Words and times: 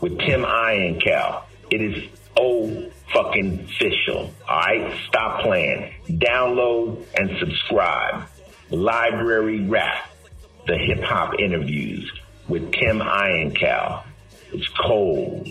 with 0.00 0.18
Tim 0.18 0.42
Einenkel. 0.42 1.42
It 1.70 1.80
is 1.80 2.08
oh 2.36 2.90
fucking 3.12 3.60
official. 3.60 4.32
All 4.48 4.58
right, 4.58 4.94
stop 5.08 5.42
playing. 5.42 5.92
Download 6.08 7.04
and 7.14 7.38
subscribe. 7.38 8.28
Library 8.70 9.66
Rap, 9.66 10.10
the 10.66 10.76
hip 10.76 11.02
hop 11.02 11.38
interviews 11.38 12.10
with 12.48 12.72
Tim 12.72 12.98
Einenkel. 13.00 14.02
It's 14.52 14.68
cold. 14.68 15.48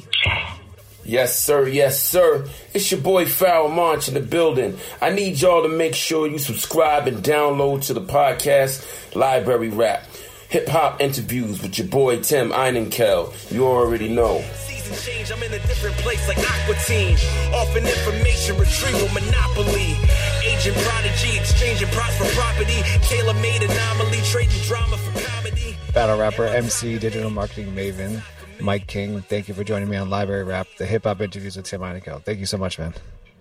Yes, 1.04 1.40
sir. 1.40 1.68
Yes, 1.68 2.02
sir. 2.02 2.48
It's 2.74 2.90
your 2.90 3.00
boy 3.00 3.26
Pharoahe 3.26 3.74
Monch 3.74 4.08
in 4.08 4.16
the 4.16 4.22
building. 4.22 4.78
I 5.00 5.12
need 5.12 5.40
y'all 5.40 5.62
to 5.62 5.70
make 5.70 5.94
sure 5.94 6.28
you 6.28 6.40
subscribe 6.40 7.08
and 7.08 7.18
download 7.24 7.86
to 7.86 7.94
the 7.94 8.02
podcast 8.02 9.16
Library 9.16 9.70
Rap 9.70 10.04
hip 10.50 10.68
hop 10.68 11.02
interviews 11.02 11.62
with 11.62 11.78
your 11.78 11.88
boy 11.88 12.22
Tim 12.22 12.52
Einenkel. 12.52 13.52
You 13.52 13.66
already 13.66 14.10
know. 14.10 14.44
Season 14.68 14.96
Change, 14.96 15.32
I'm 15.32 15.42
in 15.44 15.54
a 15.54 15.60
different 15.68 15.96
place 15.98 16.28
like 16.28 16.38
Aqua 16.38 16.76
Teen. 16.86 17.18
Often 17.54 17.86
information 17.86 18.58
retrieval 18.58 19.08
monopoly. 19.14 19.98
Agent 20.46 20.78
prodigy, 20.78 21.38
exchanging 21.38 21.88
props 21.90 22.18
for 22.18 22.26
property. 22.40 22.82
Tailor 23.02 23.34
made 23.36 23.64
anomaly, 23.64 24.20
trading 24.24 24.62
drama 24.64 24.98
for 24.98 25.20
comedy. 25.28 25.76
Battle 25.94 26.18
rapper, 26.18 26.46
MC, 26.46 27.00
digital 27.00 27.30
marketing 27.30 27.74
maven, 27.74 28.22
Mike 28.60 28.88
King. 28.88 29.22
Thank 29.22 29.48
you 29.48 29.54
for 29.54 29.64
joining 29.64 29.90
me 29.90 29.98
on 29.98 30.10
Library 30.10 30.44
Rap, 30.44 30.68
the 30.78 30.86
hip 30.86 31.04
hop 31.04 31.22
interviews 31.22 31.56
with 31.58 31.66
Tim 31.66 31.82
Einenkel. 31.82 32.24
Thank 32.24 32.40
you 32.40 32.46
so 32.46 32.58
much, 32.58 32.78
man. 32.78 32.94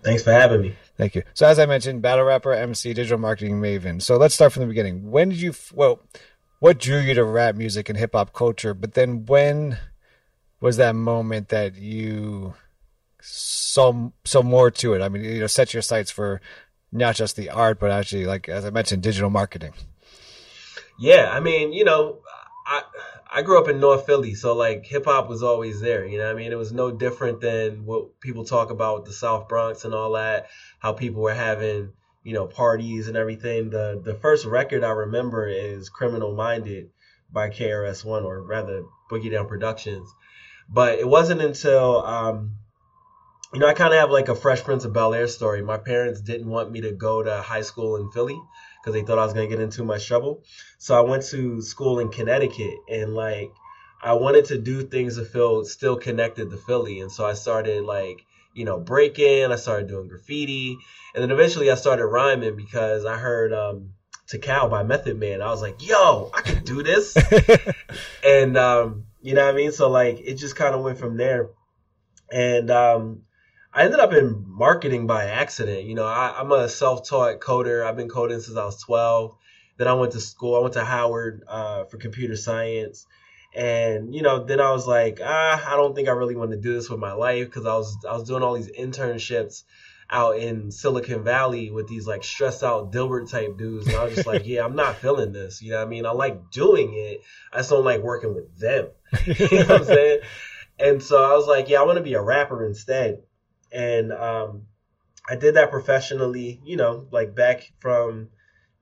Thanks 0.02 0.22
for 0.22 0.32
having 0.32 0.60
me. 0.60 0.76
Thank 0.98 1.14
you. 1.14 1.22
So, 1.32 1.46
as 1.46 1.58
I 1.58 1.64
mentioned, 1.64 2.02
battle 2.02 2.26
rapper, 2.26 2.52
MC, 2.52 2.92
digital 2.92 3.18
marketing 3.18 3.58
maven. 3.60 4.02
So, 4.02 4.18
let's 4.18 4.34
start 4.34 4.52
from 4.52 4.60
the 4.60 4.66
beginning. 4.66 5.10
When 5.10 5.30
did 5.30 5.40
you, 5.40 5.54
well, 5.72 6.00
what 6.58 6.78
drew 6.78 6.98
you 6.98 7.14
to 7.14 7.24
rap 7.24 7.54
music 7.54 7.88
and 7.88 7.98
hip 7.98 8.12
hop 8.14 8.32
culture? 8.32 8.74
But 8.74 8.94
then 8.94 9.26
when 9.26 9.78
was 10.60 10.76
that 10.78 10.94
moment 10.94 11.48
that 11.50 11.76
you 11.76 12.54
saw 13.20 14.10
saw 14.24 14.42
more 14.42 14.70
to 14.70 14.94
it? 14.94 15.02
I 15.02 15.08
mean, 15.08 15.24
you 15.24 15.40
know, 15.40 15.46
set 15.46 15.74
your 15.74 15.82
sights 15.82 16.10
for 16.10 16.40
not 16.92 17.16
just 17.16 17.36
the 17.36 17.50
art, 17.50 17.78
but 17.80 17.90
actually, 17.90 18.26
like 18.26 18.48
as 18.48 18.64
I 18.64 18.70
mentioned, 18.70 19.02
digital 19.02 19.30
marketing. 19.30 19.72
Yeah, 20.98 21.28
I 21.30 21.40
mean, 21.40 21.72
you 21.72 21.84
know, 21.84 22.18
I 22.66 22.82
I 23.30 23.42
grew 23.42 23.58
up 23.58 23.68
in 23.68 23.80
North 23.80 24.06
Philly, 24.06 24.34
so 24.34 24.54
like 24.54 24.86
hip 24.86 25.06
hop 25.06 25.28
was 25.28 25.42
always 25.42 25.80
there. 25.80 26.06
You 26.06 26.18
know, 26.18 26.30
I 26.30 26.34
mean, 26.34 26.52
it 26.52 26.58
was 26.58 26.72
no 26.72 26.92
different 26.92 27.40
than 27.40 27.84
what 27.84 28.20
people 28.20 28.44
talk 28.44 28.70
about 28.70 29.04
the 29.04 29.12
South 29.12 29.48
Bronx 29.48 29.84
and 29.84 29.92
all 29.92 30.12
that. 30.12 30.46
How 30.78 30.92
people 30.92 31.20
were 31.20 31.34
having 31.34 31.92
you 32.24 32.32
know, 32.32 32.46
parties 32.46 33.06
and 33.06 33.16
everything. 33.16 33.70
The 33.70 34.00
the 34.02 34.14
first 34.14 34.44
record 34.44 34.82
I 34.82 34.90
remember 34.90 35.46
is 35.46 35.88
Criminal 35.88 36.32
Minded 36.32 36.88
by 37.30 37.48
KRS 37.48 38.04
One, 38.04 38.24
or 38.24 38.42
rather 38.42 38.82
Boogie 39.10 39.30
Down 39.30 39.46
Productions. 39.46 40.12
But 40.68 40.98
it 40.98 41.06
wasn't 41.06 41.42
until 41.42 42.04
um, 42.04 42.56
you 43.52 43.60
know, 43.60 43.66
I 43.66 43.72
kind 43.72 43.94
of 43.94 44.00
have 44.00 44.10
like 44.10 44.28
a 44.28 44.34
Fresh 44.34 44.64
Prince 44.64 44.84
of 44.84 44.92
Bel 44.92 45.14
Air 45.14 45.28
story. 45.28 45.62
My 45.62 45.76
parents 45.76 46.20
didn't 46.20 46.48
want 46.48 46.70
me 46.70 46.80
to 46.80 46.92
go 46.92 47.22
to 47.22 47.40
high 47.40 47.60
school 47.60 47.96
in 47.96 48.10
Philly 48.10 48.40
because 48.80 48.94
they 48.94 49.02
thought 49.02 49.18
I 49.18 49.24
was 49.24 49.32
going 49.32 49.48
to 49.48 49.54
get 49.54 49.62
into 49.62 49.76
too 49.76 49.84
much 49.84 50.06
trouble. 50.06 50.42
So 50.78 50.96
I 50.96 51.00
went 51.00 51.22
to 51.26 51.62
school 51.62 52.00
in 52.00 52.08
Connecticut 52.08 52.74
and 52.88 53.14
like 53.14 53.50
I 54.02 54.14
wanted 54.14 54.46
to 54.46 54.58
do 54.58 54.82
things 54.82 55.16
to 55.16 55.24
feel 55.24 55.64
still 55.64 55.96
connected 55.96 56.50
to 56.50 56.56
Philly. 56.56 57.00
And 57.00 57.12
so 57.12 57.24
I 57.24 57.34
started 57.34 57.84
like 57.84 58.24
you 58.54 58.64
know, 58.64 58.78
breaking. 58.78 59.52
I 59.52 59.56
started 59.56 59.88
doing 59.88 60.08
graffiti, 60.08 60.76
and 61.14 61.22
then 61.22 61.30
eventually 61.30 61.70
I 61.70 61.74
started 61.74 62.06
rhyming 62.06 62.56
because 62.56 63.04
I 63.04 63.18
heard 63.18 63.52
um, 63.52 63.90
Tical 64.28 64.70
by 64.70 64.82
Method 64.82 65.18
Man. 65.18 65.42
I 65.42 65.48
was 65.48 65.62
like, 65.62 65.86
yo, 65.86 66.30
I 66.32 66.40
can 66.40 66.64
do 66.64 66.82
this, 66.82 67.16
and 68.24 68.56
um, 68.56 69.06
you 69.22 69.34
know 69.34 69.44
what 69.44 69.54
I 69.54 69.56
mean. 69.56 69.72
So 69.72 69.90
like, 69.90 70.20
it 70.20 70.34
just 70.34 70.56
kind 70.56 70.74
of 70.74 70.82
went 70.82 70.98
from 70.98 71.16
there, 71.16 71.50
and 72.30 72.70
um, 72.70 73.22
I 73.72 73.84
ended 73.84 74.00
up 74.00 74.12
in 74.12 74.44
marketing 74.46 75.06
by 75.06 75.26
accident. 75.26 75.84
You 75.84 75.94
know, 75.94 76.06
I, 76.06 76.34
I'm 76.38 76.52
a 76.52 76.68
self-taught 76.68 77.40
coder. 77.40 77.84
I've 77.84 77.96
been 77.96 78.08
coding 78.08 78.40
since 78.40 78.56
I 78.56 78.64
was 78.64 78.80
12. 78.82 79.36
Then 79.76 79.88
I 79.88 79.94
went 79.94 80.12
to 80.12 80.20
school. 80.20 80.54
I 80.54 80.60
went 80.60 80.74
to 80.74 80.84
Howard 80.84 81.42
uh, 81.48 81.84
for 81.84 81.98
computer 81.98 82.36
science 82.36 83.06
and 83.54 84.14
you 84.14 84.22
know, 84.22 84.44
then 84.44 84.60
I 84.60 84.72
was 84.72 84.86
like, 84.86 85.20
ah, 85.22 85.72
I 85.72 85.76
don't 85.76 85.94
think 85.94 86.08
I 86.08 86.12
really 86.12 86.36
want 86.36 86.50
to 86.50 86.56
do 86.56 86.74
this 86.74 86.90
with 86.90 86.98
my 86.98 87.12
life 87.12 87.46
because 87.46 87.66
I 87.66 87.74
was 87.74 87.96
I 88.08 88.12
was 88.12 88.24
doing 88.24 88.42
all 88.42 88.54
these 88.54 88.70
internships 88.70 89.62
out 90.10 90.38
in 90.38 90.70
Silicon 90.70 91.24
Valley 91.24 91.70
with 91.70 91.88
these 91.88 92.06
like 92.06 92.24
stressed 92.24 92.62
out 92.62 92.92
Dilbert 92.92 93.30
type 93.30 93.56
dudes, 93.56 93.86
and 93.86 93.96
I 93.96 94.04
was 94.04 94.14
just 94.14 94.26
like, 94.26 94.46
yeah, 94.46 94.64
I'm 94.64 94.74
not 94.74 94.96
feeling 95.00 95.32
this. 95.32 95.62
You 95.62 95.70
know, 95.70 95.78
what 95.78 95.86
I 95.86 95.90
mean, 95.90 96.06
I 96.06 96.10
like 96.10 96.50
doing 96.50 96.94
it, 96.94 97.22
I 97.52 97.58
just 97.58 97.70
don't 97.70 97.84
like 97.84 98.02
working 98.02 98.34
with 98.34 98.58
them. 98.58 98.88
you 99.26 99.58
know 99.58 99.66
what 99.66 99.70
I'm 99.70 99.84
saying? 99.84 100.20
And 100.78 101.02
so 101.02 101.22
I 101.22 101.36
was 101.36 101.46
like, 101.46 101.68
yeah, 101.68 101.80
I 101.80 101.84
want 101.84 101.98
to 101.98 102.04
be 102.04 102.14
a 102.14 102.22
rapper 102.22 102.66
instead, 102.66 103.22
and 103.70 104.12
um, 104.12 104.62
I 105.28 105.36
did 105.36 105.54
that 105.54 105.70
professionally. 105.70 106.60
You 106.64 106.76
know, 106.76 107.06
like 107.12 107.34
back 107.34 107.72
from 107.78 108.30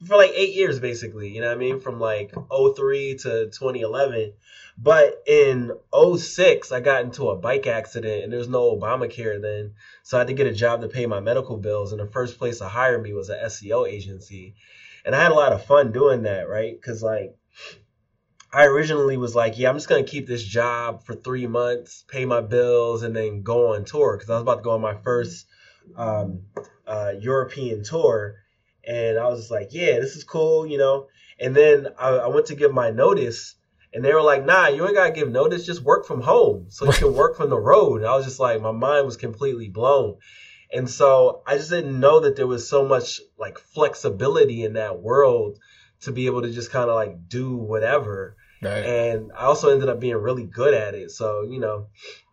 for 0.07 0.17
like 0.17 0.33
eight 0.35 0.55
years 0.55 0.81
basically 0.81 1.29
you 1.29 1.41
know 1.41 1.49
what 1.49 1.57
i 1.57 1.59
mean? 1.59 1.81
From 1.81 2.01
like 2.01 2.33
03 2.33 3.17
to 3.17 3.47
2011 3.47 4.33
but 4.79 5.23
in 5.27 5.73
06 5.95 6.73
i 6.73 6.81
got 6.81 7.05
into 7.05 7.29
a 7.31 7.37
bike 7.37 7.67
accident 7.67 8.25
and 8.25 8.33
there's 8.33 8.49
no 8.49 8.77
obamacare 8.77 9.41
then. 9.41 9.73
So 10.03 10.17
i 10.17 10.21
had 10.21 10.29
to 10.29 10.35
get 10.35 10.47
a 10.47 10.53
job 10.53 10.81
to 10.81 10.89
pay 10.89 11.07
my 11.07 11.21
medical 11.21 11.57
bills 11.57 11.93
and 11.93 12.01
the 12.01 12.07
first 12.07 12.39
place 12.39 12.59
to 12.59 12.69
hire 12.69 13.01
me 13.01 13.13
was 13.13 13.29
an 13.29 13.39
seo 13.45 13.89
agency. 13.89 14.55
And 15.05 15.15
i 15.15 15.23
had 15.23 15.33
a 15.33 15.37
lot 15.37 15.53
of 15.53 15.65
fun 15.65 15.93
doing 15.93 16.23
that 16.23 16.49
right? 16.49 16.75
Because 16.75 17.03
like 17.03 17.35
I 18.55 18.67
originally 18.67 19.17
was 19.17 19.35
like, 19.35 19.57
yeah, 19.57 19.71
I'm 19.71 19.77
just 19.77 19.89
gonna 19.89 20.03
keep 20.03 20.27
this 20.27 20.43
job 20.43 21.05
for 21.05 21.15
three 21.15 21.47
months, 21.47 22.05
pay 22.07 22.27
my 22.27 22.43
bills, 22.43 23.03
and 23.03 23.17
then 23.17 23.43
go 23.43 23.73
on 23.73 23.85
tour. 23.85 24.15
Because 24.15 24.29
I 24.29 24.35
was 24.35 24.43
about 24.43 24.57
to 24.57 24.63
go 24.63 24.73
on 24.73 24.83
my 24.83 24.95
first 25.03 25.47
um, 25.97 26.43
uh, 26.87 27.15
European 27.19 27.83
tour 27.83 28.42
and 28.87 29.19
I 29.19 29.29
was 29.29 29.41
just 29.41 29.51
like, 29.51 29.69
yeah, 29.73 29.99
this 30.01 30.17
is 30.17 30.25
cool, 30.25 30.67
you 30.67 30.79
know. 30.79 31.07
And 31.39 31.55
then 31.57 31.89
I, 31.99 32.09
I, 32.09 32.27
went 32.29 32.47
to 32.47 32.55
give 32.55 32.73
my 32.73 32.91
notice, 32.91 33.57
and 33.93 34.05
they 34.05 34.13
were 34.13 34.23
like, 34.23 34.45
nah, 34.45 34.69
you 34.69 34.87
ain't 34.87 34.95
gotta 34.95 35.13
give 35.13 35.31
notice, 35.31 35.67
just 35.67 35.83
work 35.83 36.07
from 36.07 36.21
home, 36.21 36.67
so 36.69 36.87
you 36.87 36.93
can 36.99 37.15
work 37.15 37.37
from 37.37 37.51
the 37.51 37.59
road. 37.59 37.99
And 37.99 38.07
I 38.07 38.17
was 38.17 38.25
just 38.25 38.41
like, 38.41 38.61
my 38.61 38.73
mind 38.73 39.07
was 39.07 39.17
completely 39.17 39.69
blown, 39.69 40.17
and 40.73 40.89
so 40.89 41.43
I 41.47 41.57
just 41.57 41.71
didn't 41.71 41.99
know 41.99 42.21
that 42.21 42.37
there 42.37 42.47
was 42.47 42.69
so 42.69 42.87
much 42.87 43.21
like 43.39 43.59
flexibility 43.59 44.65
in 44.65 44.75
that 44.75 45.01
world 45.01 45.59
to 46.03 46.13
be 46.13 46.27
able 46.27 46.43
to 46.43 46.51
just 46.51 46.71
kind 46.71 46.89
of 46.89 46.97
like 46.97 47.29
do 47.29 47.57
whatever. 47.57 48.37
Right. 48.61 48.85
And 48.85 49.33
I 49.33 49.45
also 49.45 49.71
ended 49.71 49.89
up 49.89 50.01
being 50.01 50.17
really 50.17 50.45
good 50.45 50.73
at 50.73 50.95
it. 50.95 51.11
So, 51.11 51.43
you 51.43 51.59
know, 51.59 51.89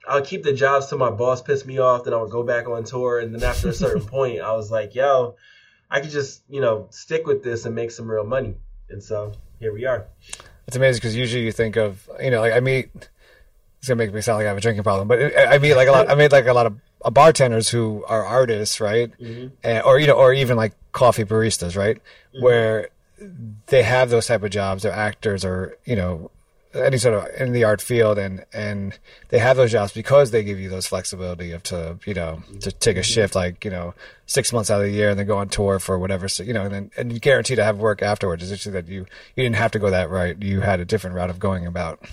I'll 0.07 0.21
keep 0.21 0.43
the 0.43 0.53
jobs 0.53 0.87
till 0.87 0.97
my 0.97 1.09
boss 1.09 1.41
pissed 1.41 1.65
me 1.65 1.79
off, 1.79 2.03
then 2.03 2.13
I 2.13 2.17
would 2.17 2.31
go 2.31 2.43
back 2.43 2.67
on 2.67 2.83
tour. 2.83 3.19
And 3.19 3.33
then 3.33 3.43
after 3.43 3.69
a 3.69 3.73
certain 3.73 4.03
point, 4.05 4.41
I 4.41 4.53
was 4.53 4.71
like, 4.71 4.95
yo, 4.95 5.35
I 5.89 6.01
could 6.01 6.11
just, 6.11 6.43
you 6.49 6.61
know, 6.61 6.87
stick 6.91 7.25
with 7.25 7.43
this 7.43 7.65
and 7.65 7.75
make 7.75 7.91
some 7.91 8.09
real 8.09 8.25
money. 8.25 8.55
And 8.89 9.01
so 9.03 9.31
here 9.59 9.73
we 9.73 9.85
are. 9.85 10.05
It's 10.67 10.75
amazing 10.75 10.99
because 10.99 11.15
usually 11.15 11.43
you 11.43 11.51
think 11.51 11.77
of, 11.77 12.07
you 12.21 12.29
know, 12.29 12.41
like 12.41 12.53
I 12.53 12.59
meet, 12.59 12.89
it's 13.79 13.87
gonna 13.87 13.97
make 13.97 14.13
me 14.13 14.21
sound 14.21 14.37
like 14.37 14.45
I 14.45 14.49
have 14.49 14.57
a 14.57 14.61
drinking 14.61 14.83
problem, 14.83 15.07
but 15.07 15.19
I 15.37 15.57
meet 15.57 15.73
like 15.75 15.87
a 15.87 15.91
lot, 15.91 16.09
I 16.09 16.15
meet 16.15 16.31
like 16.31 16.45
a 16.45 16.53
lot 16.53 16.65
of 16.67 16.79
uh, 17.03 17.09
bartenders 17.09 17.69
who 17.69 18.03
are 18.07 18.23
artists, 18.25 18.79
right? 18.79 19.11
And, 19.63 19.83
or, 19.83 19.99
you 19.99 20.07
know, 20.07 20.13
or 20.13 20.33
even 20.33 20.57
like 20.57 20.73
coffee 20.91 21.23
baristas, 21.23 21.75
right? 21.75 22.01
Where 22.41 22.89
they 23.67 23.83
have 23.83 24.09
those 24.09 24.27
type 24.27 24.43
of 24.43 24.51
jobs, 24.51 24.83
they're 24.83 24.91
actors 24.91 25.43
or, 25.43 25.77
you 25.85 25.95
know, 25.95 26.29
any 26.73 26.97
sort 26.97 27.15
of 27.15 27.41
in 27.41 27.51
the 27.51 27.63
art 27.63 27.81
field 27.81 28.19
and 28.19 28.45
and 28.53 28.97
they 29.29 29.39
have 29.39 29.57
those 29.57 29.71
jobs 29.71 29.91
because 29.91 30.29
they 30.31 30.43
give 30.43 30.59
you 30.59 30.69
those 30.69 30.85
flexibility 30.85 31.51
of 31.51 31.63
to 31.63 31.97
you 32.05 32.13
know 32.13 32.43
to 32.59 32.71
take 32.71 32.95
a 32.95 32.99
mm-hmm. 32.99 33.03
shift 33.03 33.35
like 33.35 33.65
you 33.65 33.71
know 33.71 33.93
six 34.27 34.53
months 34.53 34.69
out 34.69 34.79
of 34.79 34.85
the 34.85 34.93
year 34.93 35.09
and 35.09 35.19
then 35.19 35.25
go 35.25 35.37
on 35.37 35.49
tour 35.49 35.79
for 35.79 35.97
whatever 35.97 36.27
so, 36.27 36.43
you 36.43 36.53
know 36.53 36.65
and 36.65 36.73
then 36.73 36.91
and 36.95 37.11
you 37.11 37.19
guarantee 37.19 37.55
to 37.55 37.63
have 37.63 37.79
work 37.79 38.01
afterwards. 38.01 38.43
It's 38.43 38.63
just 38.63 38.73
that 38.73 38.87
you 38.87 39.05
you 39.35 39.43
didn't 39.43 39.55
have 39.55 39.71
to 39.71 39.79
go 39.79 39.89
that 39.89 40.09
route. 40.09 40.43
You 40.43 40.61
had 40.61 40.79
a 40.79 40.85
different 40.85 41.15
route 41.15 41.29
of 41.29 41.39
going 41.39 41.65
about. 41.65 42.05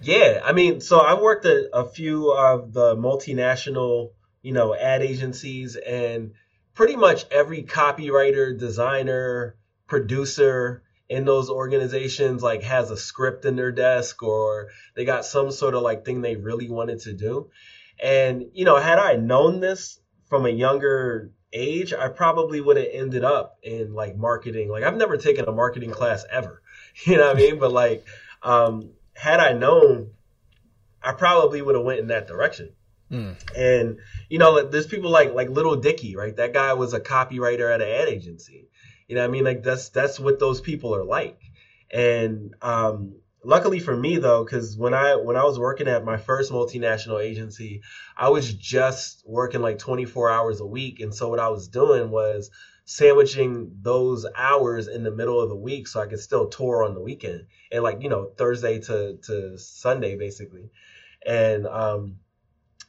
Yeah, 0.00 0.40
I 0.44 0.52
mean, 0.52 0.80
so 0.80 0.98
I 0.98 1.20
worked 1.20 1.46
at 1.46 1.64
a 1.72 1.86
few 1.86 2.32
of 2.32 2.74
the 2.74 2.94
multinational, 2.94 4.10
you 4.42 4.52
know, 4.52 4.74
ad 4.74 5.02
agencies, 5.02 5.76
and 5.76 6.32
pretty 6.74 6.96
much 6.96 7.24
every 7.30 7.62
copywriter, 7.62 8.58
designer, 8.58 9.56
producer 9.86 10.83
in 11.08 11.24
those 11.24 11.50
organizations 11.50 12.42
like 12.42 12.62
has 12.62 12.90
a 12.90 12.96
script 12.96 13.44
in 13.44 13.56
their 13.56 13.72
desk 13.72 14.22
or 14.22 14.68
they 14.94 15.04
got 15.04 15.24
some 15.24 15.50
sort 15.50 15.74
of 15.74 15.82
like 15.82 16.04
thing 16.04 16.22
they 16.22 16.36
really 16.36 16.68
wanted 16.68 17.00
to 17.00 17.12
do. 17.12 17.50
And 18.02 18.46
you 18.54 18.64
know, 18.64 18.76
had 18.76 18.98
I 18.98 19.16
known 19.16 19.60
this 19.60 20.00
from 20.28 20.46
a 20.46 20.50
younger 20.50 21.30
age, 21.52 21.92
I 21.92 22.08
probably 22.08 22.60
would 22.60 22.76
have 22.76 22.88
ended 22.90 23.22
up 23.24 23.58
in 23.62 23.94
like 23.94 24.16
marketing. 24.16 24.68
Like 24.70 24.82
I've 24.82 24.96
never 24.96 25.16
taken 25.16 25.44
a 25.46 25.52
marketing 25.52 25.90
class 25.90 26.24
ever. 26.30 26.60
You 27.06 27.16
know 27.16 27.26
what 27.26 27.36
I 27.36 27.38
mean? 27.40 27.58
But 27.58 27.72
like 27.72 28.06
um 28.40 28.90
had 29.14 29.40
I 29.40 29.52
known, 29.52 30.12
I 31.02 31.12
probably 31.12 31.60
would 31.60 31.74
have 31.74 31.84
went 31.84 31.98
in 31.98 32.06
that 32.08 32.28
direction. 32.28 32.72
And 33.56 33.98
you 34.28 34.38
know, 34.38 34.62
there's 34.62 34.86
people 34.86 35.10
like 35.10 35.34
like 35.34 35.50
Lil 35.50 35.76
Dicky, 35.76 36.16
right? 36.16 36.34
That 36.36 36.52
guy 36.52 36.72
was 36.74 36.94
a 36.94 37.00
copywriter 37.00 37.72
at 37.72 37.80
an 37.80 37.88
ad 37.88 38.08
agency. 38.08 38.68
You 39.08 39.16
know, 39.16 39.22
what 39.22 39.28
I 39.28 39.30
mean, 39.30 39.44
like 39.44 39.62
that's 39.62 39.90
that's 39.90 40.18
what 40.18 40.38
those 40.38 40.60
people 40.60 40.94
are 40.94 41.04
like. 41.04 41.40
And 41.90 42.54
um, 42.62 43.16
luckily 43.44 43.78
for 43.78 43.96
me, 43.96 44.16
though, 44.16 44.44
because 44.44 44.76
when 44.76 44.94
I 44.94 45.16
when 45.16 45.36
I 45.36 45.44
was 45.44 45.58
working 45.58 45.88
at 45.88 46.04
my 46.04 46.16
first 46.16 46.50
multinational 46.50 47.22
agency, 47.22 47.82
I 48.16 48.30
was 48.30 48.52
just 48.52 49.22
working 49.26 49.60
like 49.60 49.78
24 49.78 50.30
hours 50.30 50.60
a 50.60 50.66
week, 50.66 51.00
and 51.00 51.14
so 51.14 51.28
what 51.28 51.40
I 51.40 51.48
was 51.48 51.68
doing 51.68 52.10
was 52.10 52.50
sandwiching 52.86 53.78
those 53.80 54.26
hours 54.36 54.88
in 54.88 55.04
the 55.04 55.10
middle 55.10 55.40
of 55.40 55.48
the 55.48 55.56
week 55.56 55.88
so 55.88 56.00
I 56.00 56.06
could 56.06 56.20
still 56.20 56.48
tour 56.48 56.84
on 56.84 56.92
the 56.92 57.00
weekend 57.00 57.46
and 57.72 57.82
like 57.82 58.02
you 58.02 58.10
know 58.10 58.30
Thursday 58.36 58.78
to 58.80 59.18
to 59.24 59.58
Sunday 59.58 60.16
basically, 60.16 60.70
and 61.26 61.66
um, 61.66 62.16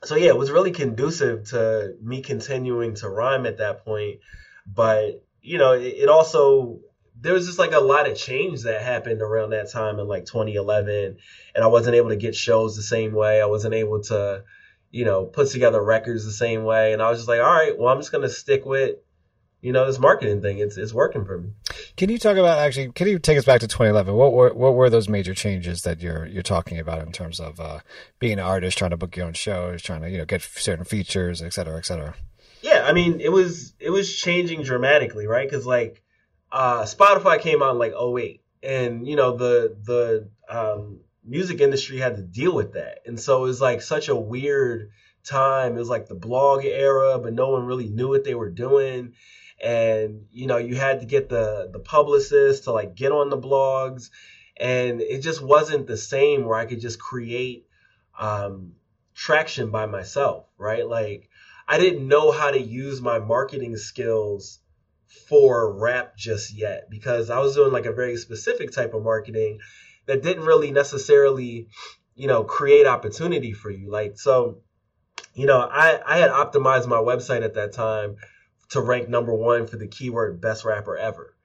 so 0.04 0.16
yeah, 0.16 0.30
it 0.30 0.38
was 0.38 0.52
really 0.52 0.72
conducive 0.72 1.50
to 1.50 1.96
me 2.02 2.22
continuing 2.22 2.96
to 2.96 3.10
rhyme 3.10 3.46
at 3.46 3.58
that 3.58 3.84
point, 3.84 4.20
but 4.66 5.25
you 5.46 5.58
know 5.58 5.74
it, 5.74 5.94
it 5.98 6.10
also 6.10 6.80
there 7.22 7.34
was 7.34 7.46
just 7.46 7.60
like 7.60 7.72
a 7.72 7.80
lot 7.80 8.10
of 8.10 8.18
change 8.18 8.64
that 8.64 8.82
happened 8.82 9.22
around 9.22 9.52
that 9.52 9.72
time 9.72 10.00
in 10.00 10.08
like 10.08 10.26
2011 10.26 11.18
and 11.56 11.64
I 11.64 11.68
wasn't 11.68 11.96
able 11.96 12.10
to 12.10 12.16
get 12.16 12.36
shows 12.36 12.76
the 12.76 12.84
same 12.84 13.14
way. 13.14 13.42
I 13.42 13.46
wasn't 13.46 13.74
able 13.74 14.02
to, 14.04 14.44
you 14.92 15.06
know, 15.06 15.26
put 15.26 15.50
together 15.50 15.82
records 15.82 16.26
the 16.26 16.32
same 16.32 16.66
way. 16.66 16.94
And 16.94 17.02
I 17.02 17.10
was 17.10 17.20
just 17.20 17.30
like, 17.30 17.40
all 17.40 17.52
right, 17.52 17.78
well, 17.78 17.92
I'm 17.92 18.00
just 18.00 18.12
going 18.12 18.24
to 18.24 18.30
stick 18.30 18.66
with, 18.66 18.98
you 19.62 19.72
know, 19.72 19.86
this 19.88 19.98
marketing 19.98 20.42
thing. 20.42 20.60
It's, 20.60 20.78
it's 20.78 20.94
working 20.94 21.26
for 21.26 21.40
me. 21.40 21.50
can 21.96 22.10
you 22.10 22.20
talk 22.20 22.38
about 22.38 22.60
actually 22.60 22.92
can 22.92 23.08
you 23.08 23.18
take 23.18 23.38
us 23.38 23.46
back 23.46 23.62
to 23.62 23.68
2011 23.68 24.14
what 24.14 24.34
were 24.34 24.54
what 24.54 24.76
were 24.76 24.90
those 24.90 25.08
major 25.08 25.34
changes 25.34 25.82
that 25.84 26.02
you're 26.02 26.26
you're 26.28 26.44
talking 26.44 26.78
about 26.78 27.02
in 27.02 27.12
terms 27.12 27.40
of 27.40 27.60
uh, 27.60 27.80
being 28.20 28.34
an 28.34 28.40
artist 28.40 28.78
trying 28.78 28.92
to 28.92 28.98
book 28.98 29.16
your 29.16 29.26
own 29.26 29.34
shows 29.34 29.82
trying 29.82 30.02
to 30.02 30.10
you 30.10 30.18
know 30.18 30.26
get 30.26 30.42
certain 30.42 30.86
features 30.86 31.42
et 31.42 31.54
cetera 31.54 31.78
et 31.78 31.86
cetera. 31.86 32.14
I 32.86 32.94
mean, 32.94 33.20
it 33.20 33.32
was, 33.32 33.74
it 33.80 33.90
was 33.90 34.16
changing 34.16 34.64
dramatically, 34.64 35.28
right? 35.28 35.50
Cause 35.50 35.66
like, 35.66 36.04
uh, 36.52 36.84
Spotify 36.84 37.42
came 37.42 37.62
out 37.64 37.72
in 37.72 37.80
like 37.80 37.94
08 37.94 38.42
and, 38.64 39.08
you 39.08 39.16
know, 39.16 39.36
the, 39.36 39.76
the, 39.84 40.30
um, 40.50 41.00
music 41.24 41.60
industry 41.60 41.98
had 41.98 42.16
to 42.16 42.22
deal 42.22 42.54
with 42.54 42.74
that. 42.74 43.00
And 43.06 43.20
so 43.20 43.40
it 43.40 43.48
was 43.48 43.60
like 43.60 43.82
such 43.82 44.10
a 44.10 44.16
weird 44.16 44.92
time. 45.24 45.76
It 45.76 45.80
was 45.80 45.90
like 45.90 46.08
the 46.08 46.16
blog 46.16 46.64
era, 46.64 47.18
but 47.18 47.34
no 47.34 47.50
one 47.50 47.66
really 47.66 47.90
knew 47.90 48.10
what 48.10 48.24
they 48.24 48.36
were 48.36 48.52
doing. 48.52 49.14
And, 49.62 50.28
you 50.32 50.46
know, 50.46 50.58
you 50.58 50.76
had 50.76 51.00
to 51.00 51.06
get 51.08 51.30
the, 51.30 51.70
the 51.72 51.80
publicist 51.80 52.66
to 52.66 52.72
like 52.72 52.96
get 52.96 53.12
on 53.12 53.30
the 53.30 53.38
blogs 53.38 54.12
and 54.58 55.02
it 55.02 55.22
just 55.22 55.42
wasn't 55.42 55.88
the 55.88 55.98
same 55.98 56.46
where 56.46 56.58
I 56.58 56.66
could 56.66 56.80
just 56.80 57.00
create, 57.00 57.66
um, 58.20 58.74
traction 59.16 59.72
by 59.72 59.86
myself, 59.86 60.46
right? 60.58 60.88
Like 60.88 61.30
I 61.68 61.78
didn't 61.78 62.08
know 62.08 62.32
how 62.32 62.52
to 62.52 62.60
use 62.60 63.02
my 63.02 63.20
marketing 63.20 63.78
skills 63.78 64.60
for 65.28 65.74
rap 65.74 66.16
just 66.16 66.54
yet 66.54 66.90
because 66.90 67.30
I 67.30 67.40
was 67.40 67.56
doing 67.56 67.72
like 67.72 67.86
a 67.86 67.94
very 67.94 68.18
specific 68.18 68.72
type 68.72 68.94
of 68.94 69.04
marketing 69.04 69.60
that 70.06 70.22
didn't 70.22 70.46
really 70.46 70.72
necessarily, 70.72 71.68
you 72.16 72.28
know, 72.28 72.44
create 72.44 72.86
opportunity 72.86 73.54
for 73.54 73.72
you. 73.72 73.90
Like, 73.90 74.20
so, 74.20 74.60
you 75.34 75.48
know, 75.48 75.60
I, 75.60 76.00
I 76.06 76.18
had 76.18 76.30
optimized 76.30 76.88
my 76.88 76.98
website 76.98 77.44
at 77.44 77.56
that 77.56 77.74
time 77.74 78.18
to 78.70 78.82
rank 78.82 79.10
number 79.10 79.34
one 79.34 79.66
for 79.66 79.78
the 79.78 79.88
keyword 79.88 80.42
best 80.42 80.66
rapper 80.66 80.98
ever. 80.98 81.36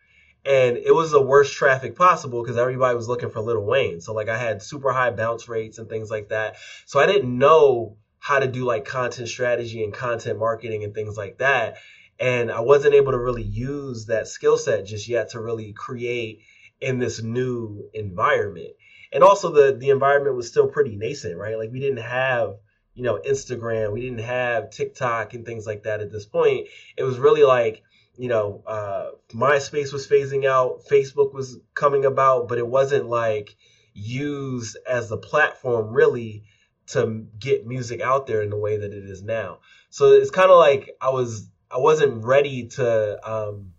And 0.45 0.77
it 0.79 0.95
was 0.95 1.11
the 1.11 1.21
worst 1.21 1.55
traffic 1.55 1.97
possible 1.97 2.43
because 2.43 2.57
everybody 2.57 2.97
was 2.97 3.09
looking 3.09 3.31
for 3.31 3.41
Lil 3.41 3.61
Wayne. 3.61 4.01
So 4.01 4.15
like 4.15 4.29
I 4.29 4.39
had 4.39 4.63
super 4.63 4.93
high 4.93 5.11
bounce 5.11 5.49
rates 5.49 5.79
and 5.79 5.89
things 5.89 6.11
like 6.11 6.29
that. 6.29 6.57
So 6.87 6.99
I 6.99 7.07
didn't 7.07 7.39
know 7.39 7.97
how 8.21 8.39
to 8.39 8.47
do 8.47 8.65
like 8.65 8.85
content 8.85 9.29
strategy 9.29 9.83
and 9.83 9.93
content 9.93 10.39
marketing 10.39 10.85
and 10.85 10.95
things 10.95 11.17
like 11.17 11.39
that. 11.39 11.79
And 12.19 12.53
I 12.53 12.61
wasn't 12.61 12.95
able 12.95 13.13
to 13.13 13.19
really 13.19 13.43
use 13.43 14.07
that 14.07 14.29
skill 14.29 14.59
set 14.59 14.85
just 14.85 15.09
yet 15.09 15.31
to 15.31 15.41
really 15.41 15.73
create 15.73 16.43
in 16.81 16.99
this 16.99 17.23
new 17.23 17.89
environment. 17.95 18.75
And 19.11 19.25
also 19.25 19.51
the 19.51 19.77
the 19.77 19.89
environment 19.89 20.37
was 20.37 20.49
still 20.49 20.69
pretty 20.69 20.97
nascent, 20.97 21.37
right? 21.37 21.57
Like 21.57 21.73
we 21.73 21.81
didn't 21.81 22.05
have, 22.05 22.57
you 22.95 23.03
know, 23.03 23.19
Instagram, 23.27 23.93
we 23.93 24.03
didn't 24.03 24.21
have 24.21 24.71
TikTok 24.71 25.33
and 25.33 25.45
things 25.45 25.67
like 25.67 25.85
that 25.85 26.01
at 26.01 26.13
this 26.13 26.27
point. 26.27 26.69
It 26.97 27.05
was 27.05 27.19
really 27.19 27.43
like, 27.43 27.83
you 28.19 28.29
know, 28.29 28.63
uh, 28.67 29.11
MySpace 29.35 29.93
was 29.93 30.07
phasing 30.07 30.47
out, 30.47 30.83
Facebook 30.91 31.33
was 31.33 31.59
coming 31.75 32.05
about, 32.05 32.49
but 32.49 32.59
it 32.59 32.67
wasn't 32.67 33.07
like 33.07 33.57
used 33.95 34.77
as 34.87 35.09
the 35.09 35.17
platform 35.17 35.93
really 35.93 36.45
to 36.93 37.27
get 37.39 37.67
music 37.67 38.01
out 38.01 38.27
there 38.27 38.43
in 38.43 38.51
the 38.51 38.57
way 38.57 38.77
that 38.79 38.93
it 38.93 39.05
is 39.05 39.23
now. 39.23 39.59
So 39.91 40.13
it's 40.13 40.31
kind 40.31 40.51
of 40.51 40.59
like 40.59 40.97
I 41.01 41.11
was 41.11 41.49
I 41.71 41.79
wasn't 41.79 42.25
ready 42.25 42.67
to 42.69 43.31
um, 43.31 43.73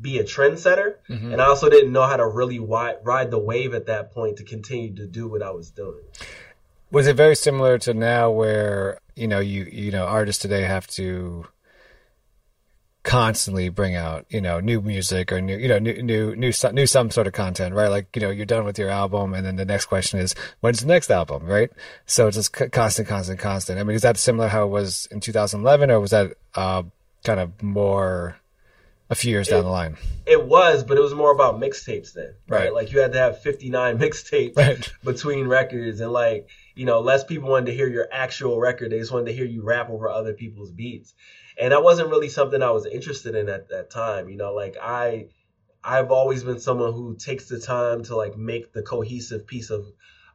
be 0.00 0.18
a 0.18 0.24
trendsetter, 0.24 0.94
Mm-hmm. 1.08 1.32
and 1.32 1.40
I 1.40 1.46
also 1.46 1.68
didn't 1.68 1.92
know 1.92 2.06
how 2.06 2.16
to 2.16 2.26
really 2.26 2.58
wi- 2.58 2.96
ride 3.02 3.30
the 3.30 3.38
wave 3.38 3.74
at 3.74 3.86
that 3.86 4.12
point 4.12 4.36
to 4.38 4.44
continue 4.44 4.94
to 4.96 5.06
do 5.06 5.28
what 5.28 5.42
I 5.42 5.50
was 5.50 5.70
doing. 5.70 6.02
was 6.90 7.06
it 7.06 7.16
very 7.16 7.36
similar 7.36 7.78
to 7.78 7.94
now 7.94 8.30
where 8.30 8.98
you 9.16 9.28
know 9.28 9.40
you 9.40 9.64
you 9.64 9.90
know 9.90 10.04
artists 10.06 10.40
today 10.42 10.62
have 10.62 10.86
to 10.88 11.46
constantly 13.02 13.70
bring 13.70 13.94
out 13.94 14.26
you 14.28 14.40
know 14.42 14.60
new 14.60 14.80
music 14.82 15.32
or 15.32 15.40
new 15.40 15.56
you 15.56 15.68
know 15.68 15.78
new 15.78 16.02
new 16.02 16.36
new 16.36 16.52
some, 16.52 16.74
new 16.74 16.86
some 16.86 17.10
sort 17.10 17.26
of 17.26 17.32
content 17.32 17.74
right 17.74 17.88
like 17.88 18.14
you 18.14 18.20
know 18.20 18.28
you're 18.28 18.44
done 18.44 18.64
with 18.64 18.78
your 18.78 18.90
album 18.90 19.32
and 19.32 19.46
then 19.46 19.56
the 19.56 19.64
next 19.64 19.86
question 19.86 20.20
is 20.20 20.34
when's 20.60 20.80
the 20.80 20.86
next 20.86 21.10
album 21.10 21.46
right 21.46 21.70
so 22.04 22.26
it's 22.26 22.36
just 22.36 22.52
constant 22.52 23.08
constant 23.08 23.38
constant 23.38 23.80
i 23.80 23.82
mean 23.82 23.96
is 23.96 24.02
that 24.02 24.18
similar 24.18 24.48
how 24.48 24.64
it 24.64 24.68
was 24.68 25.08
in 25.10 25.18
2011 25.18 25.90
or 25.90 25.98
was 25.98 26.10
that 26.10 26.34
uh 26.56 26.82
kind 27.24 27.40
of 27.40 27.62
more 27.62 28.36
a 29.08 29.14
few 29.14 29.30
years 29.30 29.48
down 29.48 29.64
the 29.64 29.70
line 29.70 29.96
It 30.24 30.46
was, 30.46 30.84
but 30.84 30.96
it 30.96 31.00
was 31.00 31.14
more 31.14 31.32
about 31.32 31.58
mixtapes 31.58 32.12
then, 32.12 32.34
right? 32.48 32.64
Right. 32.64 32.72
Like 32.72 32.92
you 32.92 33.00
had 33.00 33.12
to 33.14 33.18
have 33.18 33.40
59 33.42 33.98
mixtapes 34.04 34.56
Right. 34.56 34.92
between 35.02 35.48
records, 35.48 35.98
and 36.00 36.12
like 36.12 36.48
you 36.76 36.84
know, 36.86 37.00
less 37.00 37.24
people 37.24 37.48
wanted 37.50 37.66
to 37.66 37.74
hear 37.74 37.88
your 37.88 38.06
actual 38.12 38.60
record; 38.60 38.92
they 38.92 39.00
just 39.00 39.10
wanted 39.10 39.26
to 39.26 39.32
hear 39.32 39.44
you 39.46 39.62
rap 39.64 39.90
over 39.90 40.08
other 40.08 40.32
people's 40.32 40.70
beats, 40.70 41.12
and 41.60 41.72
that 41.72 41.82
wasn't 41.82 42.08
really 42.08 42.28
something 42.28 42.62
I 42.62 42.70
was 42.70 42.86
interested 42.86 43.34
in 43.34 43.48
at 43.48 43.68
that 43.68 43.90
time. 43.90 44.28
You 44.28 44.36
know, 44.36 44.54
like 44.54 44.76
I, 44.80 45.28
I've 45.84 46.10
always 46.10 46.42
been 46.42 46.58
someone 46.58 46.92
who 46.92 47.16
takes 47.16 47.48
the 47.48 47.60
time 47.60 48.02
to 48.04 48.16
like 48.16 48.36
make 48.36 48.72
the 48.72 48.82
cohesive 48.82 49.46
piece 49.46 49.70
of 49.70 49.84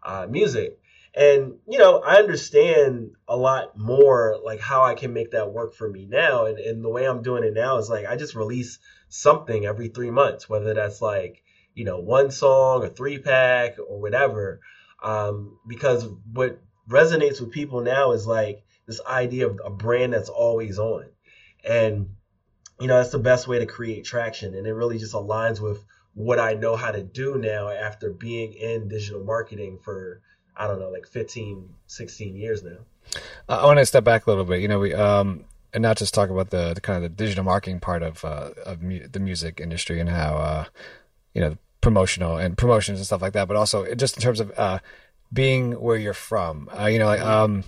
uh, 0.03 0.27
music. 0.29 0.79
And 1.15 1.55
you 1.67 1.79
know, 1.79 2.00
I 2.00 2.17
understand 2.17 3.12
a 3.27 3.36
lot 3.36 3.77
more 3.77 4.38
like 4.44 4.60
how 4.60 4.84
I 4.84 4.94
can 4.94 5.13
make 5.13 5.32
that 5.32 5.51
work 5.51 5.74
for 5.74 5.89
me 5.89 6.05
now. 6.05 6.46
And, 6.46 6.60
and 6.60 6.84
the 6.84 6.89
way 6.89 7.05
I'm 7.05 7.24
doing 7.24 7.44
it 7.44 7.53
now 7.53 7.77
is 7.77 7.89
like 7.89 8.05
I 8.05 8.17
just 8.17 8.36
release 8.36 8.79
something 9.10 9.65
every 9.65 9.88
three 9.88 10.12
months, 10.12 10.48
whether 10.48 10.74
that's 10.74 11.01
like 11.01 11.41
you 11.74 11.84
know, 11.84 12.00
one 12.00 12.32
song 12.32 12.84
or 12.84 12.89
three 12.89 13.20
pack 13.20 13.77
or 13.79 14.00
whatever. 14.00 14.62
Um, 15.03 15.60
because 15.67 16.08
what 16.32 16.62
resonates 16.89 17.41
with 17.41 17.51
people 17.51 17.82
now 17.82 18.13
is 18.13 18.25
like 18.25 18.63
this 18.88 19.01
idea 19.05 19.48
of 19.48 19.60
a 19.63 19.70
brand 19.70 20.13
that's 20.13 20.29
always 20.29 20.79
on. 20.79 21.05
And, 21.67 22.10
you 22.79 22.88
know, 22.88 22.98
that's 22.98 23.12
the 23.12 23.19
best 23.19 23.48
way 23.48 23.60
to 23.60 23.65
create 23.65 24.05
traction. 24.05 24.53
And 24.55 24.67
it 24.67 24.74
really 24.74 24.98
just 24.98 25.13
aligns 25.13 25.60
with 25.60 25.84
what 26.13 26.39
I 26.39 26.53
know 26.53 26.75
how 26.75 26.91
to 26.91 27.03
do 27.03 27.38
now 27.38 27.69
after 27.69 28.12
being 28.12 28.53
in 28.53 28.88
digital 28.88 29.24
marketing 29.24 29.79
for, 29.84 30.22
I 30.55 30.67
don't 30.67 30.79
know, 30.79 30.89
like 30.89 31.07
15, 31.07 31.69
16 31.88 32.36
years 32.36 32.63
now. 32.63 32.77
I 33.48 33.65
want 33.65 33.79
to 33.79 33.86
step 33.86 34.03
back 34.03 34.25
a 34.25 34.29
little 34.29 34.45
bit. 34.45 34.62
You 34.62 34.67
know, 34.67 34.79
we, 34.79 34.93
um, 34.93 35.45
and 35.74 35.81
not 35.81 35.98
just 35.98 36.13
talk 36.13 36.29
about 36.29 36.50
the, 36.50 36.74
the 36.74 36.81
kind 36.81 36.95
of 36.98 37.03
the 37.03 37.10
digital 37.10 37.43
marketing 37.43 37.79
part 37.81 38.01
of 38.01 38.24
uh, 38.24 38.51
of 38.65 38.81
mu- 38.81 39.07
the 39.07 39.19
music 39.19 39.60
industry 39.60 40.00
and 40.00 40.10
how 40.10 40.36
uh, 40.38 40.65
you 41.34 41.41
know 41.41 41.57
promotional 41.81 42.38
and 42.38 42.57
promotions 42.57 42.98
and 42.98 43.05
stuff 43.05 43.22
like 43.22 43.34
that, 43.34 43.48
but 43.48 43.57
also 43.57 43.93
just 43.93 44.15
in 44.15 44.24
terms 44.24 44.39
of 44.39 44.51
uh, 44.57 44.79
being 45.31 45.74
where 45.74 45.98
you're 45.98 46.13
from. 46.13 46.69
Uh, 46.79 46.86
you 46.86 46.98
know, 46.98 47.05
like 47.05 47.22
um, 47.22 47.63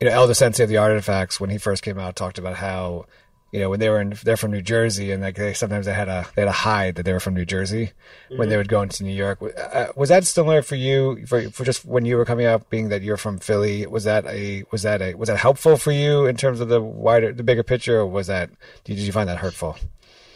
you 0.00 0.08
know, 0.08 0.14
El 0.14 0.26
Da 0.26 0.32
Sensei 0.32 0.64
of 0.64 0.68
the 0.68 0.78
Artifacts 0.78 1.40
when 1.40 1.50
he 1.50 1.58
first 1.58 1.82
came 1.82 1.98
out 1.98 2.16
talked 2.16 2.38
about 2.38 2.56
how 2.56 3.06
you 3.54 3.60
know 3.60 3.70
when 3.70 3.78
they 3.78 3.88
were 3.88 4.00
in 4.00 4.14
they're 4.24 4.36
from 4.36 4.50
New 4.50 4.62
Jersey 4.62 5.12
and 5.12 5.22
like 5.22 5.36
they 5.36 5.54
sometimes 5.54 5.86
they 5.86 5.94
had 5.94 6.08
a 6.08 6.26
they 6.34 6.42
had 6.42 6.48
a 6.48 6.52
hide 6.52 6.96
that 6.96 7.04
they 7.04 7.12
were 7.12 7.20
from 7.20 7.34
New 7.34 7.44
Jersey 7.44 7.86
mm-hmm. 7.86 8.36
when 8.36 8.48
they 8.48 8.56
would 8.56 8.68
go 8.68 8.82
into 8.82 9.04
New 9.04 9.14
York. 9.14 9.38
Uh, 9.40 9.86
was 9.94 10.08
that 10.08 10.24
similar 10.24 10.60
for 10.60 10.74
you 10.74 11.24
for 11.26 11.48
for 11.50 11.64
just 11.64 11.84
when 11.84 12.04
you 12.04 12.16
were 12.16 12.24
coming 12.24 12.46
out, 12.46 12.68
being 12.68 12.88
that 12.88 13.02
you're 13.02 13.16
from 13.16 13.38
Philly? 13.38 13.86
Was 13.86 14.02
that 14.04 14.26
a 14.26 14.64
was 14.72 14.82
that 14.82 15.00
a 15.00 15.14
was 15.14 15.28
that 15.28 15.36
helpful 15.36 15.76
for 15.76 15.92
you 15.92 16.26
in 16.26 16.36
terms 16.36 16.58
of 16.58 16.68
the 16.68 16.82
wider 16.82 17.32
the 17.32 17.44
bigger 17.44 17.62
picture, 17.62 18.00
or 18.00 18.06
was 18.06 18.26
that 18.26 18.50
did 18.82 18.98
you 18.98 19.12
find 19.12 19.28
that 19.28 19.38
hurtful? 19.38 19.76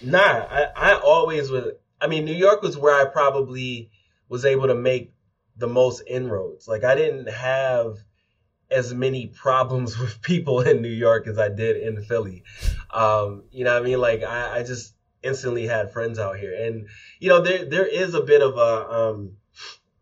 Nah, 0.00 0.46
I, 0.48 0.66
I 0.76 1.00
always 1.00 1.50
was. 1.50 1.72
I 2.00 2.06
mean, 2.06 2.24
New 2.24 2.34
York 2.36 2.62
was 2.62 2.78
where 2.78 2.94
I 2.94 3.10
probably 3.10 3.90
was 4.28 4.44
able 4.44 4.68
to 4.68 4.76
make 4.76 5.12
the 5.56 5.66
most 5.66 6.02
inroads. 6.06 6.68
Like 6.68 6.84
I 6.84 6.94
didn't 6.94 7.28
have 7.28 7.96
as 8.70 8.92
many 8.92 9.26
problems 9.26 9.98
with 10.00 10.20
people 10.22 10.60
in 10.60 10.82
New 10.82 10.88
York 10.88 11.26
as 11.26 11.38
I 11.38 11.48
did 11.48 11.76
in 11.76 12.02
Philly. 12.02 12.44
Um, 12.90 13.44
you 13.50 13.64
know 13.64 13.74
what 13.74 13.82
I 13.82 13.84
mean? 13.84 14.00
Like 14.00 14.22
I, 14.22 14.58
I, 14.58 14.62
just 14.62 14.94
instantly 15.22 15.66
had 15.66 15.92
friends 15.92 16.18
out 16.18 16.38
here. 16.38 16.54
And, 16.54 16.88
you 17.18 17.28
know, 17.28 17.42
there 17.42 17.64
there 17.64 17.86
is 17.86 18.14
a 18.14 18.22
bit 18.22 18.40
of 18.40 18.56
a 18.56 18.90
um 18.90 19.32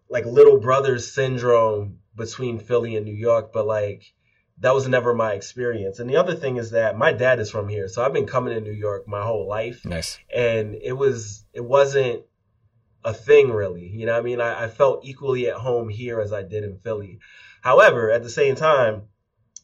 like 0.09 0.25
little 0.25 0.59
brother 0.61 0.99
syndrome 0.99 1.99
between 2.15 2.59
Philly 2.59 2.97
and 2.97 3.05
New 3.05 3.15
York, 3.15 3.53
but 3.53 3.67
like 3.67 4.15
that 4.59 4.75
was 4.75 4.89
never 4.89 5.15
my 5.15 5.33
experience. 5.33 5.99
And 5.99 6.09
the 6.09 6.17
other 6.17 6.35
thing 6.35 6.57
is 6.57 6.71
that 6.71 6.97
my 6.97 7.13
dad 7.13 7.41
is 7.41 7.51
from 7.51 7.69
here. 7.69 7.89
So 7.89 8.03
I've 8.03 8.13
been 8.13 8.27
coming 8.27 8.55
to 8.55 8.61
New 8.61 8.73
York 8.73 9.07
my 9.07 9.23
whole 9.23 9.47
life. 9.47 9.85
Nice. 9.85 10.19
And 10.35 10.75
it 10.75 10.93
was 10.93 11.45
it 11.53 11.65
wasn't 11.65 12.23
a 13.05 13.13
thing 13.13 13.51
really. 13.51 13.87
You 13.87 14.07
know 14.07 14.13
what 14.13 14.21
I 14.21 14.23
mean? 14.23 14.41
I, 14.41 14.65
I 14.65 14.69
felt 14.69 15.05
equally 15.05 15.49
at 15.49 15.57
home 15.57 15.89
here 15.89 16.21
as 16.21 16.33
I 16.33 16.43
did 16.43 16.65
in 16.65 16.79
Philly. 16.79 17.21
However, 17.61 18.11
at 18.11 18.23
the 18.23 18.31
same 18.31 18.55
time, 18.55 19.03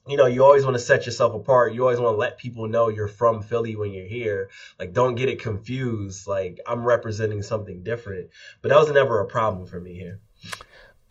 you 0.08 0.16
know, 0.16 0.26
you 0.26 0.44
always 0.44 0.64
want 0.64 0.74
to 0.74 0.80
set 0.80 1.06
yourself 1.06 1.34
apart. 1.34 1.74
You 1.74 1.82
always 1.82 2.00
want 2.00 2.14
to 2.14 2.18
let 2.18 2.38
people 2.38 2.66
know 2.66 2.88
you're 2.88 3.08
from 3.08 3.42
Philly 3.42 3.76
when 3.76 3.92
you're 3.92 4.06
here. 4.06 4.50
Like, 4.78 4.92
don't 4.92 5.14
get 5.14 5.28
it 5.28 5.40
confused. 5.40 6.26
Like, 6.26 6.58
I'm 6.66 6.84
representing 6.84 7.42
something 7.42 7.84
different. 7.84 8.30
But 8.62 8.70
that 8.70 8.78
was 8.78 8.90
never 8.90 9.20
a 9.20 9.26
problem 9.26 9.66
for 9.66 9.80
me 9.80 9.94
here. 9.94 10.18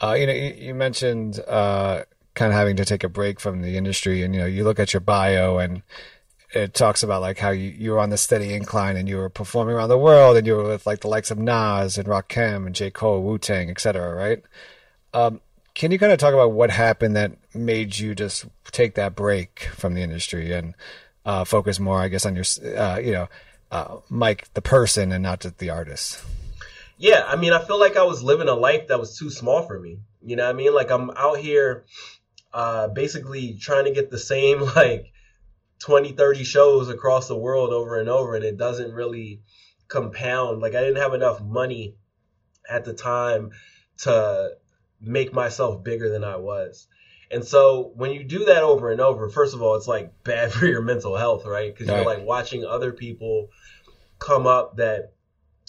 Uh, 0.01 0.13
you 0.13 0.27
know, 0.27 0.33
you, 0.33 0.53
you 0.57 0.73
mentioned 0.73 1.39
uh, 1.47 2.03
kind 2.33 2.51
of 2.51 2.57
having 2.57 2.75
to 2.77 2.85
take 2.85 3.03
a 3.03 3.09
break 3.09 3.39
from 3.39 3.61
the 3.61 3.77
industry, 3.77 4.23
and 4.23 4.33
you 4.33 4.41
know, 4.41 4.47
you 4.47 4.63
look 4.63 4.79
at 4.79 4.93
your 4.93 5.00
bio 5.00 5.59
and 5.59 5.83
it 6.53 6.73
talks 6.73 7.01
about 7.01 7.21
like 7.21 7.38
how 7.38 7.51
you, 7.51 7.69
you 7.69 7.91
were 7.91 8.00
on 8.00 8.09
the 8.09 8.17
steady 8.17 8.53
incline 8.53 8.97
and 8.97 9.07
you 9.07 9.17
were 9.17 9.29
performing 9.29 9.75
around 9.75 9.89
the 9.89 9.97
world 9.97 10.35
and 10.35 10.45
you 10.45 10.55
were 10.55 10.67
with 10.67 10.85
like 10.85 11.00
the 11.00 11.07
likes 11.07 11.31
of 11.31 11.38
Nas 11.38 11.97
and 11.97 12.07
Rakim 12.07 12.65
and 12.65 12.75
J. 12.75 12.91
Cole, 12.91 13.21
Wu 13.21 13.38
Tang, 13.38 13.69
etc. 13.69 14.13
Right? 14.13 14.43
Um, 15.13 15.39
can 15.73 15.91
you 15.91 15.99
kind 15.99 16.11
of 16.11 16.19
talk 16.19 16.33
about 16.33 16.51
what 16.51 16.69
happened 16.69 17.15
that 17.15 17.31
made 17.53 17.97
you 17.97 18.13
just 18.15 18.45
take 18.71 18.95
that 18.95 19.15
break 19.15 19.69
from 19.75 19.93
the 19.93 20.01
industry 20.01 20.51
and 20.53 20.75
uh, 21.25 21.43
focus 21.43 21.79
more, 21.79 21.99
I 21.99 22.07
guess, 22.07 22.25
on 22.25 22.35
your, 22.35 22.45
uh, 22.77 22.99
you 22.99 23.11
know, 23.11 23.27
uh, 23.71 23.97
Mike 24.09 24.53
the 24.53 24.61
person 24.61 25.11
and 25.11 25.23
not 25.23 25.41
just 25.41 25.57
the 25.59 25.69
artist? 25.69 26.23
Yeah, 26.97 27.23
I 27.25 27.35
mean, 27.35 27.53
I 27.53 27.63
feel 27.63 27.79
like 27.79 27.97
I 27.97 28.03
was 28.03 28.21
living 28.21 28.49
a 28.49 28.53
life 28.53 28.89
that 28.89 28.99
was 28.99 29.17
too 29.17 29.29
small 29.29 29.63
for 29.63 29.79
me. 29.79 29.99
You 30.23 30.35
know 30.35 30.43
what 30.43 30.51
I 30.51 30.53
mean? 30.53 30.73
Like 30.73 30.91
I'm 30.91 31.09
out 31.11 31.39
here, 31.39 31.85
uh, 32.53 32.89
basically 32.89 33.57
trying 33.59 33.85
to 33.85 33.91
get 33.91 34.11
the 34.11 34.19
same 34.19 34.61
like 34.75 35.11
20, 35.79 36.11
30 36.11 36.43
shows 36.43 36.89
across 36.89 37.27
the 37.27 37.37
world 37.37 37.71
over 37.71 37.99
and 37.99 38.09
over, 38.09 38.35
and 38.35 38.45
it 38.45 38.57
doesn't 38.57 38.93
really 38.93 39.41
compound. 39.87 40.61
Like 40.61 40.75
I 40.75 40.81
didn't 40.81 41.01
have 41.01 41.13
enough 41.13 41.41
money 41.41 41.95
at 42.69 42.85
the 42.85 42.93
time 42.93 43.51
to 43.99 44.51
make 45.01 45.34
myself 45.34 45.84
bigger 45.84 46.10
than 46.10 46.24
I 46.24 46.38
was. 46.38 46.88
And 47.31 47.46
so 47.46 47.91
when 47.96 48.12
you 48.12 48.24
do 48.24 48.46
that 48.46 48.62
over 48.63 48.91
and 48.91 49.00
over, 49.00 49.29
first 49.29 49.53
of 49.55 49.62
all, 49.62 49.75
it's 49.75 49.88
like 49.88 50.12
bad 50.24 50.51
for 50.51 50.65
your 50.65 50.81
mental 50.81 51.15
health, 51.15 51.46
right? 51.46 51.74
Because 51.74 51.88
you're 51.88 52.05
like 52.05 52.25
watching 52.25 52.65
other 52.65 52.91
people 52.91 53.50
come 54.20 54.46
up 54.46 54.77
that 54.77 55.13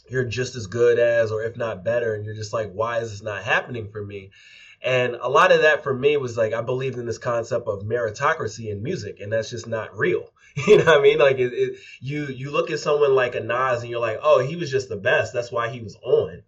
you're 0.09 0.25
just 0.25 0.57
as 0.57 0.67
good 0.67 0.99
as, 0.99 1.31
or 1.31 1.43
if 1.43 1.57
not 1.57 1.85
better, 1.85 2.15
and 2.15 2.25
you're 2.25 2.35
just 2.35 2.53
like, 2.53 2.73
why 2.73 2.99
is 2.99 3.11
this 3.11 3.23
not 3.23 3.43
happening 3.43 3.89
for 3.91 4.05
me? 4.05 4.31
And 4.83 5.15
a 5.15 5.29
lot 5.29 5.53
of 5.53 5.63
that 5.63 5.85
for 5.85 5.95
me 5.95 6.17
was 6.17 6.37
like 6.37 6.53
I 6.53 6.61
believed 6.61 6.99
in 6.99 7.07
this 7.07 7.19
concept 7.19 7.69
of 7.69 7.83
meritocracy 7.83 8.71
in 8.71 8.83
music, 8.83 9.21
and 9.21 9.33
that's 9.33 9.51
just 9.51 9.67
not 9.67 9.97
real. 9.97 10.29
You 10.67 10.77
know 10.77 10.85
what 10.85 10.99
I 10.99 11.03
mean? 11.03 11.19
Like 11.19 11.39
it, 11.39 11.55
it, 11.55 11.79
you 12.03 12.27
you 12.27 12.51
look 12.51 12.71
at 12.71 12.79
someone 12.79 13.15
like 13.15 13.35
a 13.35 13.41
Nas, 13.41 13.81
and 13.81 13.89
you're 13.89 14.01
like, 14.01 14.19
oh, 14.23 14.41
he 14.41 14.57
was 14.57 14.71
just 14.71 14.91
the 14.91 14.99
best. 14.99 15.33
That's 15.33 15.51
why 15.51 15.71
he 15.71 15.81
was 15.81 15.97
on. 16.03 16.43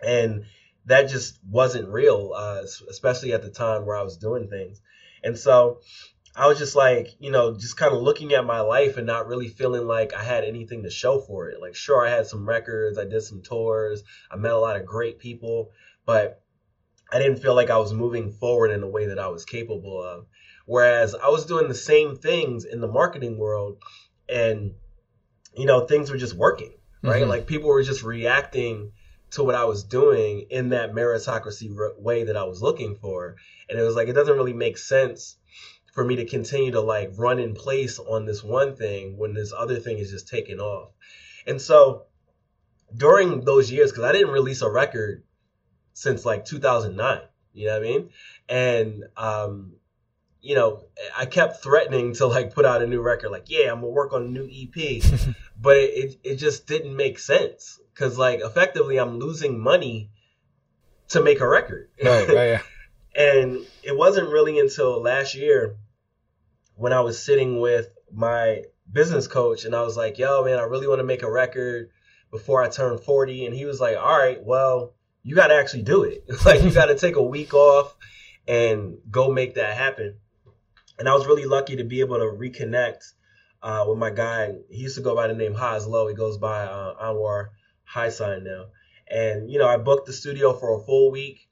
And 0.00 0.44
that 0.86 1.08
just 1.08 1.38
wasn't 1.48 1.88
real, 1.88 2.32
uh, 2.34 2.62
especially 2.88 3.32
at 3.32 3.42
the 3.42 3.50
time 3.50 3.84
where 3.84 3.96
I 3.96 4.02
was 4.02 4.16
doing 4.16 4.48
things. 4.48 4.80
And 5.22 5.36
so 5.36 5.80
I 6.34 6.46
was 6.46 6.58
just 6.58 6.76
like, 6.76 7.08
you 7.18 7.30
know, 7.30 7.56
just 7.56 7.76
kind 7.76 7.92
of 7.92 8.00
looking 8.00 8.34
at 8.34 8.44
my 8.44 8.60
life 8.60 8.96
and 8.96 9.06
not 9.06 9.26
really 9.26 9.48
feeling 9.48 9.86
like 9.86 10.14
I 10.14 10.22
had 10.22 10.44
anything 10.44 10.84
to 10.84 10.90
show 10.90 11.20
for 11.20 11.48
it. 11.48 11.60
Like, 11.60 11.74
sure, 11.74 12.06
I 12.06 12.10
had 12.10 12.26
some 12.26 12.48
records, 12.48 12.98
I 12.98 13.04
did 13.04 13.22
some 13.22 13.42
tours, 13.42 14.04
I 14.30 14.36
met 14.36 14.52
a 14.52 14.58
lot 14.58 14.76
of 14.76 14.86
great 14.86 15.18
people, 15.18 15.70
but 16.04 16.42
I 17.10 17.18
didn't 17.18 17.38
feel 17.38 17.54
like 17.54 17.70
I 17.70 17.78
was 17.78 17.92
moving 17.92 18.32
forward 18.32 18.70
in 18.70 18.82
a 18.82 18.88
way 18.88 19.06
that 19.06 19.18
I 19.18 19.28
was 19.28 19.44
capable 19.44 20.02
of. 20.02 20.26
Whereas 20.66 21.14
I 21.14 21.28
was 21.28 21.46
doing 21.46 21.68
the 21.68 21.74
same 21.74 22.16
things 22.16 22.64
in 22.64 22.80
the 22.80 22.88
marketing 22.88 23.38
world 23.38 23.78
and, 24.28 24.74
you 25.56 25.64
know, 25.64 25.86
things 25.86 26.10
were 26.10 26.16
just 26.16 26.34
working, 26.34 26.74
right? 27.02 27.22
Mm-hmm. 27.22 27.30
Like 27.30 27.46
people 27.46 27.68
were 27.68 27.82
just 27.82 28.02
reacting 28.02 28.92
to 29.32 29.42
what 29.42 29.54
I 29.54 29.64
was 29.64 29.84
doing 29.84 30.46
in 30.50 30.70
that 30.70 30.92
meritocracy 30.92 31.74
way 31.98 32.24
that 32.24 32.36
I 32.36 32.44
was 32.44 32.62
looking 32.62 32.96
for. 32.96 33.36
And 33.68 33.78
it 33.78 33.82
was 33.82 33.96
like, 33.96 34.08
it 34.08 34.14
doesn't 34.14 34.36
really 34.36 34.52
make 34.52 34.78
sense 34.78 35.36
for 35.92 36.04
me 36.04 36.16
to 36.16 36.24
continue 36.26 36.72
to 36.72 36.80
like 36.80 37.10
run 37.16 37.38
in 37.38 37.54
place 37.54 37.98
on 37.98 38.26
this 38.26 38.42
one 38.42 38.76
thing 38.76 39.16
when 39.16 39.34
this 39.34 39.52
other 39.56 39.76
thing 39.76 39.98
is 39.98 40.10
just 40.10 40.28
taking 40.28 40.60
off. 40.60 40.90
And 41.46 41.60
so 41.60 42.04
during 42.94 43.44
those 43.44 43.70
years, 43.70 43.90
because 43.90 44.04
I 44.04 44.12
didn't 44.12 44.32
release 44.32 44.62
a 44.62 44.70
record 44.70 45.24
since 45.94 46.24
like 46.24 46.44
2009, 46.44 47.20
you 47.52 47.66
know 47.66 47.72
what 47.72 47.86
I 47.86 47.90
mean? 47.90 48.10
And, 48.48 49.04
um, 49.16 49.72
you 50.46 50.54
know, 50.54 50.84
I 51.16 51.26
kept 51.26 51.62
threatening 51.62 52.14
to 52.14 52.26
like 52.26 52.54
put 52.54 52.64
out 52.64 52.80
a 52.80 52.86
new 52.86 53.00
record, 53.00 53.30
like, 53.30 53.50
yeah, 53.50 53.72
I'm 53.72 53.80
gonna 53.80 53.88
work 53.88 54.12
on 54.12 54.22
a 54.22 54.28
new 54.28 54.48
EP, 54.48 55.02
but 55.60 55.76
it, 55.76 56.20
it, 56.22 56.36
just 56.36 56.66
didn't 56.68 56.96
make 56.96 57.18
sense 57.18 57.80
because 57.92 58.16
like 58.16 58.40
effectively 58.40 58.98
I'm 58.98 59.18
losing 59.18 59.58
money 59.58 60.10
to 61.08 61.20
make 61.20 61.40
a 61.40 61.48
record. 61.48 61.90
Right, 62.02 62.28
right, 62.28 62.34
yeah. 62.34 62.62
and 63.16 63.66
it 63.82 63.96
wasn't 63.96 64.30
really 64.30 64.60
until 64.60 65.02
last 65.02 65.34
year 65.34 65.76
when 66.76 66.92
I 66.92 67.00
was 67.00 67.20
sitting 67.20 67.58
with 67.58 67.88
my 68.12 68.62
business 68.90 69.26
coach 69.26 69.64
and 69.64 69.74
I 69.74 69.82
was 69.82 69.96
like, 69.96 70.16
yo, 70.18 70.44
man, 70.44 70.60
I 70.60 70.62
really 70.62 70.86
want 70.86 71.00
to 71.00 71.04
make 71.04 71.22
a 71.22 71.30
record 71.30 71.90
before 72.30 72.62
I 72.62 72.68
turn 72.68 72.98
40. 72.98 73.46
And 73.46 73.54
he 73.54 73.64
was 73.64 73.80
like, 73.80 73.96
all 73.96 74.16
right, 74.16 74.38
well, 74.44 74.94
you 75.24 75.34
got 75.34 75.48
to 75.48 75.54
actually 75.54 75.82
do 75.82 76.04
it. 76.04 76.24
like, 76.44 76.62
you 76.62 76.70
got 76.70 76.86
to 76.86 76.96
take 76.96 77.16
a 77.16 77.22
week 77.22 77.52
off 77.52 77.96
and 78.46 78.98
go 79.10 79.32
make 79.32 79.54
that 79.54 79.76
happen. 79.76 80.18
And 80.98 81.08
I 81.08 81.14
was 81.14 81.26
really 81.26 81.44
lucky 81.44 81.76
to 81.76 81.84
be 81.84 82.00
able 82.00 82.16
to 82.16 82.24
reconnect 82.24 83.12
uh, 83.62 83.84
with 83.88 83.98
my 83.98 84.10
guy. 84.10 84.54
He 84.70 84.82
used 84.82 84.96
to 84.96 85.02
go 85.02 85.14
by 85.14 85.28
the 85.28 85.34
name 85.34 85.54
Haas 85.54 85.86
Low. 85.86 86.08
He 86.08 86.14
goes 86.14 86.38
by 86.38 86.64
uh, 86.64 86.94
Anwar 87.02 87.48
High 87.84 88.10
Sign 88.10 88.44
now. 88.44 88.66
And, 89.08 89.50
you 89.50 89.58
know, 89.58 89.68
I 89.68 89.76
booked 89.76 90.06
the 90.06 90.12
studio 90.12 90.52
for 90.52 90.80
a 90.80 90.84
full 90.84 91.10
week. 91.10 91.48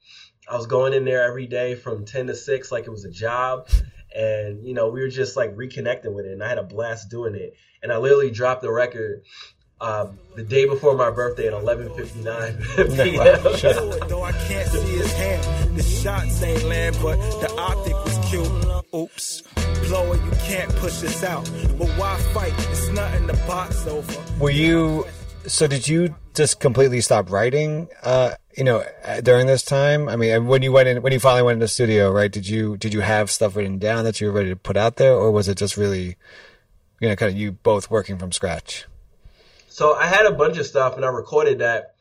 I 0.49 0.55
was 0.55 0.67
going 0.67 0.93
in 0.93 1.05
there 1.05 1.23
every 1.23 1.47
day 1.47 1.75
from 1.75 2.05
10 2.05 2.27
to 2.27 2.35
6 2.35 2.71
like 2.71 2.85
it 2.85 2.89
was 2.89 3.05
a 3.05 3.11
job. 3.11 3.69
And, 4.15 4.67
you 4.67 4.73
know, 4.73 4.89
we 4.89 5.01
were 5.01 5.09
just 5.09 5.35
like 5.35 5.55
reconnecting 5.55 6.13
with 6.13 6.25
it. 6.25 6.33
And 6.33 6.43
I 6.43 6.49
had 6.49 6.57
a 6.57 6.63
blast 6.63 7.09
doing 7.09 7.35
it. 7.35 7.55
And 7.81 7.91
I 7.91 7.97
literally 7.97 8.31
dropped 8.31 8.61
the 8.61 8.71
record 8.71 9.23
um, 9.81 10.17
the 10.35 10.43
day 10.43 10.65
before 10.65 10.95
my 10.95 11.11
birthday 11.11 11.47
at 11.47 11.53
11:59 11.53 12.95
p.m. 13.03 14.07
Though 14.07 14.23
I 14.23 14.31
can't 14.31 14.69
see 14.69 14.97
his 14.97 15.11
hand, 15.13 15.77
the 15.77 15.83
shots 15.83 16.41
ain't 16.41 16.63
land, 16.63 16.97
but 17.01 17.17
the 17.41 17.51
optic 17.57 17.93
was 18.05 18.17
killed. 18.29 18.64
Oops, 18.95 19.41
blower, 19.89 20.15
you 20.15 20.31
can't 20.43 20.73
push 20.77 20.99
this 20.99 21.21
out. 21.21 21.43
But 21.77 21.89
why 21.97 22.17
fight? 22.33 22.53
It's 22.69 22.87
nothing 22.89 23.27
to 23.27 23.33
box 23.45 23.85
over. 23.87 24.23
Were 24.39 24.51
you 24.51 25.05
so 25.47 25.67
did 25.67 25.85
you 25.85 26.15
just 26.33 26.61
completely 26.61 27.01
stop 27.01 27.29
writing? 27.29 27.89
Uh, 28.01 28.35
you 28.55 28.63
know, 28.63 28.85
uh, 29.03 29.19
during 29.19 29.47
this 29.47 29.63
time. 29.63 30.07
I 30.07 30.15
mean, 30.15 30.47
when 30.47 30.61
you 30.61 30.71
went 30.71 30.87
in, 30.87 31.01
when 31.01 31.11
you 31.11 31.19
finally 31.19 31.43
went 31.43 31.55
in 31.55 31.59
the 31.59 31.67
studio, 31.67 32.09
right? 32.09 32.31
Did 32.31 32.47
you 32.47 32.77
did 32.77 32.93
you 32.93 33.01
have 33.01 33.29
stuff 33.29 33.57
written 33.57 33.79
down 33.79 34.05
that 34.05 34.21
you 34.21 34.27
were 34.27 34.33
ready 34.33 34.49
to 34.49 34.55
put 34.55 34.77
out 34.77 34.95
there, 34.95 35.13
or 35.13 35.29
was 35.29 35.49
it 35.49 35.57
just 35.57 35.75
really, 35.75 36.15
you 37.01 37.09
know, 37.09 37.17
kind 37.17 37.29
of 37.29 37.37
you 37.37 37.51
both 37.51 37.91
working 37.91 38.17
from 38.17 38.31
scratch? 38.31 38.85
So 39.67 39.93
I 39.93 40.07
had 40.07 40.25
a 40.25 40.31
bunch 40.31 40.57
of 40.57 40.65
stuff, 40.65 40.95
and 40.95 41.03
I 41.03 41.09
recorded 41.09 41.59
that. 41.59 41.95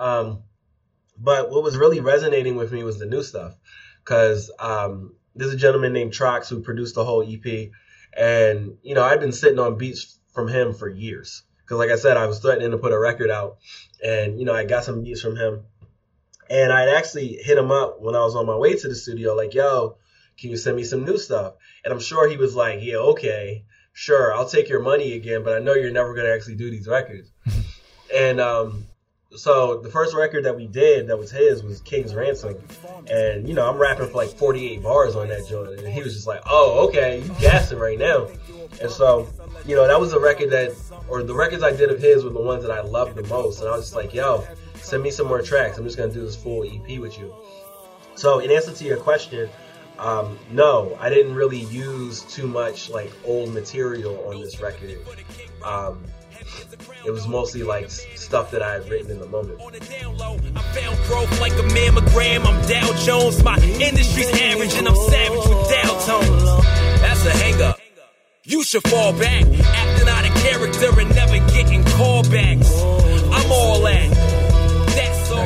Um, 0.00 0.42
but 1.16 1.52
what 1.52 1.62
was 1.62 1.76
really 1.76 2.00
resonating 2.00 2.56
with 2.56 2.72
me 2.72 2.82
was 2.82 2.98
the 2.98 3.06
new 3.06 3.22
stuff, 3.22 3.54
because 4.04 4.50
um, 4.58 5.14
there's 5.34 5.52
a 5.52 5.56
gentleman 5.56 5.92
named 5.92 6.12
Trox 6.12 6.48
who 6.48 6.60
produced 6.60 6.94
the 6.94 7.04
whole 7.04 7.22
EP, 7.22 7.70
and 8.16 8.76
you 8.82 8.94
know 8.94 9.02
I've 9.02 9.20
been 9.20 9.32
sitting 9.32 9.58
on 9.58 9.78
beats 9.78 10.18
from 10.32 10.48
him 10.48 10.74
for 10.74 10.88
years. 10.88 11.42
Because 11.62 11.78
like 11.78 11.90
I 11.90 11.96
said, 11.96 12.16
I 12.16 12.26
was 12.26 12.40
threatening 12.40 12.72
to 12.72 12.78
put 12.78 12.92
a 12.92 12.98
record 12.98 13.30
out, 13.30 13.58
and 14.02 14.38
you 14.38 14.44
know 14.44 14.54
I 14.54 14.64
got 14.64 14.84
some 14.84 15.02
beats 15.02 15.20
from 15.20 15.36
him, 15.36 15.64
and 16.48 16.72
I'd 16.72 16.88
actually 16.96 17.36
hit 17.36 17.58
him 17.58 17.70
up 17.70 18.00
when 18.00 18.14
I 18.14 18.20
was 18.20 18.36
on 18.36 18.46
my 18.46 18.56
way 18.56 18.74
to 18.74 18.88
the 18.88 18.94
studio, 18.94 19.34
like, 19.34 19.54
"Yo, 19.54 19.96
can 20.38 20.50
you 20.50 20.56
send 20.56 20.76
me 20.76 20.84
some 20.84 21.04
new 21.04 21.18
stuff?" 21.18 21.54
And 21.84 21.92
I'm 21.92 22.00
sure 22.00 22.28
he 22.28 22.36
was 22.36 22.54
like, 22.54 22.80
"Yeah, 22.82 22.96
okay, 22.96 23.64
sure, 23.92 24.34
I'll 24.34 24.48
take 24.48 24.68
your 24.68 24.80
money 24.80 25.14
again, 25.14 25.42
but 25.42 25.54
I 25.54 25.60
know 25.60 25.74
you're 25.74 25.90
never 25.90 26.14
gonna 26.14 26.34
actually 26.34 26.56
do 26.56 26.70
these 26.70 26.86
records." 26.86 27.30
and 28.14 28.40
um, 28.40 28.86
so 29.36 29.78
the 29.78 29.90
first 29.90 30.14
record 30.14 30.44
that 30.44 30.56
we 30.56 30.66
did 30.66 31.08
that 31.08 31.18
was 31.18 31.30
his 31.30 31.62
was 31.62 31.80
King's 31.80 32.14
Ransom, 32.14 32.56
and 33.10 33.48
you 33.48 33.54
know 33.54 33.68
I'm 33.68 33.78
rapping 33.78 34.08
for 34.08 34.14
like 34.14 34.30
48 34.30 34.82
bars 34.82 35.16
on 35.16 35.28
that 35.28 35.46
joint, 35.48 35.80
and 35.80 35.88
he 35.88 36.02
was 36.02 36.14
just 36.14 36.26
like, 36.26 36.42
"Oh, 36.46 36.86
okay, 36.88 37.20
you 37.20 37.34
gassing 37.40 37.78
right 37.78 37.98
now," 37.98 38.28
and 38.80 38.90
so 38.90 39.28
you 39.66 39.74
know 39.74 39.86
that 39.86 40.00
was 40.00 40.12
the 40.12 40.20
record 40.20 40.50
that, 40.50 40.72
or 41.08 41.22
the 41.22 41.34
records 41.34 41.62
I 41.62 41.74
did 41.74 41.90
of 41.90 42.00
his 42.00 42.24
were 42.24 42.30
the 42.30 42.40
ones 42.40 42.62
that 42.62 42.70
I 42.70 42.82
loved 42.82 43.16
the 43.16 43.24
most, 43.24 43.60
and 43.60 43.68
I 43.68 43.72
was 43.72 43.86
just 43.86 43.96
like, 43.96 44.14
"Yo, 44.14 44.46
send 44.76 45.02
me 45.02 45.10
some 45.10 45.26
more 45.26 45.42
tracks. 45.42 45.78
I'm 45.78 45.84
just 45.84 45.96
gonna 45.96 46.12
do 46.12 46.24
this 46.24 46.36
full 46.36 46.64
EP 46.64 46.98
with 46.98 47.18
you." 47.18 47.34
So 48.16 48.38
in 48.38 48.50
answer 48.50 48.72
to 48.72 48.84
your 48.84 48.96
question, 48.96 49.48
um, 49.98 50.38
no, 50.50 50.96
I 51.00 51.08
didn't 51.08 51.34
really 51.34 51.60
use 51.60 52.22
too 52.22 52.46
much 52.46 52.90
like 52.90 53.12
old 53.24 53.52
material 53.52 54.24
on 54.28 54.40
this 54.40 54.60
record. 54.60 54.98
Um, 55.64 56.04
it 57.06 57.10
was 57.10 57.26
mostly 57.28 57.62
like 57.62 57.90
stuff 57.90 58.50
that 58.50 58.62
I 58.62 58.74
had 58.74 58.88
written 58.88 59.10
in 59.10 59.18
the 59.18 59.26
moment. 59.26 59.60
I 59.60 60.60
found 60.60 60.96
growth 61.06 61.40
like 61.40 61.52
a 61.52 61.66
mammogram. 61.74 62.44
I'm 62.46 62.66
Dow 62.68 62.92
Jones. 63.04 63.42
My 63.42 63.58
industry's 63.58 64.30
average 64.40 64.74
and 64.74 64.88
I'm 64.88 64.96
savage 64.96 65.38
with 65.48 65.70
Dow 65.70 65.98
tones. 66.06 66.42
That's 67.00 67.26
a 67.26 67.30
hang 67.30 67.60
up. 67.62 67.78
You 68.46 68.62
should 68.62 68.86
fall 68.88 69.12
back, 69.14 69.44
acting 69.44 70.08
out 70.08 70.28
of 70.28 70.34
character 70.42 71.00
and 71.00 71.14
never 71.14 71.38
getting 71.52 71.82
callbacks. 71.82 72.70
I'm 73.32 73.50
all 73.52 73.80
that. 73.82 74.10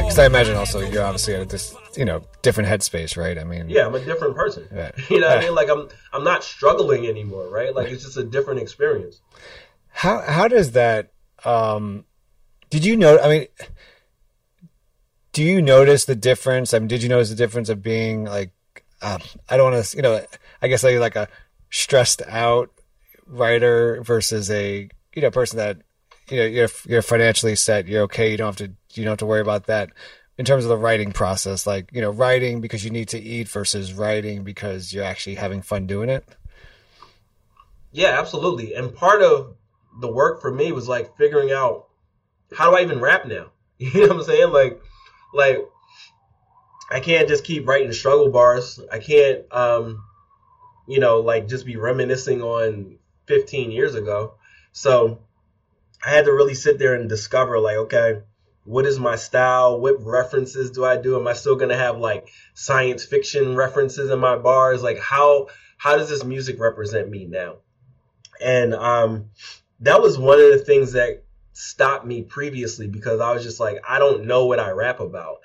Because 0.02 0.18
I 0.18 0.26
imagine 0.26 0.56
also 0.56 0.80
you're 0.80 1.04
obviously 1.04 1.34
at 1.34 1.48
this, 1.48 1.74
you 1.96 2.04
know, 2.04 2.22
different 2.42 2.68
headspace, 2.68 3.16
right? 3.16 3.38
I 3.38 3.44
mean, 3.44 3.70
yeah, 3.70 3.86
I'm 3.86 3.94
a 3.94 4.00
different 4.04 4.34
person. 4.36 4.66
Yeah. 4.74 4.90
You 5.08 5.20
know, 5.20 5.28
what 5.28 5.38
I 5.38 5.40
mean, 5.44 5.54
like 5.54 5.68
I'm, 5.70 5.88
I'm 6.12 6.24
not 6.24 6.42
struggling 6.44 7.06
anymore, 7.06 7.48
right? 7.48 7.74
Like 7.74 7.88
it's 7.88 8.04
just 8.04 8.16
a 8.16 8.24
different 8.24 8.60
experience. 8.60 9.20
How 9.90 10.21
how 10.21 10.49
does 10.49 10.73
that? 10.73 11.12
um 11.45 12.04
Did 12.71 12.85
you 12.85 12.97
know? 12.97 13.18
I 13.18 13.28
mean, 13.28 13.47
do 15.33 15.42
you 15.42 15.62
notice 15.62 16.04
the 16.04 16.16
difference? 16.16 16.75
I 16.75 16.78
mean, 16.78 16.88
did 16.88 17.02
you 17.02 17.09
notice 17.09 17.30
the 17.30 17.37
difference 17.37 17.68
of 17.68 17.83
being 17.83 18.25
like, 18.25 18.52
um, 19.02 19.21
I 19.49 19.57
don't 19.57 19.73
want 19.73 19.85
to, 19.85 19.97
you 19.97 20.02
know, 20.02 20.25
I 20.61 20.68
guess 20.68 20.83
like 20.83 20.99
like 20.99 21.16
a 21.16 21.28
stressed 21.71 22.23
out 22.28 22.71
writer 23.26 24.02
versus 24.02 24.50
a 24.50 24.88
you 25.14 25.23
know 25.23 25.30
person 25.30 25.59
that 25.59 25.78
you 26.30 26.38
know 26.38 26.47
you're 26.47 26.68
you're 26.87 27.02
financially 27.02 27.57
set, 27.57 27.88
you're 27.88 28.02
okay, 28.02 28.30
you 28.30 28.37
don't 28.37 28.47
have 28.49 28.57
to 28.57 28.73
you 28.95 29.04
don't 29.04 29.12
have 29.12 29.18
to 29.18 29.26
worry 29.26 29.40
about 29.40 29.66
that 29.66 29.90
in 30.38 30.45
terms 30.45 30.64
of 30.64 30.68
the 30.68 30.76
writing 30.76 31.12
process 31.12 31.66
like 31.66 31.90
you 31.92 32.00
know 32.00 32.11
writing 32.11 32.61
because 32.61 32.85
you 32.85 32.90
need 32.90 33.09
to 33.09 33.18
eat 33.18 33.49
versus 33.49 33.92
writing 33.92 34.45
because 34.45 34.92
you're 34.92 35.04
actually 35.04 35.35
having 35.35 35.61
fun 35.61 35.87
doing 35.87 36.09
it 36.09 36.25
yeah 37.92 38.18
absolutely 38.18 38.73
and 38.75 38.95
part 38.95 39.21
of 39.21 39.54
the 40.00 40.11
work 40.11 40.41
for 40.41 40.52
me 40.52 40.73
was 40.73 40.89
like 40.89 41.17
figuring 41.17 41.52
out 41.52 41.87
how 42.56 42.71
do 42.71 42.76
i 42.76 42.82
even 42.82 43.00
rap 43.00 43.26
now 43.26 43.47
you 43.78 43.93
know 43.95 44.08
what 44.08 44.17
i'm 44.19 44.23
saying 44.23 44.52
like 44.52 44.80
like 45.34 45.58
i 46.91 47.00
can't 47.00 47.28
just 47.28 47.45
keep 47.45 47.67
writing 47.67 47.93
struggle 47.93 48.30
bars 48.30 48.80
i 48.93 48.99
can't 48.99 49.50
um 49.52 50.02
you 50.87 51.00
know 51.00 51.21
like 51.21 51.49
just 51.49 51.67
be 51.67 51.76
reminiscing 51.76 52.43
on 52.43 52.97
15 53.26 53.71
years 53.71 53.95
ago 53.95 54.34
so 54.73 55.19
i 56.04 56.11
had 56.11 56.25
to 56.25 56.32
really 56.32 56.54
sit 56.54 56.78
there 56.78 56.95
and 56.95 57.08
discover 57.08 57.58
like 57.58 57.76
okay 57.76 58.21
what 58.69 58.84
is 58.84 58.99
my 58.99 59.17
style? 59.17 59.80
What 59.80 60.04
references 60.04 60.71
do 60.71 60.84
I 60.84 60.99
do? 60.99 61.19
Am 61.19 61.26
I 61.26 61.32
still 61.32 61.56
gonna 61.56 61.76
have 61.76 61.97
like 61.97 62.28
science 62.52 63.02
fiction 63.02 63.56
references 63.56 64.11
in 64.11 64.19
my 64.19 64.37
bars? 64.37 64.82
Like 64.82 64.99
how 64.99 65.49
how 65.78 65.97
does 65.97 66.11
this 66.11 66.23
music 66.23 66.61
represent 66.61 67.08
me 67.08 67.25
now? 67.25 67.56
And 68.43 68.75
um, 68.75 69.30
that 69.80 70.02
was 70.02 70.19
one 70.19 70.41
of 70.41 70.50
the 70.50 70.58
things 70.58 70.93
that 70.93 71.25
stopped 71.52 72.06
me 72.06 72.23
previously 72.23 72.86
because 72.86 73.21
I 73.21 73.32
was 73.32 73.43
just 73.43 73.60
like, 73.60 73.78
I 73.88 73.99
don't 73.99 74.26
know 74.26 74.47
what 74.47 74.60
I 74.60 74.71
rap 74.71 75.00
about. 75.00 75.38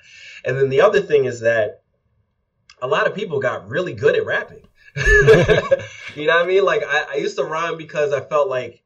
And 0.44 0.56
then 0.56 0.68
the 0.68 0.80
other 0.80 1.00
thing 1.00 1.24
is 1.24 1.40
that 1.40 1.82
a 2.80 2.86
lot 2.86 3.06
of 3.06 3.14
people 3.14 3.40
got 3.40 3.68
really 3.68 3.94
good 3.94 4.16
at 4.16 4.26
rapping. 4.26 4.66
you 4.96 6.26
know 6.26 6.34
what 6.34 6.44
I 6.44 6.46
mean? 6.46 6.64
Like 6.64 6.82
I, 6.86 7.06
I 7.12 7.14
used 7.16 7.36
to 7.36 7.44
rhyme 7.44 7.76
because 7.76 8.12
I 8.12 8.20
felt 8.20 8.48
like 8.48 8.82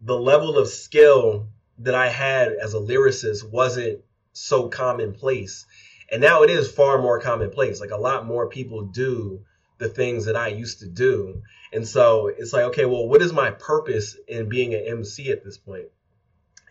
the 0.00 0.16
level 0.16 0.58
of 0.58 0.68
skill 0.68 1.48
that 1.78 1.94
I 1.94 2.08
had 2.08 2.52
as 2.52 2.74
a 2.74 2.78
lyricist 2.78 3.48
wasn't 3.48 4.00
so 4.32 4.68
commonplace. 4.68 5.66
And 6.12 6.20
now 6.20 6.42
it 6.42 6.50
is 6.50 6.70
far 6.70 7.00
more 7.00 7.20
commonplace. 7.20 7.80
Like 7.80 7.90
a 7.90 7.96
lot 7.96 8.26
more 8.26 8.48
people 8.48 8.82
do 8.82 9.44
the 9.80 9.88
things 9.88 10.26
that 10.26 10.36
I 10.36 10.48
used 10.48 10.80
to 10.80 10.86
do. 10.86 11.42
And 11.72 11.88
so 11.88 12.28
it's 12.28 12.52
like, 12.52 12.64
okay, 12.66 12.84
well, 12.84 13.08
what 13.08 13.22
is 13.22 13.32
my 13.32 13.50
purpose 13.50 14.16
in 14.28 14.48
being 14.48 14.74
an 14.74 14.84
MC 14.86 15.32
at 15.32 15.42
this 15.42 15.58
point? 15.58 15.86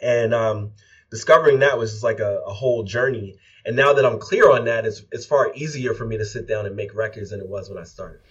And 0.01 0.33
um, 0.33 0.71
discovering 1.09 1.59
that 1.59 1.77
was 1.77 1.91
just 1.91 2.03
like 2.03 2.19
a, 2.19 2.41
a, 2.45 2.53
whole 2.53 2.83
journey. 2.83 3.35
And 3.65 3.75
now 3.75 3.93
that 3.93 4.05
I'm 4.05 4.19
clear 4.19 4.49
on 4.49 4.65
that, 4.65 4.85
it's, 4.85 5.01
it's 5.11 5.25
far 5.25 5.51
easier 5.53 5.93
for 5.93 6.05
me 6.05 6.17
to 6.17 6.25
sit 6.25 6.47
down 6.47 6.65
and 6.65 6.75
make 6.75 6.95
records 6.95 7.31
than 7.31 7.41
it 7.41 7.49
was 7.49 7.69
when 7.69 7.77
I 7.77 7.83
started. 7.83 8.21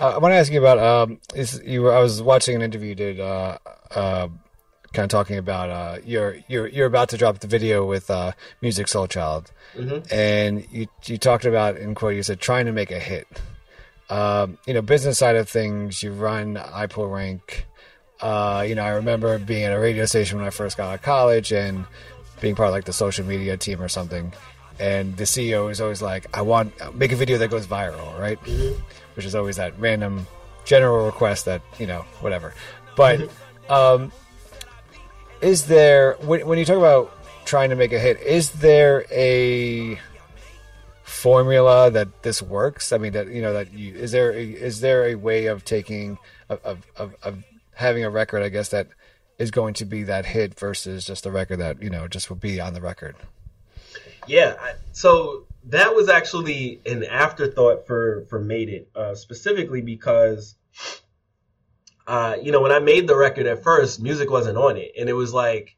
Uh, 0.00 0.14
I 0.14 0.18
want 0.18 0.32
to 0.32 0.36
ask 0.36 0.50
you 0.50 0.58
about. 0.58 0.78
Um, 0.78 1.20
is 1.34 1.60
you? 1.64 1.88
I 1.90 2.00
was 2.00 2.22
watching 2.22 2.56
an 2.56 2.62
interview 2.62 2.88
you 2.88 2.94
did 2.94 3.20
uh, 3.20 3.58
uh, 3.94 4.28
kind 4.92 5.04
of 5.04 5.10
talking 5.10 5.38
about 5.38 5.70
uh, 5.70 5.98
you're 6.04 6.38
you're 6.48 6.66
you're 6.66 6.86
about 6.86 7.10
to 7.10 7.16
drop 7.16 7.38
the 7.38 7.46
video 7.46 7.86
with 7.86 8.10
uh, 8.10 8.32
Musiq 8.62 8.86
Soulchild, 8.86 9.52
mm-hmm. 9.76 10.12
and 10.12 10.66
you 10.72 10.88
you 11.04 11.18
talked 11.18 11.44
about 11.44 11.76
in 11.76 11.94
quote 11.94 12.14
you 12.14 12.22
said 12.22 12.40
trying 12.40 12.66
to 12.66 12.72
make 12.72 12.90
a 12.90 12.98
hit. 12.98 13.28
Um, 14.12 14.58
you 14.66 14.74
know, 14.74 14.82
business 14.82 15.16
side 15.16 15.36
of 15.36 15.48
things, 15.48 16.02
you 16.02 16.12
run 16.12 16.56
iPullRank. 16.56 17.40
Uh, 18.20 18.62
you 18.68 18.74
know, 18.74 18.82
I 18.82 18.90
remember 18.90 19.38
being 19.38 19.64
at 19.64 19.72
a 19.72 19.78
radio 19.78 20.04
station 20.04 20.36
when 20.36 20.46
I 20.46 20.50
first 20.50 20.76
got 20.76 20.90
out 20.90 20.96
of 20.96 21.02
college 21.02 21.50
and 21.50 21.86
being 22.42 22.54
part 22.54 22.68
of 22.68 22.74
like 22.74 22.84
the 22.84 22.92
social 22.92 23.24
media 23.24 23.56
team 23.56 23.80
or 23.80 23.88
something. 23.88 24.34
And 24.78 25.16
the 25.16 25.24
CEO 25.24 25.70
is 25.70 25.80
always 25.80 26.02
like, 26.02 26.26
"I 26.36 26.42
want 26.42 26.74
make 26.94 27.12
a 27.12 27.16
video 27.16 27.38
that 27.38 27.48
goes 27.48 27.66
viral, 27.66 28.18
right?" 28.18 28.38
Mm-hmm. 28.42 28.82
Which 29.14 29.24
is 29.24 29.34
always 29.34 29.56
that 29.56 29.72
random 29.78 30.26
general 30.66 31.06
request 31.06 31.46
that 31.46 31.62
you 31.78 31.86
know 31.86 32.04
whatever. 32.20 32.52
But 32.96 33.18
mm-hmm. 33.18 33.72
um, 33.72 34.12
is 35.40 35.66
there 35.68 36.18
when, 36.20 36.46
when 36.46 36.58
you 36.58 36.66
talk 36.66 36.76
about 36.76 37.16
trying 37.46 37.70
to 37.70 37.76
make 37.76 37.92
a 37.92 37.98
hit 37.98 38.20
is 38.20 38.50
there 38.50 39.06
a 39.10 39.98
formula 41.02 41.90
that 41.90 42.22
this 42.22 42.42
works? 42.42 42.92
I 42.92 42.98
mean 42.98 43.12
that 43.12 43.28
you 43.28 43.42
know 43.42 43.52
that 43.52 43.72
you 43.72 43.94
is 43.94 44.12
there 44.12 44.32
a, 44.32 44.44
is 44.44 44.80
there 44.80 45.06
a 45.06 45.14
way 45.14 45.46
of 45.46 45.64
taking 45.64 46.18
of, 46.48 46.84
of, 46.96 47.14
of 47.22 47.44
having 47.74 48.04
a 48.04 48.10
record 48.10 48.42
i 48.42 48.48
guess 48.48 48.68
that 48.68 48.86
is 49.38 49.50
going 49.50 49.72
to 49.74 49.84
be 49.84 50.02
that 50.02 50.26
hit 50.26 50.58
versus 50.58 51.06
just 51.06 51.24
a 51.24 51.30
record 51.30 51.58
that 51.58 51.82
you 51.82 51.90
know 51.90 52.06
just 52.06 52.28
will 52.28 52.36
be 52.36 52.60
on 52.60 52.74
the 52.74 52.80
record? 52.80 53.16
Yeah 54.26 54.56
so 54.92 55.46
that 55.64 55.94
was 55.94 56.08
actually 56.08 56.80
an 56.86 57.04
afterthought 57.04 57.86
for 57.86 58.26
for 58.28 58.40
made 58.40 58.68
it 58.68 58.90
uh, 58.94 59.14
specifically 59.14 59.80
because 59.80 60.56
uh, 62.06 62.36
you 62.42 62.50
know, 62.50 62.60
when 62.60 62.72
I 62.72 62.80
made 62.80 63.06
the 63.06 63.16
record 63.16 63.46
at 63.46 63.62
first, 63.62 64.02
Musiq 64.02 64.30
wasn't 64.30 64.58
on 64.58 64.76
it, 64.76 64.92
and 64.98 65.08
it 65.08 65.12
was 65.12 65.32
like, 65.32 65.76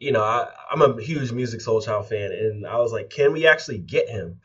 you 0.00 0.12
know, 0.12 0.22
I, 0.22 0.48
am 0.72 0.82
a 0.82 1.00
huge 1.02 1.30
Musiq 1.30 1.64
Soulchild 1.64 2.06
fan, 2.06 2.32
and 2.32 2.66
I 2.66 2.78
was 2.78 2.92
like, 2.92 3.10
can 3.10 3.32
we 3.32 3.46
actually 3.46 3.78
get 3.78 4.08
him? 4.08 4.40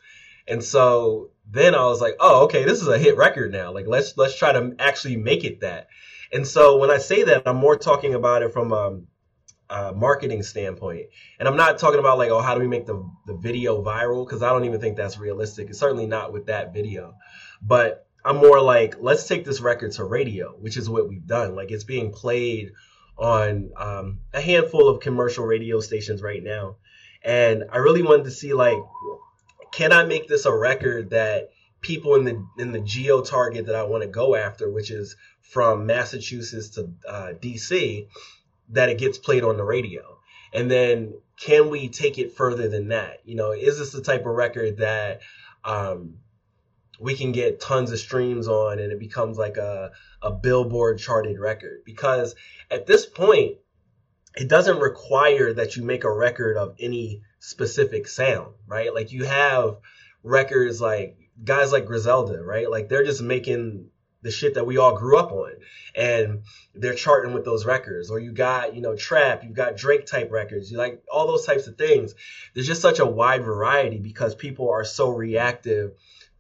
And 0.48 0.64
so 0.64 1.32
then 1.50 1.76
I 1.76 1.86
was 1.86 2.02
like, 2.02 2.16
oh, 2.20 2.46
okay, 2.46 2.66
this 2.66 2.82
is 2.82 2.88
a 2.88 2.98
hit 2.98 3.18
record 3.18 3.52
now. 3.52 3.72
Like, 3.72 3.88
let's 3.88 4.18
let's 4.18 4.38
try 4.38 4.52
to 4.52 4.76
actually 4.80 5.18
make 5.18 5.44
it 5.44 5.62
that. 5.62 5.88
And 6.32 6.48
so 6.48 6.78
when 6.78 6.90
I 6.90 6.98
say 6.98 7.24
that, 7.24 7.44
I'm 7.48 7.58
more 7.58 7.78
talking 7.78 8.16
about 8.16 8.42
it 8.42 8.52
from 8.52 8.74
um, 8.74 9.08
a 9.70 9.94
marketing 9.94 10.44
standpoint, 10.44 11.08
and 11.40 11.48
I'm 11.48 11.56
not 11.56 11.78
talking 11.78 12.00
about 12.00 12.18
like, 12.18 12.32
oh, 12.32 12.42
how 12.42 12.56
do 12.56 12.62
we 12.62 12.68
make 12.68 12.86
the 12.86 13.08
the 13.28 13.36
video 13.36 13.84
viral? 13.84 14.26
Because 14.26 14.42
I 14.42 14.50
don't 14.50 14.66
even 14.66 14.82
think 14.82 14.98
that's 14.98 15.20
realistic. 15.20 15.70
It's 15.70 15.80
certainly 15.80 16.08
not 16.08 16.34
with 16.34 16.48
that 16.48 16.74
video, 16.74 17.16
but 17.62 18.08
I'm 18.26 18.38
more 18.38 18.62
like, 18.62 18.96
let's 19.00 19.28
take 19.28 19.46
this 19.46 19.60
record 19.60 19.92
to 19.94 20.04
radio, 20.06 20.52
which 20.54 20.78
is 20.78 20.90
what 20.90 21.10
we've 21.10 21.26
done. 21.28 21.56
Like 21.56 21.72
it's 21.72 21.84
being 21.84 22.12
played 22.12 22.72
on 23.18 23.72
um, 23.78 24.20
a 24.34 24.42
handful 24.42 24.90
of 24.90 25.00
commercial 25.00 25.46
radio 25.46 25.80
stations 25.80 26.22
right 26.22 26.44
now. 26.44 26.78
And 27.24 27.66
I 27.72 27.78
really 27.78 28.04
wanted 28.04 28.26
to 28.26 28.32
see 28.32 28.54
like, 28.54 28.78
can 29.72 29.92
I 29.92 30.04
make 30.04 30.28
this 30.28 30.46
a 30.46 30.54
record 30.54 31.12
that 31.12 31.50
people 31.82 32.16
in 32.16 32.24
the 32.24 32.46
in 32.58 32.72
the 32.72 32.80
geo 32.80 33.22
target 33.22 33.68
that 33.68 33.76
I 33.76 33.84
want 33.84 34.04
to 34.04 34.10
go 34.10 34.36
after, 34.36 34.70
which 34.70 34.90
is 34.92 35.16
from 35.42 35.86
Massachusetts 35.86 36.70
to 36.70 36.90
uh, 37.08 37.34
DC, 37.40 38.08
that 38.70 38.90
it 38.90 38.98
gets 38.98 39.18
played 39.18 39.44
on 39.44 39.58
the 39.58 39.64
radio. 39.64 40.18
And 40.54 40.70
then 40.70 41.14
can 41.40 41.70
we 41.70 41.90
take 41.90 42.18
it 42.18 42.36
further 42.36 42.68
than 42.68 42.90
that? 42.90 43.20
You 43.26 43.36
know, 43.36 43.52
is 43.52 43.78
this 43.78 43.92
the 43.92 44.02
type 44.02 44.22
of 44.22 44.34
record 44.34 44.78
that 44.78 45.22
um, 45.64 46.16
we 47.00 47.16
can 47.16 47.32
get 47.32 47.60
tons 47.60 47.92
of 47.92 48.00
streams 48.00 48.48
on 48.48 48.80
and 48.80 48.92
it 48.92 49.00
becomes 49.00 49.38
like 49.38 49.58
a, 49.58 49.92
a 50.22 50.32
billboard 50.32 51.00
charted 51.00 51.40
record? 51.40 51.82
Because 51.86 52.36
at 52.70 52.86
this 52.86 53.06
point, 53.06 53.58
it 54.36 54.48
doesn't 54.48 54.80
require 54.80 55.54
that 55.54 55.76
you 55.76 55.84
make 55.84 56.04
a 56.04 56.12
record 56.12 56.58
of 56.58 56.76
any 56.80 57.22
specific 57.40 58.08
sound, 58.08 58.54
right? 58.68 58.94
Like 58.94 59.12
you 59.12 59.26
have 59.26 59.78
records 60.24 60.82
like 60.82 61.18
guys 61.44 61.72
like 61.72 61.86
Griselda, 61.86 62.42
right? 62.42 62.70
Like 62.70 62.90
they're 62.90 63.04
just 63.04 63.22
making 63.22 63.90
the 64.24 64.32
shit 64.32 64.56
that 64.56 64.66
we 64.66 64.78
all 64.78 64.96
grew 64.96 65.18
up 65.18 65.32
on 65.32 65.52
and 65.96 66.44
they're 66.74 66.96
charting 66.96 67.34
with 67.34 67.46
those 67.46 67.66
records 67.66 68.10
or 68.10 68.20
you 68.20 68.32
got 68.32 68.74
you 68.74 68.82
know 68.82 68.96
trap 68.96 69.44
you've 69.44 69.54
got 69.54 69.76
drake 69.76 70.06
type 70.06 70.32
records 70.32 70.72
you 70.72 70.78
like 70.78 71.04
all 71.12 71.28
those 71.28 71.46
types 71.46 71.68
of 71.68 71.78
things 71.78 72.16
there's 72.54 72.66
just 72.66 72.82
such 72.82 73.00
a 73.00 73.06
wide 73.06 73.44
variety 73.44 74.00
because 74.00 74.34
people 74.34 74.72
are 74.72 74.86
so 74.86 75.10
reactive 75.10 75.92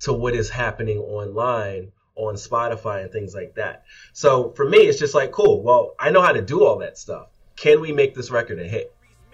to 0.03 0.13
what 0.13 0.33
is 0.35 0.49
happening 0.49 0.99
online 0.99 1.91
on 2.15 2.35
spotify 2.35 3.01
and 3.01 3.11
things 3.11 3.33
like 3.33 3.55
that 3.55 3.83
so 4.13 4.51
for 4.51 4.67
me 4.67 4.77
it's 4.77 4.99
just 4.99 5.13
like 5.13 5.31
cool 5.31 5.61
well 5.61 5.95
i 5.99 6.09
know 6.09 6.21
how 6.21 6.31
to 6.31 6.41
do 6.41 6.63
all 6.63 6.77
that 6.77 6.97
stuff 6.97 7.27
can 7.55 7.81
we 7.81 7.91
make 7.91 8.13
this 8.15 8.29
record 8.31 8.59
a 8.59 8.67
hit 8.67 8.93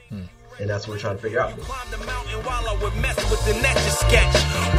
hmm. 0.10 0.24
And 0.60 0.70
that's 0.70 0.88
what 0.88 0.96
we're 0.96 1.00
trying 1.00 1.16
to 1.16 1.22
figure 1.22 1.40
out. 1.40 1.56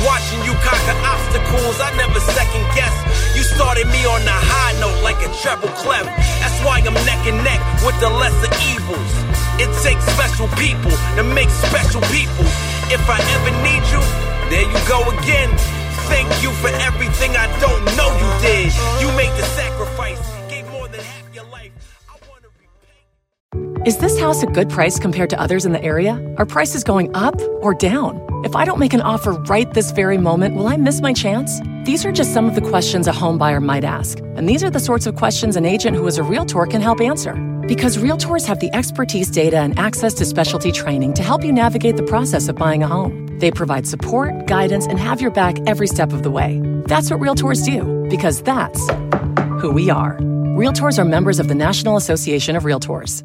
Watching 0.04 0.40
you 0.44 0.52
conquer 0.60 0.96
obstacles, 1.08 1.80
I 1.80 1.88
never 1.96 2.20
second 2.20 2.64
guess. 2.76 2.92
You 3.34 3.40
started 3.40 3.88
me 3.88 4.04
on 4.04 4.20
the 4.28 4.36
high 4.36 4.76
note 4.76 5.00
like 5.00 5.16
a 5.24 5.32
treble 5.40 5.72
clef. 5.80 6.04
That's 6.04 6.60
why 6.60 6.84
I'm 6.84 6.92
neck 7.08 7.24
and 7.24 7.40
neck 7.40 7.64
with 7.80 7.96
the 8.00 8.12
lesser 8.12 8.52
evils. 8.68 9.12
It 9.56 9.72
takes 9.80 10.04
special 10.12 10.48
people 10.60 10.92
to 11.16 11.24
make 11.24 11.48
special 11.48 12.04
people. 12.12 12.44
If 12.92 13.00
I 13.08 13.16
ever 13.40 13.52
need 13.64 13.84
you, 13.88 14.04
there 14.52 14.68
you 14.68 14.80
go 14.84 15.00
again. 15.16 15.79
Thank 16.08 16.42
you 16.42 16.50
for 16.62 16.68
everything 16.68 17.36
I 17.36 17.46
don't 17.60 17.84
know 17.96 18.10
you 18.22 18.30
did. 18.40 18.72
You 19.00 19.08
made 19.16 19.34
the 19.38 19.44
sacrifice. 19.44 20.30
Is 23.86 23.96
this 23.96 24.20
house 24.20 24.42
a 24.42 24.46
good 24.46 24.68
price 24.68 24.98
compared 24.98 25.30
to 25.30 25.40
others 25.40 25.64
in 25.64 25.72
the 25.72 25.82
area? 25.82 26.22
Are 26.36 26.44
prices 26.44 26.84
going 26.84 27.10
up 27.16 27.40
or 27.62 27.72
down? 27.72 28.20
If 28.44 28.54
I 28.54 28.66
don't 28.66 28.78
make 28.78 28.92
an 28.92 29.00
offer 29.00 29.32
right 29.32 29.72
this 29.72 29.90
very 29.90 30.18
moment, 30.18 30.54
will 30.54 30.68
I 30.68 30.76
miss 30.76 31.00
my 31.00 31.14
chance? 31.14 31.60
These 31.84 32.04
are 32.04 32.12
just 32.12 32.34
some 32.34 32.46
of 32.46 32.54
the 32.54 32.60
questions 32.60 33.06
a 33.06 33.12
home 33.12 33.38
buyer 33.38 33.58
might 33.58 33.84
ask. 33.84 34.18
And 34.36 34.46
these 34.46 34.62
are 34.62 34.68
the 34.68 34.80
sorts 34.80 35.06
of 35.06 35.16
questions 35.16 35.56
an 35.56 35.64
agent 35.64 35.96
who 35.96 36.06
is 36.06 36.18
a 36.18 36.22
realtor 36.22 36.66
can 36.66 36.82
help 36.82 37.00
answer. 37.00 37.49
Because 37.70 37.96
realtors 37.98 38.46
have 38.46 38.58
the 38.58 38.74
expertise, 38.74 39.30
data, 39.30 39.58
and 39.58 39.78
access 39.78 40.12
to 40.14 40.24
specialty 40.24 40.72
training 40.72 41.14
to 41.14 41.22
help 41.22 41.44
you 41.44 41.52
navigate 41.52 41.96
the 41.96 42.02
process 42.02 42.48
of 42.48 42.56
buying 42.56 42.82
a 42.82 42.88
home. 42.88 43.28
They 43.38 43.52
provide 43.52 43.86
support, 43.86 44.48
guidance, 44.48 44.86
and 44.88 44.98
have 44.98 45.20
your 45.20 45.30
back 45.30 45.56
every 45.68 45.86
step 45.86 46.12
of 46.12 46.24
the 46.24 46.32
way. 46.32 46.60
That's 46.86 47.12
what 47.12 47.20
realtors 47.20 47.64
do, 47.64 48.08
because 48.10 48.42
that's 48.42 48.84
who 49.60 49.70
we 49.70 49.88
are. 49.88 50.18
Realtors 50.58 50.98
are 50.98 51.04
members 51.04 51.38
of 51.38 51.46
the 51.46 51.54
National 51.54 51.96
Association 51.96 52.56
of 52.56 52.64
Realtors. 52.64 53.22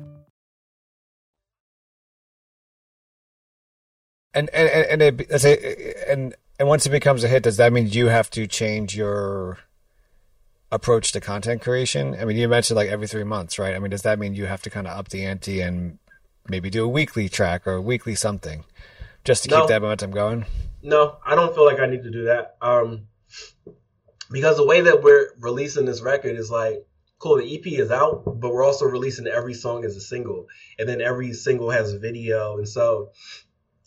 And 4.36 4.48
and 4.52 5.02
and 5.02 5.02
it, 5.02 5.98
and 6.08 6.36
and 6.60 6.68
once 6.68 6.86
it 6.86 6.92
becomes 6.92 7.24
a 7.24 7.28
hit, 7.28 7.42
does 7.42 7.58
that 7.58 7.74
mean 7.74 7.88
you 7.90 8.10
have 8.10 8.30
to 8.30 8.46
change 8.46 8.96
your 8.96 9.58
approach 10.76 11.12
to 11.14 11.22
content 11.22 11.62
creation? 11.62 12.16
I 12.20 12.26
mean, 12.26 12.38
you 12.38 12.48
mentioned 12.48 12.76
like 12.76 12.90
every 12.90 13.08
three 13.08 13.24
months, 13.24 13.58
right? 13.58 13.76
I 13.76 13.80
mean, 13.80 13.92
does 13.92 14.04
that 14.04 14.20
mean 14.20 14.36
you 14.36 14.46
have 14.46 14.62
to 14.64 14.70
kind 14.70 14.88
of 14.88 14.98
up 14.98 15.10
the 15.10 15.26
ante 15.26 15.62
and 15.62 15.98
maybe 16.48 16.70
do 16.70 16.84
a 16.84 16.88
weekly 16.88 17.30
track 17.30 17.66
or 17.66 17.74
a 17.74 17.82
weekly 17.82 18.16
something 18.16 18.64
just 19.24 19.44
to 19.44 19.50
no. 19.50 19.62
keep 19.62 19.70
that 19.70 19.82
momentum 19.82 20.12
going? 20.12 20.46
No, 20.84 21.18
I 21.26 21.36
don't 21.36 21.56
feel 21.56 21.66
like 21.66 21.80
I 21.80 21.88
need 21.88 22.04
to 22.04 22.12
do 22.12 22.26
that. 22.26 22.58
Um, 22.62 23.08
because 24.30 24.58
the 24.58 24.66
way 24.66 24.82
that 24.82 25.02
we're 25.02 25.30
releasing 25.40 25.86
this 25.86 26.02
record 26.02 26.36
is 26.36 26.52
like, 26.52 26.86
cool, 27.20 27.38
the 27.38 27.56
EP 27.56 27.66
is 27.66 27.92
out, 27.92 28.24
but 28.26 28.52
we're 28.52 28.66
also 28.66 28.86
releasing 28.86 29.28
every 29.28 29.54
song 29.54 29.86
as 29.86 29.96
a 29.96 30.02
single, 30.02 30.48
and 30.78 30.88
then 30.88 31.02
every 31.02 31.34
single 31.34 31.72
has 31.72 31.94
a 31.94 32.00
video, 32.00 32.58
and 32.58 32.68
so 32.68 33.12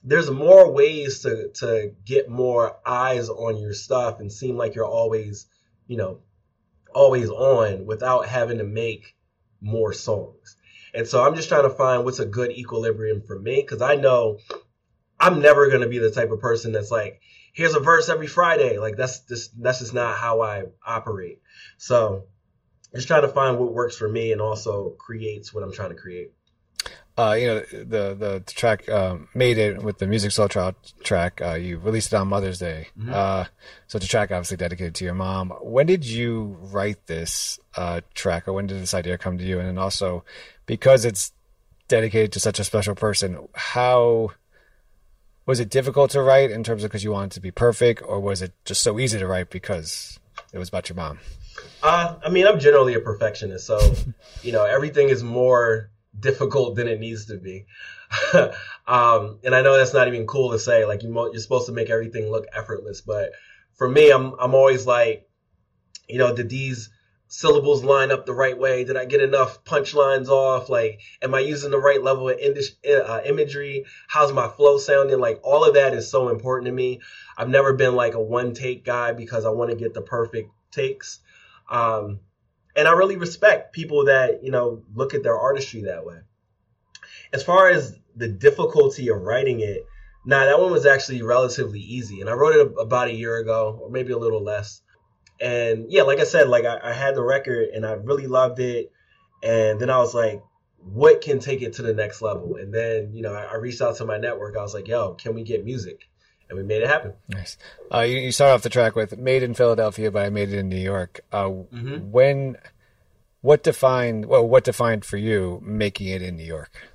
there's 0.04 0.30
more 0.30 0.70
ways 0.72 1.20
to 1.20 1.48
to 1.54 1.92
get 2.04 2.28
more 2.28 2.78
eyes 2.86 3.28
on 3.28 3.58
your 3.58 3.72
stuff 3.72 4.20
and 4.20 4.32
seem 4.32 4.56
like 4.56 4.74
you're 4.74 4.86
always, 4.86 5.46
you 5.86 5.96
know, 5.96 6.20
always 6.94 7.30
on 7.30 7.86
without 7.86 8.26
having 8.26 8.58
to 8.58 8.64
make 8.64 9.16
more 9.60 9.92
songs. 9.92 10.56
And 10.94 11.06
so 11.06 11.22
I'm 11.24 11.34
just 11.34 11.48
trying 11.48 11.64
to 11.64 11.70
find 11.70 12.04
what's 12.04 12.18
a 12.18 12.26
good 12.26 12.50
equilibrium 12.50 13.22
for 13.22 13.38
me 13.38 13.60
because 13.60 13.82
I 13.82 13.94
know 13.96 14.38
I'm 15.20 15.40
never 15.40 15.68
going 15.68 15.82
to 15.82 15.88
be 15.88 15.98
the 15.98 16.10
type 16.10 16.30
of 16.30 16.40
person 16.40 16.72
that's 16.72 16.90
like, 16.90 17.20
here's 17.52 17.74
a 17.74 17.80
verse 17.80 18.08
every 18.08 18.26
Friday. 18.26 18.78
Like 18.78 18.96
that's 18.96 19.20
just 19.20 19.60
that's 19.60 19.80
just 19.80 19.94
not 19.94 20.16
how 20.16 20.42
I 20.42 20.64
operate. 20.86 21.40
So 21.76 22.24
just 22.94 23.08
trying 23.08 23.22
to 23.22 23.28
find 23.28 23.58
what 23.58 23.74
works 23.74 23.96
for 23.96 24.08
me 24.08 24.32
and 24.32 24.40
also 24.40 24.90
creates 24.90 25.52
what 25.52 25.62
I'm 25.62 25.72
trying 25.72 25.90
to 25.90 25.96
create 25.96 26.32
uh, 27.18 27.34
you 27.34 27.46
know 27.48 27.60
the 27.72 28.14
the 28.14 28.42
track 28.46 28.88
um, 28.88 29.28
made 29.34 29.58
it 29.58 29.82
with 29.82 29.98
the 29.98 30.06
Musiq 30.06 30.30
Soulchild 30.30 30.74
track. 31.02 31.40
Uh, 31.42 31.54
you 31.54 31.78
released 31.78 32.12
it 32.12 32.16
on 32.16 32.28
Mother's 32.28 32.60
Day, 32.60 32.88
mm-hmm. 32.96 33.12
uh, 33.12 33.44
so 33.88 33.96
it's 33.96 34.06
a 34.06 34.08
track 34.08 34.30
obviously 34.30 34.56
dedicated 34.56 34.94
to 34.96 35.04
your 35.04 35.14
mom. 35.14 35.50
When 35.60 35.86
did 35.86 36.06
you 36.06 36.56
write 36.60 37.06
this 37.06 37.58
uh, 37.76 38.02
track, 38.14 38.46
or 38.46 38.52
when 38.52 38.68
did 38.68 38.80
this 38.80 38.94
idea 38.94 39.18
come 39.18 39.36
to 39.36 39.44
you? 39.44 39.58
And 39.58 39.66
then 39.66 39.78
also, 39.78 40.24
because 40.66 41.04
it's 41.04 41.32
dedicated 41.88 42.32
to 42.32 42.40
such 42.40 42.60
a 42.60 42.64
special 42.64 42.94
person, 42.94 43.48
how 43.52 44.30
was 45.44 45.58
it 45.58 45.70
difficult 45.70 46.12
to 46.12 46.22
write 46.22 46.52
in 46.52 46.62
terms 46.62 46.84
of 46.84 46.90
because 46.90 47.02
you 47.02 47.10
wanted 47.10 47.32
to 47.32 47.40
be 47.40 47.50
perfect, 47.50 48.00
or 48.06 48.20
was 48.20 48.42
it 48.42 48.52
just 48.64 48.80
so 48.80 49.00
easy 49.00 49.18
to 49.18 49.26
write 49.26 49.50
because 49.50 50.20
it 50.52 50.58
was 50.58 50.68
about 50.68 50.88
your 50.88 50.94
mom? 50.94 51.18
Uh, 51.82 52.14
I 52.24 52.30
mean, 52.30 52.46
I'm 52.46 52.60
generally 52.60 52.94
a 52.94 53.00
perfectionist, 53.00 53.66
so 53.66 53.80
you 54.44 54.52
know 54.52 54.64
everything 54.64 55.08
is 55.08 55.24
more 55.24 55.90
difficult 56.20 56.76
than 56.76 56.88
it 56.88 57.00
needs 57.00 57.26
to 57.26 57.36
be. 57.36 57.66
um, 58.86 59.38
and 59.44 59.54
I 59.54 59.62
know 59.62 59.76
that's 59.76 59.94
not 59.94 60.08
even 60.08 60.26
cool 60.26 60.52
to 60.52 60.58
say. 60.58 60.84
Like 60.84 61.02
you, 61.02 61.12
you're 61.32 61.40
supposed 61.40 61.66
to 61.66 61.72
make 61.72 61.90
everything 61.90 62.30
look 62.30 62.46
effortless, 62.52 63.00
but 63.00 63.32
for 63.74 63.88
me, 63.88 64.10
I'm 64.10 64.34
I'm 64.38 64.54
always 64.54 64.86
like, 64.86 65.28
you 66.08 66.18
know, 66.18 66.34
did 66.34 66.48
these 66.48 66.90
syllables 67.28 67.84
line 67.84 68.10
up 68.10 68.26
the 68.26 68.32
right 68.32 68.58
way? 68.58 68.84
Did 68.84 68.96
I 68.96 69.04
get 69.04 69.20
enough 69.20 69.62
punchlines 69.64 70.28
off? 70.28 70.68
Like, 70.68 71.00
am 71.22 71.34
I 71.34 71.40
using 71.40 71.70
the 71.70 71.78
right 71.78 72.02
level 72.02 72.28
of 72.28 72.36
uh, 72.36 73.20
imagery? 73.24 73.84
How's 74.08 74.32
my 74.32 74.48
flow 74.48 74.78
sounding? 74.78 75.20
Like, 75.20 75.40
all 75.42 75.64
of 75.64 75.74
that 75.74 75.94
is 75.94 76.10
so 76.10 76.30
important 76.30 76.66
to 76.66 76.72
me. 76.72 77.00
I've 77.36 77.48
never 77.48 77.74
been 77.74 77.94
like 77.94 78.14
a 78.14 78.20
one 78.20 78.54
take 78.54 78.84
guy 78.84 79.12
because 79.12 79.44
I 79.44 79.50
want 79.50 79.70
to 79.70 79.76
get 79.76 79.94
the 79.94 80.00
perfect 80.02 80.50
takes. 80.72 81.20
Um, 81.70 82.20
and 82.78 82.86
I 82.86 82.92
really 82.92 83.16
respect 83.16 83.72
people 83.72 84.04
that 84.04 84.44
you 84.44 84.52
know 84.52 84.82
look 84.94 85.12
at 85.12 85.24
their 85.24 85.36
artistry 85.36 85.82
that 85.82 86.06
way. 86.06 86.18
As 87.32 87.42
far 87.42 87.68
as 87.68 87.98
the 88.16 88.28
difficulty 88.28 89.08
of 89.08 89.20
writing 89.20 89.60
it, 89.60 89.84
nah, 90.24 90.44
that 90.44 90.60
one 90.60 90.70
was 90.70 90.86
actually 90.86 91.22
relatively 91.22 91.80
easy, 91.80 92.20
and 92.20 92.30
I 92.30 92.34
wrote 92.34 92.54
it 92.54 92.72
about 92.78 93.08
a 93.08 93.14
year 93.14 93.36
ago, 93.38 93.78
or 93.82 93.90
maybe 93.90 94.12
a 94.12 94.18
little 94.18 94.42
less. 94.42 94.80
And 95.40 95.90
yeah, 95.90 96.02
like 96.02 96.20
I 96.20 96.24
said, 96.24 96.48
like 96.48 96.64
I, 96.64 96.78
I 96.82 96.92
had 96.92 97.14
the 97.14 97.22
record 97.22 97.68
and 97.68 97.84
I 97.84 97.92
really 97.92 98.26
loved 98.28 98.60
it, 98.60 98.92
and 99.42 99.80
then 99.80 99.90
I 99.90 99.98
was 99.98 100.14
like, 100.14 100.40
what 100.78 101.20
can 101.20 101.40
take 101.40 101.62
it 101.62 101.74
to 101.74 101.82
the 101.82 101.92
next 101.92 102.22
level? 102.22 102.56
And 102.56 102.72
then 102.72 103.12
you 103.12 103.22
know 103.22 103.34
I, 103.34 103.42
I 103.42 103.54
reached 103.56 103.82
out 103.82 103.96
to 103.96 104.04
my 104.04 104.18
network. 104.18 104.56
I 104.56 104.62
was 104.62 104.74
like, 104.74 104.86
yo, 104.86 105.14
can 105.14 105.34
we 105.34 105.42
get 105.42 105.66
Musiq? 105.66 105.98
And 106.48 106.58
we 106.58 106.64
made 106.64 106.82
it 106.82 106.88
happen. 106.88 107.12
Nice. 107.28 107.56
Uh, 107.92 108.00
you, 108.00 108.18
you, 108.18 108.32
start 108.32 108.52
off 108.52 108.62
the 108.62 108.70
track 108.70 108.96
with 108.96 109.16
"Made 109.18 109.42
in 109.42 109.54
Philadelphia," 109.54 110.10
but 110.10 110.24
I 110.24 110.30
made 110.30 110.50
it 110.50 110.58
in 110.58 110.68
New 110.68 110.76
York. 110.76 111.20
Uh, 111.32 111.44
mm-hmm. 111.44 112.10
When, 112.10 112.56
what 113.40 113.62
defined? 113.62 114.26
Well, 114.26 114.46
what 114.46 114.64
defined 114.64 115.04
for 115.04 115.16
you 115.16 115.60
making 115.64 116.08
it 116.08 116.22
in 116.22 116.36
New 116.36 116.44
York? 116.44 116.88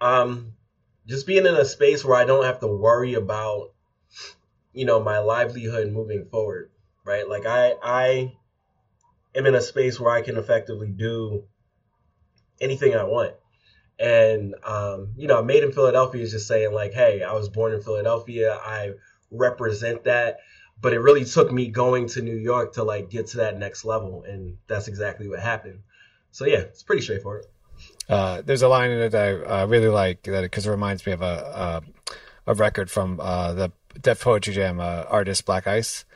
Um, 0.00 0.54
just 1.06 1.26
being 1.26 1.46
in 1.46 1.54
a 1.54 1.64
space 1.64 2.04
where 2.04 2.16
I 2.16 2.24
don't 2.24 2.44
have 2.44 2.60
to 2.60 2.66
worry 2.66 3.14
about, 3.14 3.72
you 4.72 4.86
know, 4.86 5.02
my 5.02 5.18
livelihood 5.18 5.92
moving 5.92 6.26
forward. 6.30 6.70
Right? 7.04 7.28
Like 7.28 7.46
I, 7.46 7.74
I 7.82 8.32
am 9.34 9.46
in 9.46 9.54
a 9.54 9.60
space 9.60 9.98
where 9.98 10.12
I 10.12 10.22
can 10.22 10.36
effectively 10.36 10.88
do 10.88 11.44
anything 12.60 12.94
I 12.94 13.04
want. 13.04 13.34
And 14.00 14.54
um, 14.64 15.08
you 15.16 15.28
know, 15.28 15.42
Made 15.42 15.62
in 15.62 15.72
Philadelphia 15.72 16.22
is 16.22 16.32
just 16.32 16.48
saying 16.48 16.72
like, 16.72 16.94
hey, 16.94 17.22
I 17.22 17.34
was 17.34 17.50
born 17.50 17.74
in 17.74 17.82
Philadelphia. 17.82 18.54
I 18.54 18.92
represent 19.30 20.04
that. 20.04 20.38
But 20.80 20.94
it 20.94 21.00
really 21.00 21.26
took 21.26 21.52
me 21.52 21.68
going 21.68 22.08
to 22.08 22.22
New 22.22 22.36
York 22.36 22.72
to 22.74 22.84
like 22.84 23.10
get 23.10 23.26
to 23.28 23.38
that 23.38 23.58
next 23.58 23.84
level, 23.84 24.24
and 24.26 24.56
that's 24.66 24.88
exactly 24.88 25.28
what 25.28 25.38
happened. 25.38 25.80
so 26.30 26.46
yeah, 26.46 26.60
it's 26.60 26.82
pretty 26.82 27.02
straightforward. 27.02 27.44
Uh, 28.08 28.42
there's 28.42 28.62
a 28.62 28.68
line 28.68 28.90
in 28.90 28.98
it 28.98 29.10
that 29.10 29.28
I 29.28 29.62
uh, 29.62 29.66
really 29.66 29.88
like 29.88 30.22
that 30.22 30.42
because 30.42 30.66
it 30.66 30.70
reminds 30.70 31.04
me 31.06 31.12
of 31.12 31.22
a 31.22 31.82
a, 32.46 32.52
a 32.52 32.54
record 32.54 32.90
from 32.90 33.20
uh, 33.20 33.52
the 33.52 33.72
Def 34.00 34.22
Poetry 34.22 34.54
Jam 34.54 34.80
uh, 34.80 35.04
artist 35.08 35.44
Black 35.44 35.66
Ice, 35.66 36.06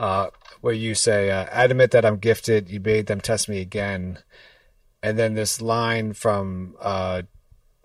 uh, 0.00 0.30
where 0.62 0.74
you 0.74 0.94
say, 0.94 1.30
uh, 1.30 1.46
admit 1.52 1.90
that 1.90 2.04
I'm 2.04 2.16
gifted. 2.16 2.70
You 2.70 2.80
made 2.80 3.06
them 3.06 3.20
test 3.20 3.48
me 3.48 3.60
again," 3.60 4.18
and 5.02 5.18
then 5.18 5.34
this 5.34 5.60
line 5.60 6.14
from 6.14 6.76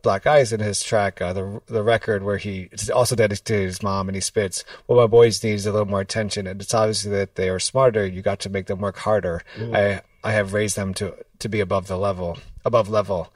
Black 0.02 0.26
Ice 0.28 0.52
in 0.52 0.60
his 0.60 0.82
track, 0.84 1.22
uh, 1.22 1.34
the 1.34 1.62
the 1.68 1.84
record 1.84 2.24
where 2.24 2.38
he 2.38 2.70
it's 2.72 2.90
also 2.90 3.16
dedicated 3.16 3.46
to 3.46 3.54
his 3.54 3.84
mom, 3.84 4.10
and 4.10 4.16
he 4.16 4.22
spits, 4.22 4.64
"What 4.86 4.98
my 4.98 5.08
boys 5.08 5.44
need 5.44 5.54
is 5.54 5.66
a 5.66 5.72
little 5.72 5.88
more 5.88 6.02
attention, 6.02 6.48
and 6.48 6.62
it's 6.62 6.74
obviously 6.74 7.12
that 7.12 7.36
they 7.36 7.50
are 7.50 7.60
smarter. 7.60 8.06
You 8.06 8.22
got 8.22 8.40
to 8.42 8.50
make 8.50 8.68
them 8.68 8.80
work 8.80 8.98
harder. 8.98 9.44
Mm. 9.58 9.76
I 9.76 10.02
I 10.24 10.32
have 10.34 10.54
raised 10.54 10.76
them 10.76 10.94
to 10.96 11.16
to 11.40 11.50
be 11.50 11.60
above 11.60 11.88
the 11.88 11.98
level, 11.98 12.38
above 12.66 12.90
level." 12.90 13.32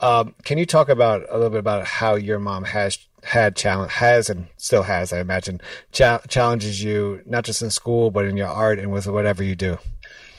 Um, 0.00 0.34
can 0.44 0.58
you 0.58 0.66
talk 0.66 0.88
about 0.88 1.26
a 1.28 1.34
little 1.34 1.50
bit 1.50 1.58
about 1.58 1.84
how 1.84 2.14
your 2.14 2.38
mom 2.38 2.64
has 2.64 2.98
had 3.24 3.56
challenge 3.56 3.92
has 3.92 4.30
and 4.30 4.46
still 4.56 4.84
has, 4.84 5.12
I 5.12 5.18
imagine, 5.18 5.60
cha- 5.90 6.20
challenges 6.28 6.82
you 6.82 7.20
not 7.26 7.44
just 7.44 7.62
in 7.62 7.70
school 7.70 8.12
but 8.12 8.24
in 8.24 8.36
your 8.36 8.46
art 8.46 8.78
and 8.78 8.92
with 8.92 9.08
whatever 9.08 9.42
you 9.42 9.56
do? 9.56 9.78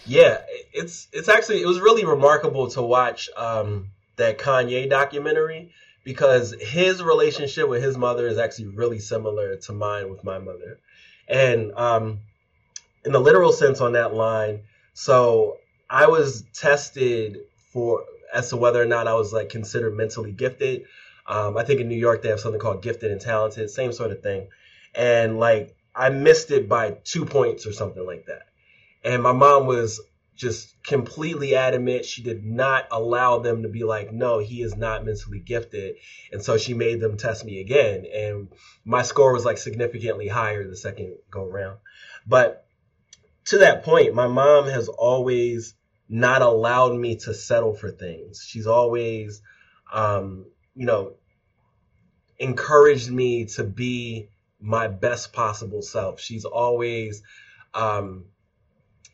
Yeah, 0.05 0.41
it's 0.73 1.07
it's 1.11 1.29
actually 1.29 1.61
it 1.61 1.67
was 1.67 1.79
really 1.79 2.05
remarkable 2.05 2.69
to 2.71 2.81
watch. 2.81 3.29
Um, 3.35 3.89
that 4.19 4.37
Kanye 4.37 4.89
documentary 4.89 5.71
because 6.03 6.55
his 6.59 7.03
relationship 7.03 7.67
with 7.67 7.83
his 7.83 7.97
mother 7.97 8.27
is 8.27 8.37
actually 8.37 8.67
really 8.67 8.99
similar 8.99 9.57
to 9.57 9.73
mine 9.73 10.09
with 10.09 10.23
my 10.23 10.39
mother. 10.39 10.79
And 11.27 11.71
um, 11.73 12.19
in 13.03 13.11
the 13.11 13.19
literal 13.19 13.51
sense 13.51 13.81
on 13.81 13.93
that 13.93 14.13
line, 14.13 14.61
so 14.93 15.57
I 15.89 16.07
was 16.07 16.43
tested 16.53 17.39
for 17.73 18.05
as 18.33 18.49
to 18.49 18.57
whether 18.57 18.81
or 18.81 18.85
not 18.85 19.07
I 19.07 19.15
was 19.15 19.33
like 19.33 19.49
considered 19.49 19.95
mentally 19.95 20.31
gifted. 20.31 20.85
Um, 21.25 21.57
I 21.57 21.63
think 21.63 21.79
in 21.79 21.89
New 21.89 21.97
York 21.97 22.21
they 22.21 22.29
have 22.29 22.39
something 22.39 22.61
called 22.61 22.81
gifted 22.81 23.11
and 23.11 23.21
talented, 23.21 23.69
same 23.69 23.91
sort 23.91 24.11
of 24.11 24.21
thing. 24.21 24.47
And 24.95 25.39
like 25.39 25.75
I 25.95 26.09
missed 26.09 26.51
it 26.51 26.69
by 26.69 26.97
two 27.03 27.25
points 27.25 27.65
or 27.65 27.73
something 27.73 28.05
like 28.05 28.25
that. 28.27 28.43
And 29.03 29.23
my 29.23 29.31
mom 29.31 29.65
was 29.65 30.01
just 30.39 30.81
completely 30.83 31.53
adamant. 31.53 32.05
She 32.05 32.23
did 32.23 32.45
not 32.45 32.87
allow 32.91 33.39
them 33.39 33.63
to 33.63 33.69
be 33.69 33.83
like, 33.83 34.13
no, 34.13 34.39
he 34.39 34.61
is 34.61 34.73
not 34.73 35.03
mentally 35.05 35.39
gifted. 35.39 35.97
And 36.31 36.41
so 36.41 36.57
she 36.57 36.73
made 36.73 37.01
them 37.01 37.17
test 37.17 37.43
me 37.43 37.59
again. 37.59 38.05
And 38.05 38.47
my 38.85 39.01
score 39.01 39.33
was 39.33 39.43
like 39.43 39.57
significantly 39.57 40.29
higher 40.29 40.65
the 40.65 40.77
second 40.77 41.17
go 41.29 41.43
around. 41.43 41.79
But 42.25 42.65
to 43.47 43.57
that 43.57 43.83
point, 43.83 44.15
my 44.15 44.27
mom 44.27 44.67
has 44.67 44.87
always 44.87 45.75
not 46.07 46.41
allowed 46.41 46.95
me 46.95 47.17
to 47.17 47.33
settle 47.33 47.73
for 47.73 47.91
things. 47.91 48.41
She's 48.47 48.65
always, 48.65 49.41
um, 49.91 50.45
you 50.73 50.85
know, 50.85 51.15
encouraged 52.37 53.11
me 53.11 53.43
to 53.43 53.65
be 53.65 54.29
my 54.61 54.87
best 54.87 55.33
possible 55.33 55.81
self. 55.81 56.21
She's 56.21 56.45
always, 56.45 57.23
um, 57.73 58.23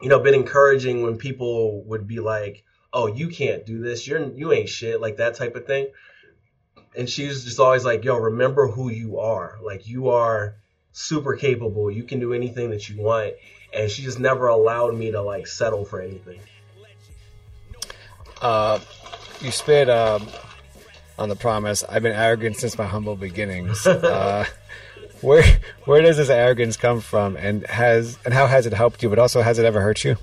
you 0.01 0.09
know, 0.09 0.19
been 0.19 0.33
encouraging 0.33 1.03
when 1.03 1.17
people 1.17 1.83
would 1.83 2.07
be 2.07 2.19
like, 2.19 2.63
"Oh, 2.93 3.07
you 3.07 3.29
can't 3.29 3.65
do 3.65 3.79
this. 3.81 4.07
You're 4.07 4.31
you 4.33 4.51
ain't 4.51 4.69
shit," 4.69 5.01
like 5.01 5.17
that 5.17 5.35
type 5.35 5.55
of 5.55 5.65
thing. 5.65 5.87
And 6.97 7.09
she's 7.09 7.43
just 7.43 7.59
always 7.59 7.85
like, 7.85 8.03
"Yo, 8.03 8.15
remember 8.15 8.67
who 8.67 8.89
you 8.89 9.19
are. 9.19 9.57
Like 9.61 9.87
you 9.87 10.09
are 10.09 10.55
super 10.91 11.35
capable. 11.35 11.89
You 11.91 12.03
can 12.03 12.19
do 12.19 12.33
anything 12.33 12.69
that 12.71 12.89
you 12.89 13.01
want." 13.01 13.33
And 13.73 13.89
she 13.89 14.03
just 14.03 14.19
never 14.19 14.47
allowed 14.47 14.95
me 14.95 15.11
to 15.11 15.21
like 15.21 15.47
settle 15.47 15.85
for 15.85 16.01
anything. 16.01 16.39
Uh, 18.41 18.79
you 19.41 19.51
spit 19.51 19.89
um, 19.89 20.27
on 21.17 21.29
the 21.29 21.35
promise. 21.35 21.83
I've 21.87 22.03
been 22.03 22.15
arrogant 22.15 22.57
since 22.57 22.77
my 22.77 22.85
humble 22.85 23.15
beginnings. 23.15 23.85
Uh, 24.05 24.45
where 25.25 25.43
where 25.85 26.01
does 26.01 26.17
this 26.17 26.29
arrogance 26.29 26.77
come 26.77 27.01
from, 27.01 27.35
and 27.35 27.65
has 27.67 28.17
and 28.25 28.33
how 28.33 28.47
has 28.47 28.65
it 28.65 28.73
helped 28.73 29.03
you? 29.03 29.09
But 29.09 29.19
also, 29.19 29.41
has 29.41 29.59
it 29.59 29.65
ever 29.65 29.81
hurt 29.81 30.03
you? 30.03 30.17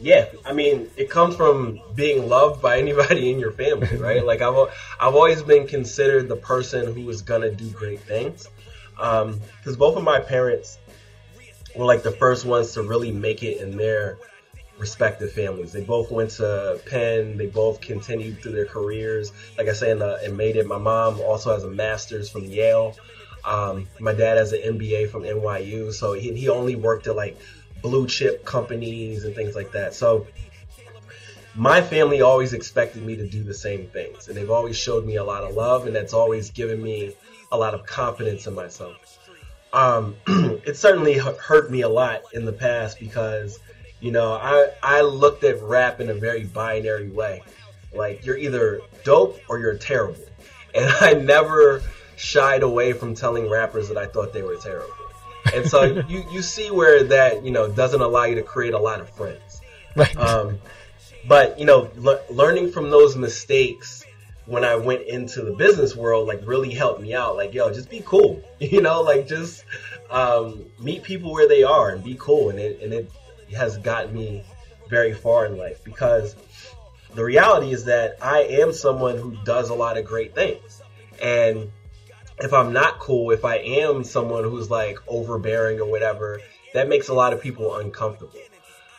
Yeah, 0.00 0.26
I 0.44 0.52
mean, 0.52 0.90
it 0.96 1.10
comes 1.10 1.36
from 1.36 1.80
being 1.94 2.28
loved 2.28 2.60
by 2.60 2.78
anybody 2.78 3.30
in 3.30 3.38
your 3.38 3.52
family, 3.52 3.96
right? 3.98 4.24
like 4.24 4.40
I've 4.40 4.56
I've 5.00 5.14
always 5.14 5.42
been 5.42 5.66
considered 5.66 6.28
the 6.28 6.36
person 6.36 6.94
who 6.94 7.08
is 7.10 7.22
gonna 7.22 7.50
do 7.50 7.68
great 7.70 8.00
things, 8.00 8.48
because 8.96 9.22
um, 9.72 9.78
both 9.78 9.96
of 9.96 10.02
my 10.02 10.20
parents 10.20 10.78
were 11.76 11.84
like 11.84 12.02
the 12.02 12.12
first 12.12 12.44
ones 12.44 12.72
to 12.72 12.82
really 12.82 13.12
make 13.12 13.42
it 13.42 13.60
in 13.60 13.76
their 13.76 14.18
respective 14.78 15.32
families. 15.32 15.72
They 15.72 15.82
both 15.82 16.10
went 16.10 16.30
to 16.32 16.80
Penn. 16.86 17.36
They 17.36 17.46
both 17.46 17.80
continued 17.80 18.40
through 18.40 18.52
their 18.52 18.66
careers. 18.66 19.32
Like 19.56 19.68
I 19.68 19.72
say, 19.72 19.90
in 19.90 20.00
the, 20.00 20.18
and 20.24 20.36
made 20.36 20.56
it. 20.56 20.66
My 20.66 20.78
mom 20.78 21.20
also 21.20 21.54
has 21.54 21.62
a 21.62 21.70
master's 21.70 22.28
from 22.28 22.44
Yale. 22.44 22.96
Um, 23.44 23.88
my 23.98 24.12
dad 24.12 24.38
has 24.38 24.52
an 24.52 24.78
MBA 24.78 25.10
from 25.10 25.22
NYU, 25.22 25.92
so 25.92 26.12
he, 26.12 26.32
he 26.32 26.48
only 26.48 26.76
worked 26.76 27.06
at 27.06 27.16
like 27.16 27.38
blue 27.82 28.06
chip 28.06 28.44
companies 28.44 29.24
and 29.24 29.34
things 29.34 29.54
like 29.54 29.72
that. 29.72 29.94
So 29.94 30.26
my 31.54 31.82
family 31.82 32.22
always 32.22 32.52
expected 32.52 33.02
me 33.02 33.16
to 33.16 33.26
do 33.26 33.42
the 33.42 33.54
same 33.54 33.86
things, 33.88 34.28
and 34.28 34.36
they've 34.36 34.50
always 34.50 34.76
showed 34.76 35.04
me 35.04 35.16
a 35.16 35.24
lot 35.24 35.42
of 35.42 35.54
love, 35.54 35.86
and 35.86 35.94
that's 35.94 36.14
always 36.14 36.50
given 36.50 36.82
me 36.82 37.14
a 37.50 37.56
lot 37.56 37.74
of 37.74 37.84
confidence 37.84 38.46
in 38.46 38.54
myself. 38.54 39.18
Um, 39.72 40.16
it 40.26 40.76
certainly 40.76 41.14
hurt 41.14 41.70
me 41.70 41.82
a 41.82 41.88
lot 41.88 42.22
in 42.32 42.44
the 42.44 42.52
past 42.52 42.98
because, 42.98 43.58
you 44.00 44.12
know, 44.12 44.32
I 44.32 44.70
I 44.82 45.00
looked 45.02 45.44
at 45.44 45.60
rap 45.62 46.00
in 46.00 46.10
a 46.10 46.14
very 46.14 46.44
binary 46.44 47.10
way, 47.10 47.42
like 47.94 48.24
you're 48.24 48.38
either 48.38 48.80
dope 49.04 49.38
or 49.48 49.58
you're 49.58 49.76
terrible, 49.76 50.24
and 50.74 50.86
I 51.00 51.14
never 51.14 51.82
shied 52.16 52.62
away 52.62 52.92
from 52.92 53.14
telling 53.14 53.48
rappers 53.48 53.88
that 53.88 53.96
I 53.96 54.06
thought 54.06 54.32
they 54.32 54.42
were 54.42 54.56
terrible. 54.56 54.94
And 55.54 55.68
so 55.68 55.82
you, 56.08 56.24
you 56.30 56.42
see 56.42 56.70
where 56.70 57.04
that, 57.04 57.44
you 57.44 57.50
know, 57.50 57.68
doesn't 57.68 58.00
allow 58.00 58.24
you 58.24 58.34
to 58.36 58.42
create 58.42 58.74
a 58.74 58.78
lot 58.78 59.00
of 59.00 59.10
friends. 59.10 59.60
Right. 59.96 60.16
Um, 60.16 60.58
but, 61.26 61.58
you 61.58 61.64
know, 61.64 61.90
learning 62.30 62.72
from 62.72 62.90
those 62.90 63.16
mistakes 63.16 64.04
when 64.46 64.64
I 64.64 64.74
went 64.74 65.02
into 65.02 65.42
the 65.42 65.52
business 65.52 65.94
world, 65.94 66.26
like 66.26 66.40
really 66.44 66.74
helped 66.74 67.00
me 67.00 67.14
out. 67.14 67.36
Like, 67.36 67.54
yo, 67.54 67.72
just 67.72 67.90
be 67.90 68.02
cool, 68.04 68.42
you 68.60 68.80
know, 68.80 69.02
like 69.02 69.26
just, 69.26 69.64
um, 70.10 70.64
meet 70.78 71.02
people 71.02 71.32
where 71.32 71.48
they 71.48 71.62
are 71.62 71.90
and 71.90 72.02
be 72.02 72.16
cool. 72.18 72.50
And 72.50 72.58
it, 72.58 72.82
and 72.82 72.92
it 72.92 73.10
has 73.56 73.78
gotten 73.78 74.14
me 74.14 74.42
very 74.88 75.14
far 75.14 75.46
in 75.46 75.56
life 75.56 75.82
because 75.84 76.36
the 77.14 77.24
reality 77.24 77.72
is 77.72 77.84
that 77.84 78.16
I 78.20 78.42
am 78.42 78.72
someone 78.72 79.16
who 79.16 79.36
does 79.44 79.70
a 79.70 79.74
lot 79.74 79.96
of 79.96 80.04
great 80.04 80.34
things. 80.34 80.82
And 81.22 81.70
if 82.42 82.52
I'm 82.52 82.72
not 82.72 82.98
cool, 82.98 83.30
if 83.30 83.44
I 83.44 83.56
am 83.56 84.04
someone 84.04 84.44
who's 84.44 84.70
like 84.70 84.98
overbearing 85.06 85.80
or 85.80 85.90
whatever, 85.90 86.40
that 86.74 86.88
makes 86.88 87.08
a 87.08 87.14
lot 87.14 87.32
of 87.32 87.40
people 87.40 87.76
uncomfortable. 87.76 88.38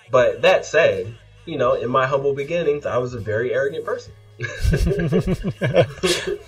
But 0.09 0.43
that 0.43 0.65
said, 0.65 1.15
you 1.45 1.57
know, 1.57 1.73
in 1.73 1.89
my 1.89 2.07
humble 2.07 2.33
beginnings, 2.33 2.85
I 2.85 2.97
was 2.97 3.13
a 3.13 3.19
very 3.19 3.53
arrogant 3.53 3.85
person. 3.85 4.13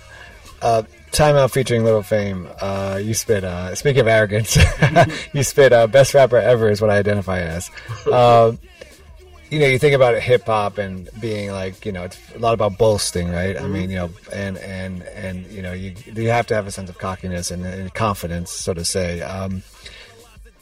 uh, 0.62 0.82
Time 1.12 1.36
Out 1.36 1.50
featuring 1.50 1.84
Lil 1.84 2.02
Fame. 2.02 2.48
Uh, 2.60 3.00
you 3.02 3.14
spit. 3.14 3.44
Uh, 3.44 3.74
speaking 3.74 4.00
of 4.00 4.08
arrogance, 4.08 4.56
you 5.32 5.42
spit. 5.42 5.72
Uh, 5.72 5.86
best 5.86 6.14
rapper 6.14 6.38
ever 6.38 6.70
is 6.70 6.80
what 6.80 6.90
I 6.90 6.98
identify 6.98 7.40
as. 7.40 7.70
You 9.50 9.60
know, 9.60 9.66
you 9.66 9.78
think 9.78 9.94
about 9.94 10.20
hip 10.20 10.46
hop 10.46 10.78
and 10.78 11.08
being 11.20 11.52
like, 11.52 11.86
you 11.86 11.92
know, 11.92 12.04
it's 12.04 12.18
a 12.34 12.38
lot 12.38 12.54
about 12.54 12.78
boasting, 12.78 13.30
right? 13.30 13.54
Mm-hmm. 13.54 13.64
I 13.64 13.68
mean, 13.68 13.90
you 13.90 13.96
know, 13.96 14.10
and 14.32 14.58
and 14.58 15.02
and 15.02 15.46
you 15.46 15.62
know, 15.62 15.72
you 15.72 15.94
you 16.14 16.30
have 16.30 16.46
to 16.48 16.54
have 16.54 16.66
a 16.66 16.72
sense 16.72 16.90
of 16.90 16.98
cockiness 16.98 17.50
and, 17.50 17.64
and 17.64 17.92
confidence, 17.94 18.50
so 18.50 18.74
to 18.74 18.84
say. 18.84 19.20
Um, 19.22 19.62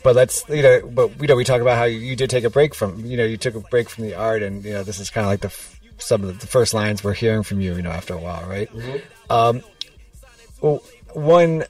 but 0.03 0.15
let's, 0.15 0.47
you 0.51 0.63
know, 0.63 0.87
but 0.87 1.19
you 1.19 1.27
know, 1.27 1.35
we 1.35 1.45
talk 1.45 1.63
about 1.63 1.79
how 1.79 1.85
you, 1.85 1.99
you, 1.99 2.15
did 2.15 2.29
take 2.29 2.45
a 2.45 2.51
break 2.51 2.75
from, 2.75 3.07
you 3.07 3.17
know, 3.17 3.25
you 3.25 3.39
took 3.39 3.55
a 3.55 3.61
break 3.61 3.89
from 3.89 4.05
the 4.05 4.15
art, 4.15 4.43
and 4.43 4.63
you 4.63 4.75
know, 4.75 4.83
this 4.83 5.01
is 5.01 5.09
kind 5.09 5.25
of 5.25 5.31
like 5.31 5.41
the 5.41 5.55
some 5.97 6.23
of 6.23 6.41
the 6.41 6.47
first 6.47 6.75
lines 6.75 7.03
we're 7.03 7.15
hearing 7.15 7.43
from 7.43 7.61
you, 7.61 7.75
you 7.75 7.83
know, 7.83 7.91
after 7.91 8.13
a 8.13 8.19
while, 8.19 8.47
right? 8.47 8.71
Mm-hmm. 8.71 9.33
Um, 9.33 9.63
well, 10.61 10.83
one, 11.15 11.65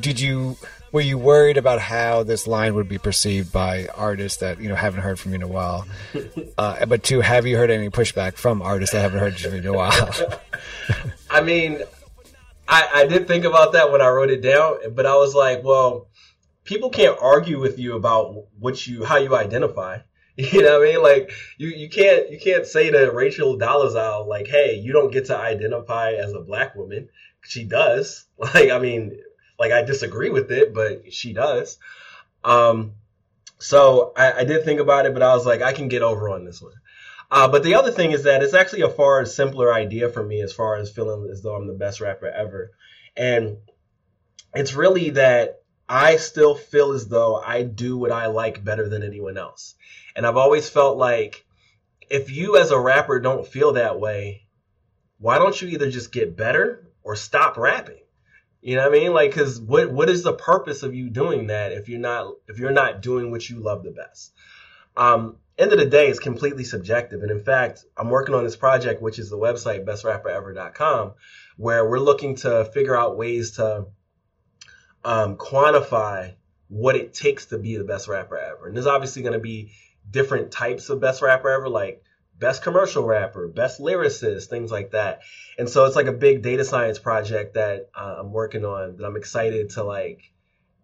did 0.00 0.20
you 0.20 0.56
were 0.94 1.00
you 1.00 1.18
worried 1.18 1.56
about 1.56 1.80
how 1.80 2.22
this 2.22 2.46
line 2.46 2.72
would 2.76 2.88
be 2.88 2.98
perceived 2.98 3.52
by 3.52 3.88
artists 3.96 4.38
that 4.38 4.60
you 4.60 4.68
know 4.68 4.76
haven't 4.76 5.00
heard 5.00 5.18
from 5.18 5.32
you 5.32 5.36
in 5.36 5.42
a 5.42 5.48
while? 5.48 5.86
Uh, 6.56 6.86
but 6.86 7.02
two, 7.02 7.20
have 7.20 7.46
you 7.46 7.56
heard 7.56 7.68
any 7.68 7.90
pushback 7.90 8.34
from 8.34 8.62
artists 8.62 8.92
that 8.92 9.00
haven't 9.00 9.18
heard 9.18 9.36
from 9.36 9.54
you 9.54 9.58
in 9.58 9.66
a 9.66 9.72
while? 9.72 10.08
I 11.30 11.40
mean, 11.40 11.82
I, 12.68 12.88
I 12.94 13.06
did 13.06 13.26
think 13.26 13.44
about 13.44 13.72
that 13.72 13.90
when 13.90 14.00
I 14.00 14.08
wrote 14.08 14.30
it 14.30 14.40
down, 14.40 14.94
but 14.94 15.04
I 15.04 15.16
was 15.16 15.34
like, 15.34 15.64
well, 15.64 16.06
people 16.62 16.90
can't 16.90 17.18
argue 17.20 17.58
with 17.58 17.76
you 17.80 17.96
about 17.96 18.44
what 18.56 18.86
you 18.86 19.02
how 19.04 19.16
you 19.16 19.34
identify. 19.34 19.98
You 20.36 20.62
know 20.62 20.78
what 20.78 20.88
I 20.88 20.92
mean? 20.92 21.02
Like 21.02 21.32
you, 21.58 21.68
you 21.68 21.88
can't 21.88 22.30
you 22.30 22.38
can't 22.38 22.66
say 22.66 22.90
to 22.90 23.10
Rachel 23.10 23.58
Dolezal 23.58 24.28
like, 24.28 24.46
hey, 24.46 24.76
you 24.76 24.92
don't 24.92 25.12
get 25.12 25.26
to 25.26 25.36
identify 25.36 26.12
as 26.12 26.32
a 26.32 26.40
black 26.40 26.76
woman. 26.76 27.08
She 27.42 27.64
does. 27.64 28.26
Like 28.38 28.70
I 28.70 28.78
mean, 28.78 29.16
like 29.58 29.72
I 29.72 29.82
disagree 29.82 30.30
with 30.30 30.50
it, 30.50 30.74
but 30.74 31.12
she 31.12 31.32
does. 31.32 31.78
Um, 32.42 32.92
so 33.58 34.12
I, 34.16 34.40
I, 34.40 34.44
did 34.44 34.64
think 34.64 34.80
about 34.80 35.06
it, 35.06 35.14
but 35.14 35.22
I 35.22 35.34
was 35.34 35.46
like, 35.46 35.62
I 35.62 35.72
can 35.72 35.88
get 35.88 36.02
over 36.02 36.28
on 36.28 36.44
this 36.44 36.60
one. 36.60 36.74
Uh, 37.30 37.48
but 37.48 37.62
the 37.62 37.74
other 37.74 37.90
thing 37.90 38.12
is 38.12 38.24
that 38.24 38.42
it's 38.42 38.54
actually 38.54 38.82
a 38.82 38.90
far 38.90 39.24
simpler 39.24 39.72
idea 39.72 40.08
for 40.08 40.22
me 40.22 40.42
as 40.42 40.52
far 40.52 40.76
as 40.76 40.90
feeling 40.90 41.30
as 41.30 41.42
though 41.42 41.54
I'm 41.54 41.66
the 41.66 41.72
best 41.72 42.00
rapper 42.00 42.28
ever. 42.28 42.72
And 43.16 43.56
it's 44.54 44.74
really 44.74 45.10
that 45.10 45.62
I 45.88 46.16
still 46.16 46.54
feel 46.54 46.92
as 46.92 47.08
though 47.08 47.36
I 47.36 47.62
do 47.62 47.96
what 47.96 48.12
I 48.12 48.26
like 48.26 48.64
better 48.64 48.88
than 48.88 49.02
anyone 49.02 49.38
else. 49.38 49.74
And 50.14 50.26
I've 50.26 50.36
always 50.36 50.68
felt 50.68 50.98
like 50.98 51.44
if 52.10 52.30
you 52.30 52.56
as 52.56 52.70
a 52.70 52.78
rapper 52.78 53.18
don't 53.18 53.46
feel 53.46 53.72
that 53.72 53.98
way, 53.98 54.46
why 55.18 55.38
don't 55.38 55.60
you 55.60 55.68
either 55.68 55.90
just 55.90 56.12
get 56.12 56.36
better 56.36 56.90
or 57.02 57.16
stop 57.16 57.56
rapping? 57.56 58.03
You 58.64 58.76
know 58.76 58.88
what 58.88 58.96
I 58.96 58.98
mean? 58.98 59.12
Like, 59.12 59.34
cause 59.34 59.60
what, 59.60 59.92
what 59.92 60.08
is 60.08 60.22
the 60.22 60.32
purpose 60.32 60.82
of 60.82 60.94
you 60.94 61.10
doing 61.10 61.48
that 61.48 61.72
if 61.72 61.90
you're 61.90 62.00
not, 62.00 62.32
if 62.48 62.58
you're 62.58 62.72
not 62.72 63.02
doing 63.02 63.30
what 63.30 63.46
you 63.46 63.58
love 63.58 63.82
the 63.82 63.90
best? 63.90 64.32
Um, 64.96 65.36
end 65.58 65.72
of 65.74 65.78
the 65.78 65.84
day, 65.84 66.08
it's 66.08 66.18
completely 66.18 66.64
subjective. 66.64 67.20
And 67.20 67.30
in 67.30 67.44
fact, 67.44 67.84
I'm 67.94 68.08
working 68.08 68.34
on 68.34 68.42
this 68.42 68.56
project, 68.56 69.02
which 69.02 69.18
is 69.18 69.28
the 69.28 69.36
website 69.36 69.84
bestrapperever.com, 69.84 71.12
where 71.58 71.86
we're 71.86 71.98
looking 71.98 72.36
to 72.36 72.64
figure 72.72 72.96
out 72.96 73.18
ways 73.18 73.50
to 73.56 73.84
um, 75.04 75.36
quantify 75.36 76.34
what 76.68 76.96
it 76.96 77.12
takes 77.12 77.44
to 77.46 77.58
be 77.58 77.76
the 77.76 77.84
best 77.84 78.08
rapper 78.08 78.38
ever. 78.38 78.66
And 78.66 78.74
there's 78.74 78.86
obviously 78.86 79.20
going 79.20 79.34
to 79.34 79.40
be 79.40 79.72
different 80.10 80.52
types 80.52 80.88
of 80.88 81.02
best 81.02 81.20
rapper 81.20 81.50
ever, 81.50 81.68
like 81.68 82.02
best 82.44 82.62
commercial 82.62 83.04
rapper, 83.04 83.48
best 83.48 83.80
lyricist, 83.80 84.48
things 84.48 84.70
like 84.70 84.90
that. 84.90 85.20
And 85.58 85.66
so 85.66 85.86
it's 85.86 85.96
like 85.96 86.08
a 86.08 86.12
big 86.12 86.42
data 86.42 86.62
science 86.62 86.98
project 86.98 87.54
that 87.54 87.88
uh, 87.94 88.16
I'm 88.18 88.32
working 88.32 88.66
on 88.66 88.98
that 88.98 89.06
I'm 89.06 89.16
excited 89.16 89.70
to 89.70 89.82
like, 89.82 90.30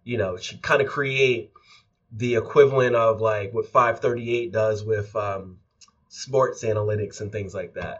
you 0.02 0.16
know, 0.16 0.38
kind 0.62 0.80
of 0.80 0.88
create 0.88 1.52
the 2.12 2.36
equivalent 2.36 2.96
of 2.96 3.20
like 3.20 3.52
what 3.52 3.66
538 3.66 4.50
does 4.50 4.82
with 4.82 5.14
um, 5.14 5.58
sports 6.08 6.64
analytics 6.64 7.20
and 7.20 7.30
things 7.30 7.52
like 7.52 7.74
that. 7.74 7.98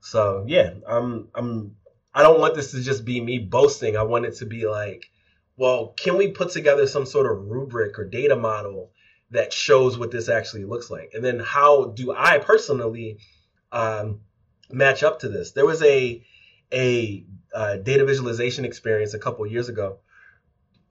So 0.00 0.44
yeah, 0.46 0.74
I'm 0.86 1.28
I'm 1.34 1.74
I 2.12 2.22
don't 2.22 2.38
want 2.38 2.54
this 2.54 2.72
to 2.72 2.82
just 2.82 3.06
be 3.06 3.18
me 3.18 3.38
boasting. 3.38 3.96
I 3.96 4.02
want 4.02 4.26
it 4.26 4.36
to 4.36 4.44
be 4.44 4.66
like, 4.66 5.06
well, 5.56 5.94
can 5.96 6.18
we 6.18 6.32
put 6.32 6.50
together 6.50 6.86
some 6.86 7.06
sort 7.06 7.32
of 7.32 7.46
rubric 7.46 7.98
or 7.98 8.04
data 8.04 8.36
model 8.36 8.90
that 9.30 9.52
shows 9.52 9.98
what 9.98 10.10
this 10.10 10.28
actually 10.28 10.64
looks 10.64 10.90
like? 10.90 11.12
And 11.14 11.24
then 11.24 11.38
how 11.38 11.86
do 11.86 12.14
I 12.16 12.38
personally 12.38 13.18
um, 13.72 14.20
match 14.70 15.02
up 15.02 15.20
to 15.20 15.28
this? 15.28 15.52
There 15.52 15.66
was 15.66 15.82
a 15.82 16.22
a 16.72 17.24
uh, 17.54 17.76
data 17.76 18.04
visualization 18.04 18.64
experience 18.64 19.14
a 19.14 19.18
couple 19.18 19.46
years 19.46 19.68
ago 19.68 19.98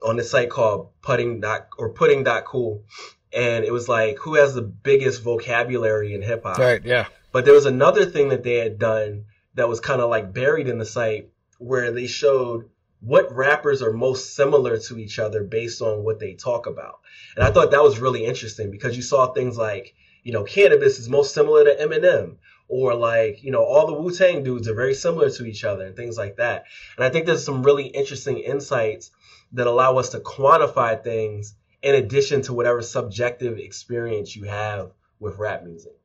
on 0.02 0.16
this 0.16 0.30
site 0.30 0.50
called 0.50 0.90
pudding 1.02 1.40
dot 1.40 1.68
or 1.78 1.90
pudding 1.90 2.24
dot 2.24 2.44
cool 2.44 2.84
and 3.32 3.64
it 3.64 3.72
was 3.72 3.88
like 3.88 4.16
who 4.18 4.34
has 4.34 4.54
the 4.54 4.62
biggest 4.62 5.22
vocabulary 5.22 6.14
in 6.14 6.22
hip 6.22 6.42
hop 6.44 6.58
right 6.58 6.84
yeah 6.84 7.06
but 7.32 7.44
there 7.44 7.54
was 7.54 7.66
another 7.66 8.06
thing 8.06 8.28
that 8.28 8.42
they 8.42 8.54
had 8.54 8.78
done 8.78 9.24
that 9.54 9.68
was 9.68 9.80
kind 9.80 10.00
of 10.00 10.08
like 10.08 10.32
buried 10.32 10.68
in 10.68 10.78
the 10.78 10.86
site 10.86 11.30
where 11.58 11.90
they 11.90 12.06
showed 12.06 12.70
what 13.00 13.34
rappers 13.34 13.82
are 13.82 13.92
most 13.92 14.34
similar 14.34 14.78
to 14.78 14.98
each 14.98 15.18
other 15.18 15.44
based 15.44 15.80
on 15.80 16.02
what 16.02 16.18
they 16.18 16.34
talk 16.34 16.66
about 16.66 17.00
and 17.36 17.44
i 17.44 17.50
thought 17.50 17.70
that 17.70 17.82
was 17.82 17.98
really 17.98 18.24
interesting 18.24 18.70
because 18.70 18.96
you 18.96 19.02
saw 19.02 19.32
things 19.32 19.56
like 19.56 19.94
you 20.28 20.32
know 20.32 20.44
Canibus 20.44 20.98
is 20.98 21.08
most 21.08 21.32
similar 21.32 21.64
to 21.64 21.74
eminem 21.74 22.36
or 22.68 22.94
like 22.94 23.42
you 23.42 23.50
know 23.50 23.64
all 23.64 23.86
the 23.86 23.94
Wu 23.94 24.10
Tang 24.10 24.44
dudes 24.44 24.68
are 24.68 24.74
very 24.74 24.94
similar 24.94 25.30
to 25.30 25.46
each 25.46 25.64
other 25.64 25.86
and 25.86 25.96
things 25.96 26.18
like 26.18 26.36
that. 26.36 26.64
And 26.96 27.04
I 27.04 27.08
think 27.08 27.24
there's 27.24 27.44
some 27.44 27.62
really 27.62 27.86
interesting 27.86 28.38
insights 28.38 29.10
that 29.52 29.66
allow 29.66 29.96
us 29.96 30.10
to 30.10 30.20
quantify 30.20 31.02
things 31.02 31.54
in 31.82 31.94
addition 31.94 32.42
to 32.42 32.52
whatever 32.52 32.82
subjective 32.82 33.58
experience 33.58 34.36
you 34.36 34.44
have 34.44 34.90
with 35.18 35.38
rap 35.38 35.64
music. 35.64 35.96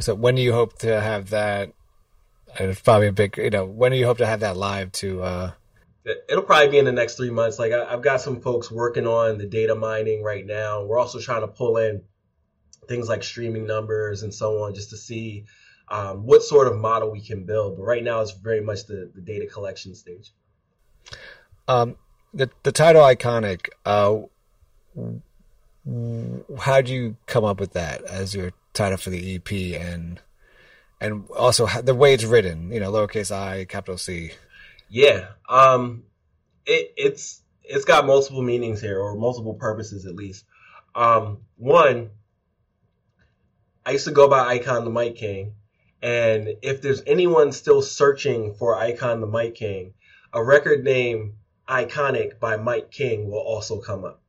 So 0.00 0.14
when 0.14 0.34
do 0.34 0.42
you 0.42 0.52
hope 0.52 0.78
to 0.80 1.00
have 1.00 1.30
that? 1.30 1.72
It's 2.58 2.80
probably 2.80 3.08
a 3.08 3.12
big, 3.12 3.36
you 3.36 3.50
know, 3.50 3.64
when 3.64 3.92
do 3.92 3.98
you 3.98 4.06
hope 4.06 4.18
to 4.18 4.26
have 4.26 4.40
that 4.40 4.56
live 4.56 4.90
to? 4.92 5.22
uh 5.22 5.50
It'll 6.28 6.42
probably 6.42 6.68
be 6.68 6.78
in 6.78 6.84
the 6.84 6.92
next 6.92 7.16
three 7.16 7.30
months. 7.30 7.58
Like 7.58 7.72
I, 7.72 7.84
I've 7.84 8.02
got 8.02 8.20
some 8.20 8.40
folks 8.40 8.70
working 8.70 9.06
on 9.06 9.38
the 9.38 9.46
data 9.46 9.74
mining 9.74 10.22
right 10.22 10.44
now. 10.44 10.84
We're 10.84 10.98
also 10.98 11.18
trying 11.18 11.40
to 11.40 11.48
pull 11.48 11.78
in 11.78 12.02
things 12.88 13.08
like 13.08 13.22
streaming 13.22 13.66
numbers 13.66 14.22
and 14.22 14.32
so 14.32 14.62
on, 14.64 14.74
just 14.74 14.90
to 14.90 14.96
see 14.96 15.46
um, 15.88 16.26
what 16.26 16.42
sort 16.42 16.66
of 16.66 16.76
model 16.76 17.10
we 17.10 17.20
can 17.20 17.44
build. 17.44 17.76
But 17.76 17.84
right 17.84 18.04
now, 18.04 18.20
it's 18.20 18.32
very 18.32 18.60
much 18.60 18.86
the, 18.86 19.10
the 19.14 19.22
data 19.22 19.46
collection 19.46 19.94
stage. 19.94 20.32
Um, 21.68 21.96
the 22.34 22.50
the 22.62 22.72
title 22.72 23.02
iconic. 23.02 23.68
Uh, 23.84 24.22
how 26.58 26.80
do 26.80 26.92
you 26.92 27.16
come 27.26 27.44
up 27.44 27.60
with 27.60 27.72
that 27.72 28.02
as 28.04 28.34
your 28.34 28.52
title 28.72 28.98
for 28.98 29.10
the 29.10 29.36
EP 29.36 29.80
and 29.80 30.20
and 31.00 31.28
also 31.30 31.66
the 31.82 31.94
way 31.94 32.14
it's 32.14 32.24
written? 32.24 32.70
You 32.70 32.80
know, 32.80 32.92
lowercase 32.92 33.34
i, 33.34 33.64
capital 33.64 33.98
C. 33.98 34.32
Yeah, 34.94 35.30
um, 35.48 36.04
it, 36.64 36.94
it's 36.96 37.42
it's 37.64 37.84
got 37.84 38.06
multiple 38.06 38.42
meanings 38.42 38.80
here 38.80 39.00
or 39.00 39.16
multiple 39.16 39.54
purposes 39.54 40.06
at 40.06 40.14
least. 40.14 40.44
Um, 40.94 41.38
one, 41.56 42.10
I 43.84 43.90
used 43.90 44.04
to 44.04 44.12
go 44.12 44.28
by 44.28 44.46
Icon 44.46 44.84
the 44.84 44.92
Mic 44.92 45.16
King, 45.16 45.54
and 46.00 46.48
if 46.62 46.80
there's 46.80 47.02
anyone 47.08 47.50
still 47.50 47.82
searching 47.82 48.54
for 48.54 48.76
Icon 48.76 49.20
the 49.20 49.26
Mic 49.26 49.56
King, 49.56 49.94
a 50.32 50.40
record 50.44 50.84
name 50.84 51.38
Iconic 51.68 52.38
by 52.38 52.56
Mike 52.56 52.92
King 52.92 53.28
will 53.28 53.40
also 53.40 53.80
come 53.80 54.04
up. 54.04 54.22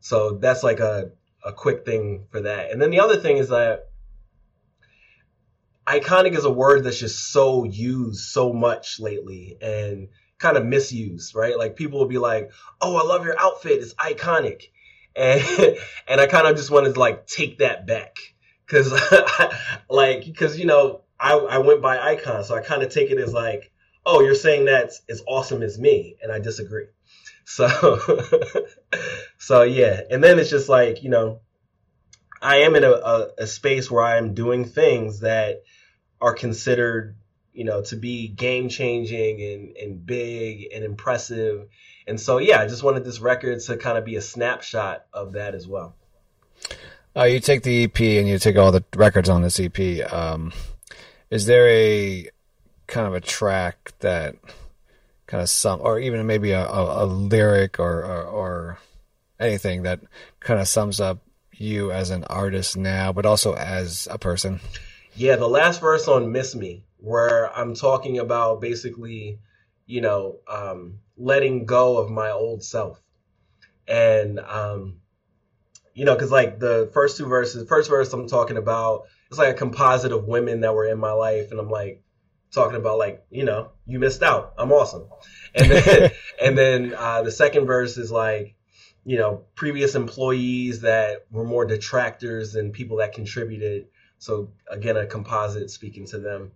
So 0.00 0.38
that's 0.38 0.64
like 0.64 0.80
a, 0.80 1.12
a 1.44 1.52
quick 1.52 1.86
thing 1.86 2.26
for 2.32 2.40
that. 2.40 2.72
And 2.72 2.82
then 2.82 2.90
the 2.90 2.98
other 2.98 3.18
thing 3.18 3.36
is 3.36 3.50
that 3.50 3.90
iconic 5.86 6.36
is 6.36 6.44
a 6.44 6.50
word 6.50 6.84
that's 6.84 6.98
just 6.98 7.32
so 7.32 7.64
used 7.64 8.24
so 8.24 8.52
much 8.52 8.98
lately 9.00 9.56
and 9.60 10.08
kind 10.38 10.56
of 10.56 10.64
misused, 10.64 11.34
right? 11.34 11.58
Like 11.58 11.76
people 11.76 11.98
will 11.98 12.06
be 12.06 12.18
like, 12.18 12.50
"Oh, 12.80 12.96
I 12.96 13.02
love 13.02 13.24
your 13.24 13.38
outfit. 13.40 13.82
It's 13.82 13.94
iconic." 13.94 14.64
And 15.16 15.76
and 16.08 16.20
I 16.20 16.26
kind 16.26 16.48
of 16.48 16.56
just 16.56 16.72
wanted 16.72 16.94
to 16.94 16.98
like 16.98 17.28
take 17.28 17.58
that 17.58 17.86
back 17.86 18.16
cuz 18.66 18.92
like 19.88 20.36
cuz 20.36 20.58
you 20.58 20.66
know, 20.66 21.02
I 21.20 21.34
I 21.34 21.58
went 21.58 21.80
by 21.80 22.00
icon, 22.00 22.42
so 22.42 22.56
I 22.56 22.62
kind 22.62 22.82
of 22.82 22.88
take 22.88 23.12
it 23.12 23.18
as 23.18 23.32
like 23.32 23.70
oh, 24.06 24.20
you're 24.20 24.34
saying 24.34 24.64
that's 24.64 25.02
as 25.08 25.22
awesome 25.26 25.62
as 25.62 25.78
me, 25.78 26.16
and 26.22 26.32
I 26.32 26.38
disagree. 26.38 26.86
So, 27.44 28.00
so 29.38 29.62
yeah, 29.62 30.00
and 30.10 30.22
then 30.22 30.38
it's 30.38 30.50
just 30.50 30.68
like 30.68 31.02
you 31.02 31.10
know, 31.10 31.40
I 32.44 32.58
am 32.58 32.76
in 32.76 32.84
a, 32.84 32.90
a, 32.90 33.28
a 33.38 33.46
space 33.46 33.90
where 33.90 34.04
I 34.04 34.18
am 34.18 34.34
doing 34.34 34.66
things 34.66 35.20
that 35.20 35.62
are 36.20 36.34
considered, 36.34 37.16
you 37.52 37.64
know, 37.64 37.82
to 37.84 37.96
be 37.96 38.28
game 38.28 38.68
changing 38.68 39.40
and 39.42 39.76
and 39.76 40.06
big 40.06 40.68
and 40.74 40.84
impressive, 40.84 41.68
and 42.06 42.20
so 42.20 42.38
yeah, 42.38 42.60
I 42.60 42.66
just 42.66 42.82
wanted 42.82 43.04
this 43.04 43.20
record 43.20 43.60
to 43.62 43.76
kind 43.78 43.96
of 43.96 44.04
be 44.04 44.16
a 44.16 44.22
snapshot 44.22 45.06
of 45.12 45.32
that 45.32 45.54
as 45.54 45.66
well. 45.66 45.94
Uh, 47.16 47.24
you 47.24 47.40
take 47.40 47.62
the 47.62 47.84
EP 47.84 48.00
and 48.00 48.28
you 48.28 48.38
take 48.38 48.56
all 48.56 48.72
the 48.72 48.84
records 48.94 49.28
on 49.28 49.42
this 49.42 49.58
EP. 49.58 50.12
Um, 50.12 50.52
is 51.30 51.46
there 51.46 51.68
a 51.68 52.28
kind 52.86 53.06
of 53.06 53.14
a 53.14 53.20
track 53.20 53.92
that 54.00 54.36
kind 55.26 55.42
of 55.42 55.48
some, 55.48 55.80
or 55.80 55.98
even 55.98 56.26
maybe 56.26 56.50
a, 56.50 56.66
a, 56.66 57.04
a 57.04 57.06
lyric 57.06 57.78
or, 57.78 58.04
or, 58.04 58.22
or 58.24 58.78
anything 59.38 59.84
that 59.84 60.00
kind 60.40 60.60
of 60.60 60.68
sums 60.68 61.00
up 61.00 61.20
you 61.58 61.92
as 61.92 62.10
an 62.10 62.24
artist 62.24 62.76
now, 62.76 63.12
but 63.12 63.26
also 63.26 63.54
as 63.54 64.08
a 64.10 64.18
person? 64.18 64.60
Yeah, 65.16 65.36
the 65.36 65.48
last 65.48 65.80
verse 65.80 66.08
on 66.08 66.32
Miss 66.32 66.54
Me, 66.54 66.84
where 66.98 67.52
I'm 67.56 67.74
talking 67.74 68.18
about 68.18 68.60
basically, 68.60 69.38
you 69.86 70.00
know, 70.00 70.40
um, 70.48 70.98
letting 71.16 71.66
go 71.66 71.98
of 71.98 72.10
my 72.10 72.30
old 72.30 72.62
self. 72.64 73.00
And, 73.86 74.40
um, 74.40 75.00
you 75.94 76.04
know, 76.04 76.14
because 76.14 76.32
like 76.32 76.58
the 76.58 76.90
first 76.92 77.16
two 77.16 77.26
verses, 77.26 77.68
first 77.68 77.88
verse 77.88 78.12
I'm 78.12 78.26
talking 78.26 78.56
about, 78.56 79.04
it's 79.28 79.38
like 79.38 79.54
a 79.54 79.58
composite 79.58 80.12
of 80.12 80.24
women 80.24 80.60
that 80.60 80.74
were 80.74 80.86
in 80.86 80.98
my 80.98 81.12
life. 81.12 81.50
And 81.50 81.60
I'm 81.60 81.70
like, 81.70 82.04
talking 82.54 82.76
about 82.76 82.98
like 82.98 83.24
you 83.30 83.44
know 83.44 83.72
you 83.84 83.98
missed 83.98 84.22
out 84.22 84.54
i'm 84.56 84.70
awesome 84.70 85.08
and 85.54 85.70
then 85.70 86.10
and 86.42 86.56
then 86.56 86.94
uh, 86.96 87.22
the 87.22 87.32
second 87.32 87.66
verse 87.66 87.98
is 87.98 88.10
like 88.10 88.54
you 89.04 89.18
know 89.18 89.42
previous 89.54 89.94
employees 89.94 90.80
that 90.80 91.26
were 91.30 91.44
more 91.44 91.64
detractors 91.64 92.52
than 92.52 92.72
people 92.72 92.98
that 92.98 93.12
contributed. 93.12 93.86
So 94.18 94.50
again 94.70 94.96
a 94.96 95.06
composite 95.06 95.70
speaking 95.70 96.06
to 96.06 96.18
them. 96.18 96.52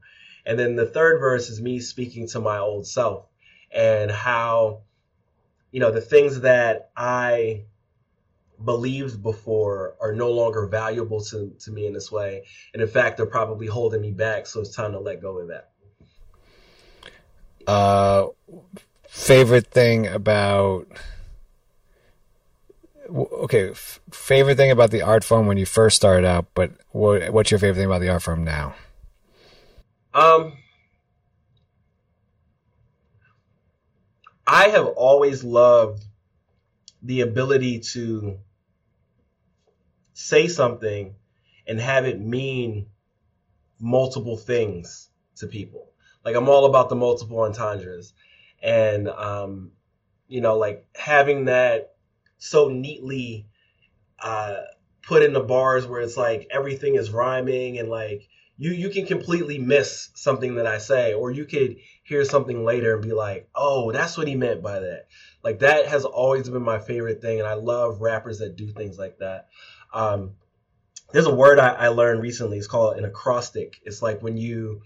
And 0.47 0.59
then 0.59 0.77
the 0.77 0.87
third 0.87 1.21
verse 1.21 1.51
is 1.51 1.61
me 1.61 1.81
speaking 1.81 2.27
to 2.29 2.41
my 2.41 2.59
old 2.59 2.87
self 2.87 3.27
and 3.71 4.11
how 4.11 4.81
you 5.71 5.81
know 5.81 5.91
the 5.91 6.01
things 6.01 6.41
that 6.41 6.91
i 6.97 7.65
believed 8.65 9.23
before 9.23 9.95
are 10.01 10.13
no 10.13 10.33
longer 10.33 10.67
valuable 10.67 11.23
to, 11.23 11.55
to 11.61 11.71
me 11.71 11.87
in 11.87 11.93
this 11.93 12.11
way. 12.11 12.45
And 12.73 12.83
in 12.83 12.89
fact 12.89 13.17
they're 13.17 13.27
probably 13.27 13.67
holding 13.67 14.01
me 14.01 14.11
back 14.11 14.47
so 14.47 14.61
it's 14.61 14.75
time 14.75 14.93
to 14.93 15.01
let 15.01 15.21
go 15.21 15.39
of 15.39 15.49
that. 15.49 15.71
Uh, 17.67 18.29
favorite 19.07 19.67
thing 19.67 20.07
about 20.07 20.89
okay, 23.09 23.71
f- 23.71 24.01
favorite 24.11 24.57
thing 24.57 24.71
about 24.71 24.91
the 24.91 25.03
art 25.03 25.25
form 25.25 25.47
when 25.47 25.59
you 25.59 25.67
first 25.67 25.97
started 25.97 26.27
out, 26.27 26.47
but 26.55 26.73
what, 26.91 27.33
what's 27.33 27.51
your 27.51 27.61
favorite 27.61 27.77
thing 27.77 27.87
about 27.87 28.01
the 28.01 28.09
art 28.09 28.23
form 28.23 28.45
now? 28.45 28.75
Um, 30.15 30.55
I 34.47 34.69
have 34.69 34.87
always 34.87 35.45
loved 35.45 36.05
the 37.03 37.21
ability 37.21 37.81
to 37.81 38.39
say 40.15 40.49
something 40.49 41.15
and 41.67 41.81
have 41.81 42.07
it 42.07 42.21
mean 42.21 42.87
multiple 43.79 44.37
things 44.37 45.11
to 45.37 45.47
people. 45.47 45.93
Like 46.25 46.35
I'm 46.35 46.49
all 46.49 46.67
about 46.67 46.89
the 46.89 46.97
multiple 46.97 47.41
entendres, 47.41 48.13
and 48.63 49.09
um, 49.09 49.73
you 50.27 50.41
know, 50.41 50.59
like 50.59 50.87
having 50.95 51.45
that 51.45 51.95
so 52.39 52.69
neatly 52.69 53.47
uh, 54.21 54.63
put 55.03 55.23
in 55.23 55.33
the 55.33 55.41
bars 55.41 55.87
where 55.87 56.01
it's 56.01 56.17
like 56.17 56.49
everything 56.51 56.95
is 56.95 57.11
rhyming 57.11 57.79
and 57.79 57.89
like 57.89 58.29
you 58.59 58.73
you 58.73 58.91
can 58.91 59.07
completely 59.07 59.59
miss 59.59 60.11
something 60.15 60.57
that 60.57 60.67
I 60.67 60.79
say, 60.79 61.15
or 61.15 61.31
you 61.31 61.45
could 61.45 61.77
hear 62.03 62.25
something 62.25 62.65
later 62.65 62.95
and 62.95 63.03
be 63.03 63.13
like, 63.13 63.49
oh, 63.55 63.93
that's 63.93 64.19
what 64.19 64.27
he 64.27 64.35
meant 64.35 64.63
by 64.63 64.81
that. 64.81 65.07
Like 65.45 65.61
that 65.61 65.87
has 65.87 66.05
always 66.05 66.49
been 66.49 66.63
my 66.63 66.81
favorite 66.81 67.23
thing, 67.23 67.39
and 67.39 67.49
I 67.49 67.55
love 67.55 68.01
rappers 68.01 68.41
that 68.41 68.57
do 68.57 68.69
things 68.69 68.99
like 68.99 69.19
that. 69.19 69.47
Um, 69.95 70.33
there's 71.13 71.27
a 71.27 71.35
word 71.35 71.61
I, 71.61 71.69
I 71.69 71.89
learned 71.89 72.21
recently. 72.21 72.59
It's 72.59 72.67
called 72.67 72.99
an 72.99 73.05
acrostic. 73.05 73.81
It's 73.85 74.03
like 74.03 74.23
when 74.23 74.37
you, 74.37 74.83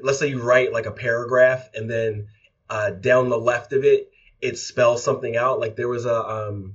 let's 0.00 0.20
say 0.20 0.28
you 0.28 0.40
write 0.40 0.72
like 0.72 0.86
a 0.86 0.92
paragraph, 0.92 1.70
and 1.74 1.90
then 1.90 2.28
uh, 2.70 2.90
down 2.90 3.28
the 3.28 3.36
left 3.36 3.72
of 3.72 3.84
it, 3.84 4.11
it 4.42 4.58
spells 4.58 5.02
something 5.02 5.36
out. 5.36 5.60
Like 5.60 5.76
there 5.76 5.88
was 5.88 6.04
a 6.04 6.28
um, 6.28 6.74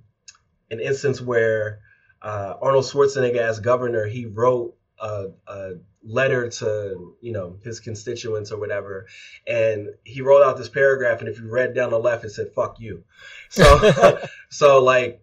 an 0.72 0.80
instance 0.80 1.22
where 1.22 1.80
uh, 2.22 2.56
Arnold 2.62 2.86
Schwarzenegger, 2.86 3.38
as 3.38 3.60
governor, 3.60 4.08
he 4.08 4.26
wrote 4.26 4.76
a, 5.00 5.28
a, 5.46 5.72
letter 6.04 6.48
to 6.48 7.18
you 7.20 7.34
know 7.34 7.58
his 7.64 7.82
constituents 7.82 8.52
or 8.52 8.60
whatever, 8.60 9.08
and 9.46 9.90
he 10.06 10.22
wrote 10.22 10.44
out 10.44 10.58
this 10.58 10.70
paragraph. 10.70 11.20
And 11.20 11.28
if 11.28 11.40
you 11.40 11.52
read 11.52 11.76
down 11.76 11.92
the 11.92 12.00
left, 12.00 12.24
it 12.24 12.32
said 12.32 12.54
"fuck 12.56 12.80
you." 12.80 13.04
So 13.50 14.20
so 14.50 14.82
like 14.82 15.22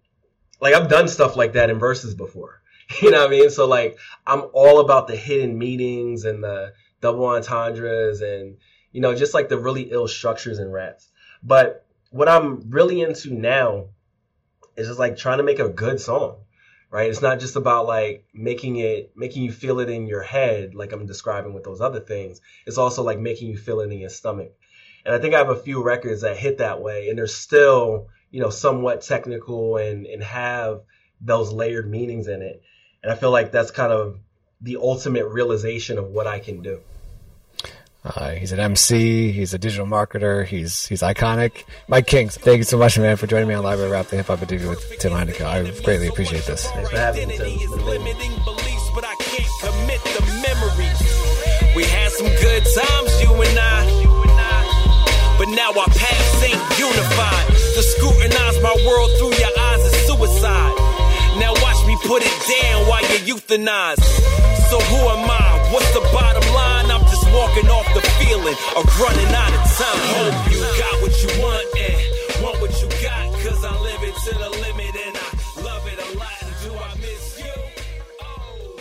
like 0.60 0.74
I've 0.74 0.88
done 0.88 1.08
stuff 1.08 1.36
like 1.36 1.54
that 1.54 1.70
in 1.70 1.78
verses 1.78 2.14
before. 2.14 2.60
You 3.00 3.10
know 3.10 3.20
what 3.20 3.28
I 3.28 3.30
mean? 3.30 3.48
So 3.48 3.66
like 3.66 3.98
I'm 4.26 4.42
all 4.52 4.78
about 4.78 5.08
the 5.08 5.16
hidden 5.16 5.56
meanings 5.56 6.26
and 6.26 6.44
the 6.44 6.74
double 7.00 7.24
entendres 7.24 8.20
and 8.20 8.58
you 8.92 9.00
know 9.00 9.14
just 9.14 9.32
like 9.32 9.48
the 9.48 9.58
really 9.58 9.90
ill 9.90 10.06
structures 10.06 10.58
in 10.58 10.70
raps. 10.70 11.10
But 11.42 11.83
what 12.14 12.28
I'm 12.28 12.70
really 12.70 13.00
into 13.00 13.34
now 13.34 13.86
is 14.76 14.86
just 14.86 14.98
like 14.98 15.16
trying 15.16 15.38
to 15.38 15.44
make 15.44 15.58
a 15.58 15.68
good 15.68 16.00
song 16.00 16.36
right? 16.94 17.10
It's 17.10 17.20
not 17.20 17.40
just 17.40 17.56
about 17.56 17.88
like 17.88 18.24
making 18.32 18.76
it, 18.76 19.10
making 19.16 19.42
you 19.42 19.50
feel 19.50 19.80
it 19.80 19.90
in 19.90 20.06
your 20.06 20.22
head, 20.22 20.76
like 20.76 20.92
I'm 20.92 21.06
describing 21.06 21.52
with 21.52 21.64
those 21.64 21.80
other 21.80 21.98
things. 21.98 22.40
It's 22.66 22.78
also 22.78 23.02
like 23.02 23.18
making 23.18 23.48
you 23.48 23.58
feel 23.58 23.80
it 23.80 23.90
in 23.90 23.98
your 23.98 24.10
stomach. 24.10 24.52
And 25.04 25.12
I 25.12 25.18
think 25.18 25.34
I 25.34 25.38
have 25.38 25.50
a 25.50 25.56
few 25.56 25.82
records 25.82 26.20
that 26.20 26.36
hit 26.36 26.58
that 26.58 26.80
way, 26.80 27.08
and 27.08 27.18
they're 27.18 27.26
still, 27.26 28.10
you 28.30 28.40
know, 28.40 28.50
somewhat 28.50 29.02
technical 29.02 29.76
and 29.76 30.06
and 30.06 30.22
have 30.22 30.82
those 31.20 31.52
layered 31.52 31.90
meanings 31.90 32.28
in 32.28 32.42
it. 32.42 32.62
And 33.02 33.10
I 33.10 33.16
feel 33.16 33.32
like 33.32 33.50
that's 33.50 33.72
kind 33.72 33.92
of 33.92 34.20
the 34.60 34.76
ultimate 34.76 35.26
realization 35.26 35.98
of 35.98 36.06
what 36.06 36.28
I 36.28 36.38
can 36.38 36.62
do. 36.62 36.80
Uh, 38.04 38.30
he's 38.32 38.52
an 38.52 38.60
MC. 38.60 39.32
He's 39.32 39.54
a 39.54 39.58
digital 39.58 39.86
marketer. 39.86 40.44
He's 40.44 40.86
he's 40.86 41.00
iconic. 41.00 41.64
Mike 41.88 42.06
Kings, 42.06 42.36
thank 42.36 42.58
you 42.58 42.64
so 42.64 42.76
much, 42.76 42.98
man, 42.98 43.16
for 43.16 43.26
joining 43.26 43.48
me 43.48 43.54
on 43.54 43.64
Library 43.64 43.90
Rap, 43.90 44.08
the 44.08 44.16
hip 44.16 44.26
hop 44.26 44.42
interview 44.42 44.68
with 44.68 44.84
Tim 44.98 45.12
Heinecker. 45.12 45.46
I 45.46 45.62
greatly 45.82 46.08
appreciate 46.08 46.44
this. 46.44 46.70
Thanks 46.70 46.90
for 46.90 46.96
having 46.98 47.28
me, 47.28 47.38
Tim. 47.38 47.46
We 51.74 51.84
had 51.84 52.12
some 52.12 52.26
good 52.26 52.62
times, 52.76 53.22
you 53.22 53.32
and 53.32 53.58
I. 53.58 54.04
But 55.38 55.48
now 55.48 55.72
our 55.72 55.88
paths 55.88 56.42
ain't 56.44 56.62
unified. 56.78 57.46
To 57.74 57.82
scrutinize 57.82 58.62
my 58.62 58.74
world 58.86 59.10
through 59.18 59.34
your 59.34 59.50
eyes 59.58 59.80
is 59.80 59.94
suicide. 60.06 60.74
Now 61.40 61.52
watch 61.58 61.84
me 61.86 61.96
put 62.04 62.22
it 62.22 62.36
down 62.62 62.86
while 62.86 63.02
you 63.02 63.34
euthanize. 63.34 63.98
So 64.70 64.78
who 64.78 64.96
am 65.08 65.28
I? 65.28 65.70
What's 65.72 65.92
the 65.92 66.00
bottom 66.12 66.44
line? 66.53 66.53
Walking 67.34 67.68
off 67.68 67.92
the 67.94 68.00
feeling 68.22 68.54
of 68.76 68.84
running 69.00 69.26
out 69.34 69.52
of 69.52 69.62
time. 69.74 69.98
Hope 70.14 70.52
you 70.52 70.60
got 70.78 71.02
what 71.02 71.14
you 71.20 71.28
want 71.42 71.66
and 71.76 72.42
want 72.44 72.60
what 72.60 72.70
you 72.80 72.88
got. 73.02 73.32
Cause 73.42 73.64
I 73.64 73.76
live 73.82 74.02
it 74.02 74.14
to 74.14 74.38
the 74.38 74.50
limit 74.50 74.94
and 74.94 75.16
I 75.16 75.62
love 75.62 75.84
it 75.88 75.98
a 75.98 76.18
lot. 76.18 76.30
And 76.42 76.54
do 76.62 76.78
I 76.78 76.94
miss 77.00 77.38
you? 77.40 77.52
Oh 78.22 78.76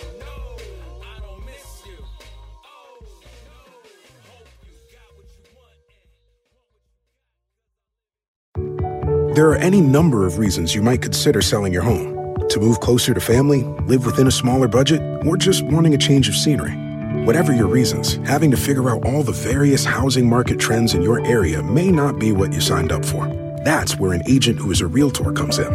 There 9.34 9.49
are 9.49 9.56
any 9.56 9.82
number 9.82 10.28
of 10.28 10.38
reasons 10.38 10.76
you 10.76 10.84
might 10.84 11.01
consider 11.01 11.41
selling 11.41 11.74
your 11.74 11.82
home. 11.82 12.38
To 12.49 12.60
move 12.60 12.80
closer 12.82 13.16
to 13.16 13.20
family, 13.20 13.64
live 13.88 14.06
within 14.06 14.28
a 14.28 14.32
smaller 14.32 14.68
budget, 14.68 15.01
or 15.26 15.38
just 15.38 15.64
wanting 15.64 15.95
a 15.95 15.97
change 15.97 16.30
of 16.30 16.36
scenery. 16.36 16.82
Whatever 17.26 17.53
your 17.53 17.67
reasons, 17.67 18.15
having 18.28 18.51
to 18.51 18.57
figure 18.57 18.89
out 18.89 19.05
all 19.05 19.24
the 19.24 19.32
various 19.32 19.86
housing 19.86 20.28
market 20.28 20.59
trends 20.59 20.93
in 20.93 21.01
your 21.01 21.26
area 21.26 21.63
may 21.63 21.89
not 21.89 22.19
be 22.19 22.34
what 22.34 22.51
you 22.51 22.59
signed 22.59 22.91
up 22.91 23.05
for. 23.05 23.26
That's 23.63 23.97
where 23.97 24.11
an 24.11 24.24
agent 24.28 24.59
who 24.59 24.71
is 24.71 24.82
a 24.82 24.88
realtor 24.88 25.32
comes 25.32 25.57
in. 25.57 25.71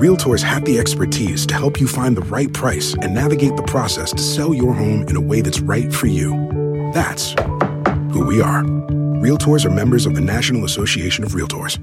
Realtors 0.00 0.42
have 0.42 0.64
the 0.64 0.80
expertise 0.80 1.46
to 1.46 1.54
help 1.54 1.78
you 1.78 1.86
find 1.86 2.16
the 2.16 2.22
right 2.22 2.52
price 2.52 2.94
and 3.02 3.14
navigate 3.14 3.54
the 3.54 3.62
process 3.62 4.10
to 4.10 4.18
sell 4.18 4.52
your 4.52 4.74
home 4.74 5.02
in 5.06 5.14
a 5.14 5.20
way 5.20 5.42
that's 5.42 5.60
right 5.60 5.92
for 5.92 6.08
you. 6.08 6.32
That's 6.92 7.34
who 8.12 8.26
we 8.26 8.42
are. 8.42 8.64
Realtors 9.22 9.64
are 9.64 9.70
members 9.70 10.06
of 10.06 10.16
the 10.16 10.20
National 10.20 10.64
Association 10.64 11.22
of 11.22 11.34
Realtors. 11.34 11.78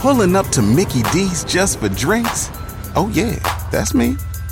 Pulling 0.00 0.34
up 0.34 0.48
to 0.48 0.60
Mickey 0.60 1.02
D's 1.12 1.44
just 1.44 1.78
for 1.78 1.88
drinks? 1.88 2.50
Oh, 2.96 3.08
yeah, 3.14 3.38
that's 3.70 3.94
me. 3.94 4.16